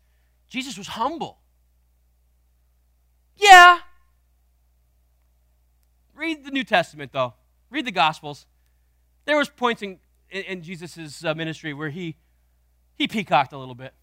Jesus 0.47 0.77
was 0.77 0.87
humble. 0.87 1.39
Yeah. 3.37 3.79
read 6.13 6.45
the 6.45 6.51
New 6.51 6.63
Testament, 6.63 7.11
though. 7.11 7.33
Read 7.69 7.85
the 7.85 7.91
Gospels. 7.91 8.45
There 9.25 9.37
was 9.37 9.49
points 9.49 9.81
in, 9.81 9.99
in, 10.29 10.43
in 10.43 10.61
Jesus' 10.61 11.23
uh, 11.23 11.33
ministry 11.33 11.73
where 11.73 11.89
he, 11.89 12.17
he 12.95 13.07
peacocked 13.07 13.53
a 13.53 13.57
little 13.57 13.75
bit. 13.75 13.93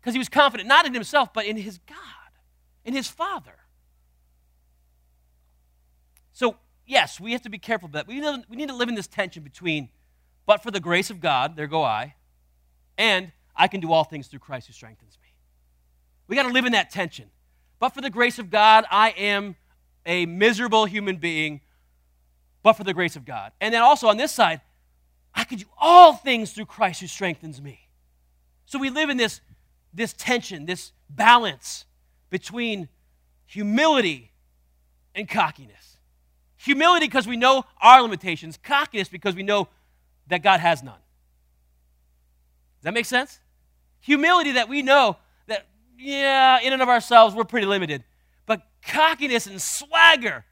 Because 0.00 0.14
he 0.14 0.18
was 0.18 0.28
confident, 0.28 0.68
not 0.68 0.86
in 0.86 0.94
himself, 0.94 1.32
but 1.32 1.46
in 1.46 1.56
his 1.56 1.78
God, 1.78 1.96
in 2.84 2.94
his 2.94 3.08
Father. 3.08 3.54
So, 6.32 6.56
yes, 6.86 7.20
we 7.20 7.32
have 7.32 7.42
to 7.42 7.50
be 7.50 7.58
careful 7.58 7.86
of 7.86 7.92
that. 7.92 8.08
We 8.08 8.14
need 8.14 8.22
to, 8.22 8.42
we 8.48 8.56
need 8.56 8.68
to 8.68 8.74
live 8.74 8.88
in 8.88 8.94
this 8.94 9.06
tension 9.06 9.42
between, 9.42 9.90
but 10.46 10.62
for 10.62 10.70
the 10.70 10.80
grace 10.80 11.10
of 11.10 11.20
God, 11.20 11.56
there 11.56 11.66
go 11.66 11.84
I, 11.84 12.14
and 12.98 13.32
I 13.54 13.68
can 13.68 13.80
do 13.80 13.92
all 13.92 14.04
things 14.04 14.26
through 14.26 14.40
Christ 14.40 14.66
who 14.66 14.72
strengthens 14.72 15.18
me. 15.22 15.28
We 16.26 16.36
got 16.36 16.44
to 16.44 16.52
live 16.52 16.64
in 16.64 16.72
that 16.72 16.90
tension. 16.90 17.30
But 17.78 17.90
for 17.90 18.00
the 18.00 18.10
grace 18.10 18.38
of 18.38 18.50
God, 18.50 18.84
I 18.90 19.10
am 19.10 19.56
a 20.06 20.26
miserable 20.26 20.86
human 20.86 21.16
being, 21.16 21.60
but 22.62 22.74
for 22.74 22.84
the 22.84 22.94
grace 22.94 23.16
of 23.16 23.24
God. 23.24 23.52
And 23.60 23.72
then 23.74 23.82
also 23.82 24.08
on 24.08 24.16
this 24.16 24.32
side, 24.32 24.60
I 25.34 25.44
can 25.44 25.58
do 25.58 25.66
all 25.78 26.14
things 26.14 26.52
through 26.52 26.66
Christ 26.66 27.00
who 27.00 27.06
strengthens 27.06 27.60
me. 27.60 27.88
So 28.66 28.78
we 28.78 28.90
live 28.90 29.10
in 29.10 29.16
this, 29.16 29.40
this 29.92 30.12
tension, 30.12 30.66
this 30.66 30.92
balance 31.08 31.84
between 32.30 32.88
humility 33.46 34.32
and 35.14 35.28
cockiness. 35.28 35.98
Humility 36.56 37.06
because 37.06 37.26
we 37.26 37.36
know 37.36 37.64
our 37.80 38.02
limitations, 38.02 38.58
cockiness 38.62 39.08
because 39.08 39.34
we 39.34 39.42
know 39.42 39.68
that 40.28 40.42
God 40.42 40.60
has 40.60 40.82
none. 40.82 40.94
Does 40.94 42.84
that 42.84 42.94
make 42.94 43.06
sense? 43.06 43.40
Humility 44.00 44.52
that 44.52 44.68
we 44.68 44.82
know 44.82 45.16
that, 45.46 45.66
yeah, 45.98 46.60
in 46.60 46.72
and 46.72 46.82
of 46.82 46.88
ourselves, 46.88 47.34
we're 47.34 47.44
pretty 47.44 47.66
limited. 47.66 48.04
But 48.46 48.62
cockiness 48.86 49.46
and 49.46 49.60
swagger 49.60 50.44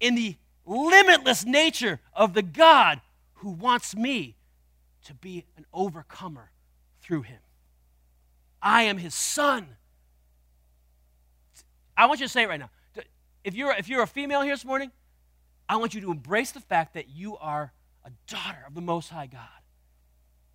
in 0.00 0.14
the 0.14 0.36
limitless 0.66 1.44
nature 1.44 2.00
of 2.14 2.34
the 2.34 2.42
God 2.42 3.00
who 3.34 3.50
wants 3.50 3.94
me 3.94 4.36
to 5.04 5.14
be 5.14 5.44
an 5.56 5.66
overcomer 5.72 6.50
through 7.02 7.22
him. 7.22 7.38
I 8.62 8.84
am 8.84 8.98
his 8.98 9.14
son. 9.14 9.66
I 11.96 12.06
want 12.06 12.20
you 12.20 12.26
to 12.26 12.32
say 12.32 12.44
it 12.44 12.48
right 12.48 12.58
now. 12.58 12.70
If 13.44 13.54
you're, 13.54 13.72
if 13.74 13.88
you're 13.88 14.02
a 14.02 14.06
female 14.06 14.40
here 14.40 14.54
this 14.54 14.64
morning, 14.64 14.90
I 15.68 15.76
want 15.76 15.94
you 15.94 16.00
to 16.00 16.10
embrace 16.10 16.52
the 16.52 16.60
fact 16.60 16.94
that 16.94 17.08
you 17.08 17.36
are 17.36 17.72
a 18.04 18.10
daughter 18.26 18.64
of 18.66 18.74
the 18.74 18.80
Most 18.80 19.10
High 19.10 19.26
God. 19.26 19.40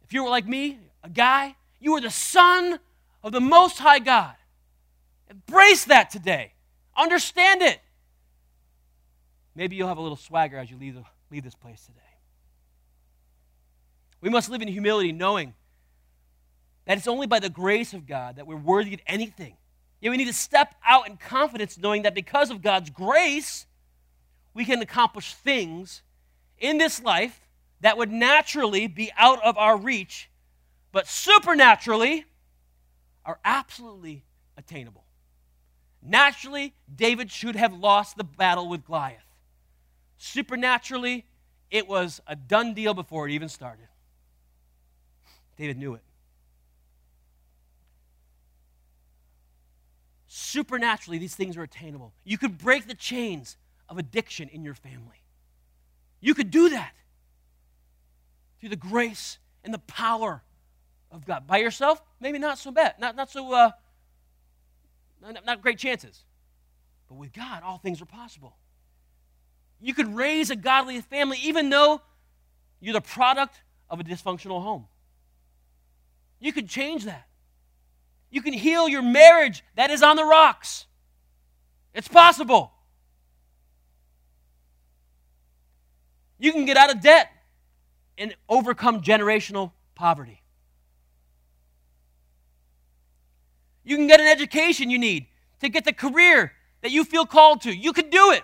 If 0.04 0.14
you 0.14 0.24
were 0.24 0.30
like 0.30 0.48
me, 0.48 0.80
a 1.04 1.10
guy, 1.10 1.56
you 1.80 1.94
are 1.94 2.02
the 2.02 2.10
son 2.10 2.80
of 3.24 3.32
the 3.32 3.40
Most 3.40 3.78
High 3.78 4.00
God. 4.00 4.34
Embrace 5.30 5.86
that 5.86 6.10
today. 6.10 6.54
Understand 6.98 7.62
it. 7.62 7.80
Maybe 9.60 9.76
you'll 9.76 9.90
have 9.90 9.98
a 9.98 10.02
little 10.02 10.16
swagger 10.16 10.58
as 10.58 10.72
you 10.72 10.78
leave, 10.78 10.96
the, 10.96 11.04
leave 11.30 11.44
this 11.44 11.54
place 11.54 11.86
today. 11.86 12.00
We 14.22 14.30
must 14.30 14.50
live 14.50 14.62
in 14.62 14.70
humility, 14.70 15.12
knowing 15.12 15.54
that 16.86 16.98
it's 16.98 17.10
only 17.10 17.28
by 17.28 17.40
the 17.40 17.50
grace 17.50 17.94
of 17.94 18.08
God 18.08 18.38
that 18.38 18.48
we're 18.48 18.56
worthy 18.56 18.94
of 18.94 19.02
anything. 19.06 19.58
Yet 20.00 20.12
we 20.12 20.16
need 20.16 20.28
to 20.28 20.34
step 20.34 20.76
out 20.88 21.10
in 21.10 21.18
confidence, 21.18 21.78
knowing 21.78 22.04
that 22.04 22.16
because 22.16 22.52
of 22.52 22.62
God's 22.62 22.90
grace, 22.90 23.66
we 24.54 24.64
can 24.64 24.82
accomplish 24.82 25.34
things 25.34 26.04
in 26.58 26.78
this 26.78 27.04
life 27.04 27.46
that 27.82 27.98
would 27.98 28.14
naturally 28.14 28.88
be 28.88 29.12
out 29.18 29.44
of 29.44 29.58
our 29.58 29.76
reach, 29.76 30.30
but 30.94 31.06
supernaturally 31.06 32.24
are 33.26 33.40
absolutely 33.44 34.24
attainable. 34.56 35.04
Naturally, 36.02 36.76
David 36.96 37.30
should 37.30 37.58
have 37.58 37.74
lost 37.74 38.16
the 38.16 38.24
battle 38.24 38.70
with 38.70 38.86
Goliath. 38.86 39.29
Supernaturally, 40.20 41.26
it 41.72 41.88
was 41.88 42.22
a 42.28 42.36
done 42.36 42.74
deal 42.74 42.94
before 42.94 43.28
it 43.28 43.32
even 43.32 43.48
started. 43.48 43.88
David 45.58 45.78
knew 45.78 45.94
it. 45.94 46.02
Supernaturally, 50.28 51.18
these 51.18 51.36
things 51.36 51.56
are 51.56 51.64
attainable. 51.64 52.14
You 52.26 52.38
could 52.38 52.58
break 52.58 52.86
the 52.86 52.94
chains 52.94 53.56
of 53.88 53.98
addiction 53.98 54.50
in 54.50 54.64
your 54.64 54.76
family. 54.76 55.24
You 56.20 56.34
could 56.34 56.52
do 56.52 56.70
that 56.70 56.92
through 58.60 58.70
the 58.70 58.76
grace 58.76 59.38
and 59.64 59.74
the 59.74 59.80
power 59.80 60.44
of 61.12 61.26
God. 61.26 61.48
By 61.48 61.60
yourself, 61.60 62.02
maybe 62.20 62.40
not 62.40 62.58
so 62.58 62.72
bad, 62.72 62.96
not, 63.00 63.16
not 63.16 63.32
so, 63.32 63.54
uh, 63.54 63.72
not, 65.22 65.46
not 65.46 65.62
great 65.62 65.80
chances. 65.80 66.24
But 67.08 67.16
with 67.16 67.32
God, 67.32 67.64
all 67.64 67.78
things 67.78 68.02
are 68.02 68.06
possible. 68.06 68.58
You 69.82 69.94
could 69.94 70.16
raise 70.16 70.50
a 70.50 70.56
godly 70.56 71.00
family 71.02 71.38
even 71.44 71.70
though 71.70 72.02
you're 72.80 72.94
the 72.94 73.02
product 73.02 73.62
of 73.90 74.00
a 74.00 74.04
dysfunctional 74.04 74.62
home. 74.62 74.86
You 76.40 76.54
could 76.54 76.68
change 76.68 77.06
that. 77.06 77.28
You 78.30 78.42
can 78.42 78.54
heal 78.54 78.88
your 78.88 79.02
marriage 79.02 79.64
that 79.76 79.90
is 79.90 80.04
on 80.04 80.16
the 80.16 80.24
rocks. 80.24 80.86
It's 81.94 82.08
possible. 82.08 82.72
You 86.38 86.54
can 86.54 86.66
get 86.66 86.78
out 86.78 86.94
of 86.94 87.02
debt 87.02 87.30
and 88.18 88.36
overcome 88.48 89.02
generational 89.02 89.72
poverty. 89.96 90.42
You 93.84 93.96
can 93.96 94.08
get 94.08 94.20
an 94.20 94.28
education 94.28 94.90
you 94.90 95.00
need 95.00 95.28
to 95.62 95.70
get 95.70 95.84
the 95.84 95.94
career 95.94 96.54
that 96.82 96.92
you 96.92 97.04
feel 97.04 97.26
called 97.26 97.62
to. 97.62 97.76
You 97.76 97.92
can 97.92 98.10
do 98.10 98.32
it. 98.32 98.44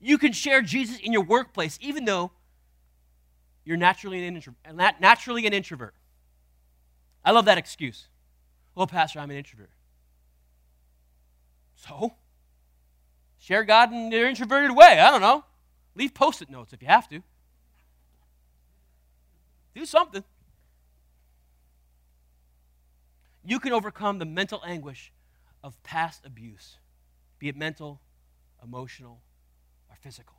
You 0.00 0.16
can 0.18 0.32
share 0.32 0.62
Jesus 0.62 0.98
in 0.98 1.12
your 1.12 1.22
workplace, 1.22 1.78
even 1.80 2.04
though 2.04 2.30
you're 3.64 3.76
naturally 3.76 4.26
an, 4.26 4.36
intro- 4.36 4.54
naturally 4.98 5.46
an 5.46 5.52
introvert. 5.52 5.94
I 7.24 7.32
love 7.32 7.44
that 7.44 7.58
excuse. 7.58 8.08
Well, 8.74 8.86
Pastor, 8.86 9.20
I'm 9.20 9.30
an 9.30 9.36
introvert. 9.36 9.70
So? 11.74 12.14
Share 13.38 13.64
God 13.64 13.92
in 13.92 14.10
your 14.10 14.28
introverted 14.28 14.74
way. 14.74 14.98
I 14.98 15.10
don't 15.10 15.20
know. 15.20 15.44
Leave 15.94 16.14
post 16.14 16.40
it 16.40 16.50
notes 16.50 16.72
if 16.72 16.80
you 16.82 16.88
have 16.88 17.08
to. 17.08 17.22
Do 19.74 19.84
something. 19.84 20.24
You 23.44 23.58
can 23.58 23.72
overcome 23.72 24.18
the 24.18 24.24
mental 24.24 24.62
anguish 24.64 25.12
of 25.62 25.82
past 25.82 26.24
abuse, 26.24 26.78
be 27.38 27.48
it 27.48 27.56
mental, 27.56 28.00
emotional, 28.62 29.20
physical. 30.00 30.36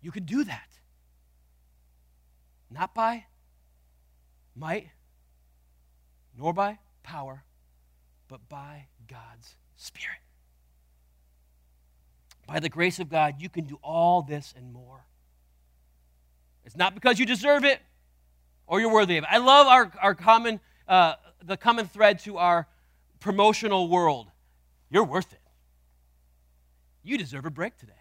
You 0.00 0.10
can 0.10 0.24
do 0.24 0.44
that. 0.44 0.68
Not 2.70 2.94
by 2.94 3.24
might, 4.54 4.88
nor 6.36 6.52
by 6.52 6.78
power, 7.02 7.44
but 8.28 8.48
by 8.48 8.86
God's 9.08 9.54
Spirit. 9.76 10.18
By 12.46 12.60
the 12.60 12.68
grace 12.68 12.98
of 12.98 13.08
God, 13.08 13.36
you 13.38 13.48
can 13.48 13.64
do 13.64 13.78
all 13.82 14.22
this 14.22 14.52
and 14.56 14.72
more. 14.72 15.06
It's 16.64 16.76
not 16.76 16.94
because 16.94 17.18
you 17.18 17.26
deserve 17.26 17.64
it 17.64 17.80
or 18.66 18.80
you're 18.80 18.92
worthy 18.92 19.16
of 19.16 19.24
it. 19.24 19.30
I 19.30 19.38
love 19.38 19.66
our, 19.66 19.92
our 20.00 20.14
common, 20.14 20.60
uh, 20.88 21.14
the 21.42 21.56
common 21.56 21.86
thread 21.86 22.18
to 22.20 22.38
our 22.38 22.66
promotional 23.20 23.88
world. 23.88 24.30
You're 24.90 25.04
worth 25.04 25.32
it. 25.32 25.40
You 27.04 27.18
deserve 27.18 27.44
a 27.44 27.50
break 27.50 27.76
today. 27.76 27.92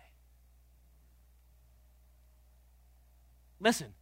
Listen, 3.59 3.93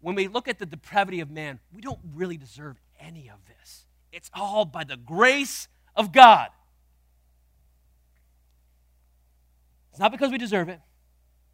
when 0.00 0.14
we 0.14 0.28
look 0.28 0.48
at 0.48 0.58
the 0.58 0.66
depravity 0.66 1.20
of 1.20 1.30
man, 1.30 1.58
we 1.72 1.80
don't 1.80 1.98
really 2.14 2.36
deserve 2.36 2.76
any 3.00 3.28
of 3.30 3.38
this. 3.46 3.86
It's 4.12 4.30
all 4.34 4.64
by 4.64 4.84
the 4.84 4.96
grace 4.96 5.66
of 5.96 6.12
God. 6.12 6.48
It's 9.90 9.98
not 9.98 10.12
because 10.12 10.30
we 10.30 10.38
deserve 10.38 10.68
it. 10.68 10.80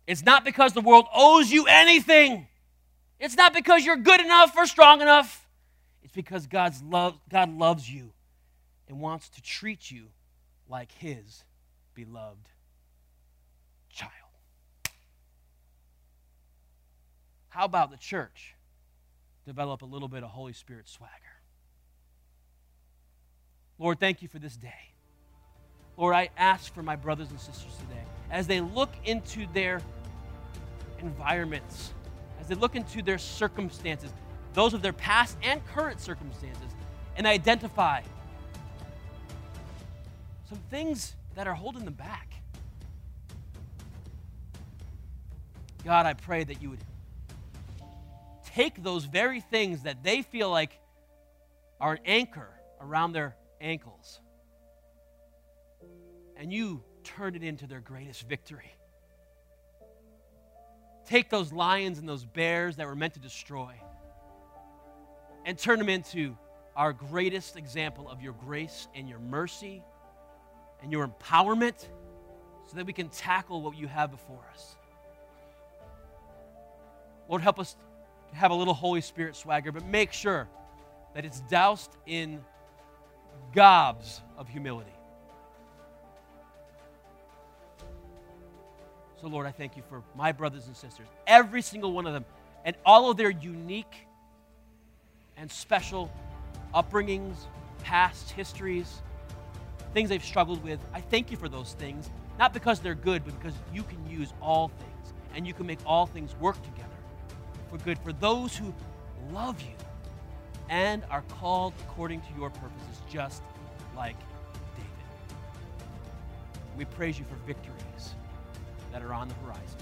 It's 0.06 0.24
not 0.24 0.44
because 0.44 0.72
the 0.72 0.80
world 0.80 1.06
owes 1.14 1.50
you 1.50 1.66
anything. 1.66 2.48
It's 3.20 3.36
not 3.36 3.52
because 3.52 3.84
you're 3.84 3.96
good 3.96 4.20
enough 4.20 4.56
or 4.56 4.66
strong 4.66 5.00
enough. 5.00 5.46
It's 6.02 6.12
because 6.12 6.46
God's 6.46 6.82
love, 6.82 7.20
God 7.28 7.56
loves 7.56 7.88
you 7.88 8.12
and 8.88 9.00
wants 9.00 9.28
to 9.28 9.42
treat 9.42 9.90
you 9.90 10.06
like 10.68 10.90
his 10.90 11.44
beloved 11.94 12.48
child. 13.90 14.12
How 17.50 17.64
about 17.64 17.90
the 17.90 17.96
church 17.96 18.54
develop 19.44 19.82
a 19.82 19.86
little 19.86 20.08
bit 20.08 20.22
of 20.22 20.30
Holy 20.30 20.52
Spirit 20.52 20.88
swagger? 20.88 21.12
Lord, 23.78 23.98
thank 23.98 24.22
you 24.22 24.28
for 24.28 24.38
this 24.38 24.56
day. 24.56 24.92
Lord, 25.96 26.14
I 26.14 26.30
ask 26.36 26.72
for 26.72 26.82
my 26.82 26.96
brothers 26.96 27.30
and 27.30 27.40
sisters 27.40 27.76
today 27.76 28.02
as 28.30 28.46
they 28.46 28.60
look 28.60 28.92
into 29.04 29.46
their 29.52 29.82
environments, 31.00 31.92
as 32.40 32.46
they 32.46 32.54
look 32.54 32.76
into 32.76 33.02
their 33.02 33.18
circumstances, 33.18 34.12
those 34.54 34.72
of 34.72 34.82
their 34.82 34.92
past 34.92 35.36
and 35.42 35.64
current 35.66 36.00
circumstances, 36.00 36.72
and 37.16 37.26
identify 37.26 38.02
some 40.48 40.58
things 40.70 41.16
that 41.34 41.48
are 41.48 41.54
holding 41.54 41.84
them 41.84 41.94
back. 41.94 42.32
God, 45.84 46.06
I 46.06 46.14
pray 46.14 46.44
that 46.44 46.62
you 46.62 46.70
would 46.70 46.80
take 48.54 48.82
those 48.82 49.04
very 49.04 49.40
things 49.40 49.82
that 49.82 50.02
they 50.02 50.22
feel 50.22 50.50
like 50.50 50.78
are 51.80 51.94
an 51.94 52.00
anchor 52.04 52.48
around 52.80 53.12
their 53.12 53.36
ankles 53.60 54.20
and 56.36 56.50
you 56.52 56.82
turn 57.04 57.34
it 57.34 57.42
into 57.42 57.66
their 57.66 57.80
greatest 57.80 58.26
victory. 58.26 58.74
Take 61.04 61.28
those 61.28 61.52
lions 61.52 61.98
and 61.98 62.08
those 62.08 62.24
bears 62.24 62.76
that 62.76 62.86
were 62.86 62.94
meant 62.94 63.14
to 63.14 63.20
destroy 63.20 63.74
and 65.44 65.58
turn 65.58 65.78
them 65.78 65.88
into 65.88 66.36
our 66.76 66.92
greatest 66.92 67.56
example 67.56 68.08
of 68.08 68.22
your 68.22 68.32
grace 68.32 68.88
and 68.94 69.08
your 69.08 69.18
mercy 69.18 69.82
and 70.82 70.90
your 70.90 71.06
empowerment 71.06 71.88
so 72.66 72.76
that 72.76 72.86
we 72.86 72.92
can 72.92 73.08
tackle 73.08 73.60
what 73.60 73.76
you 73.76 73.86
have 73.86 74.10
before 74.10 74.44
us. 74.52 74.76
Lord, 77.28 77.42
help 77.42 77.58
us 77.58 77.76
have 78.32 78.50
a 78.50 78.54
little 78.54 78.74
Holy 78.74 79.00
Spirit 79.00 79.36
swagger, 79.36 79.72
but 79.72 79.84
make 79.86 80.12
sure 80.12 80.48
that 81.14 81.24
it's 81.24 81.40
doused 81.42 81.90
in 82.06 82.40
gobs 83.54 84.20
of 84.38 84.48
humility. 84.48 84.92
So, 89.20 89.26
Lord, 89.26 89.46
I 89.46 89.50
thank 89.50 89.76
you 89.76 89.82
for 89.88 90.02
my 90.16 90.32
brothers 90.32 90.66
and 90.66 90.76
sisters, 90.76 91.06
every 91.26 91.60
single 91.60 91.92
one 91.92 92.06
of 92.06 92.14
them, 92.14 92.24
and 92.64 92.74
all 92.86 93.10
of 93.10 93.16
their 93.16 93.30
unique 93.30 94.06
and 95.36 95.50
special 95.50 96.10
upbringings, 96.74 97.34
past 97.82 98.30
histories, 98.30 99.02
things 99.92 100.08
they've 100.08 100.24
struggled 100.24 100.62
with. 100.64 100.78
I 100.94 101.00
thank 101.00 101.30
you 101.30 101.36
for 101.36 101.48
those 101.48 101.74
things, 101.74 102.10
not 102.38 102.54
because 102.54 102.80
they're 102.80 102.94
good, 102.94 103.24
but 103.24 103.38
because 103.38 103.54
you 103.74 103.82
can 103.82 104.08
use 104.08 104.32
all 104.40 104.68
things 104.68 105.12
and 105.34 105.46
you 105.46 105.52
can 105.52 105.66
make 105.66 105.80
all 105.84 106.06
things 106.06 106.34
work 106.40 106.56
together 106.62 106.89
for 107.70 107.78
good 107.78 107.98
for 107.98 108.12
those 108.12 108.56
who 108.56 108.74
love 109.32 109.60
you 109.60 109.74
and 110.68 111.02
are 111.10 111.22
called 111.22 111.72
according 111.80 112.20
to 112.20 112.28
your 112.36 112.50
purposes, 112.50 113.00
just 113.10 113.42
like 113.96 114.16
David. 114.76 114.88
We 116.76 116.84
praise 116.84 117.18
you 117.18 117.24
for 117.26 117.36
victories 117.46 118.14
that 118.92 119.02
are 119.02 119.12
on 119.12 119.28
the 119.28 119.34
horizon. 119.34 119.78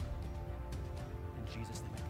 In 1.37 1.61
Jesus' 1.61 1.83
name 1.83 1.93
I 1.95 2.01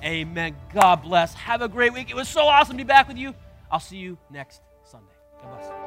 pray. 0.00 0.10
Amen. 0.10 0.56
God 0.72 1.02
bless. 1.02 1.34
Have 1.34 1.62
a 1.62 1.68
great 1.68 1.92
week. 1.92 2.10
It 2.10 2.16
was 2.16 2.28
so 2.28 2.42
awesome 2.42 2.76
to 2.76 2.84
be 2.84 2.86
back 2.86 3.08
with 3.08 3.16
you. 3.16 3.34
I'll 3.70 3.80
see 3.80 3.96
you 3.98 4.18
next 4.30 4.60
Sunday. 4.84 5.06
God 5.40 5.58
bless. 5.58 5.81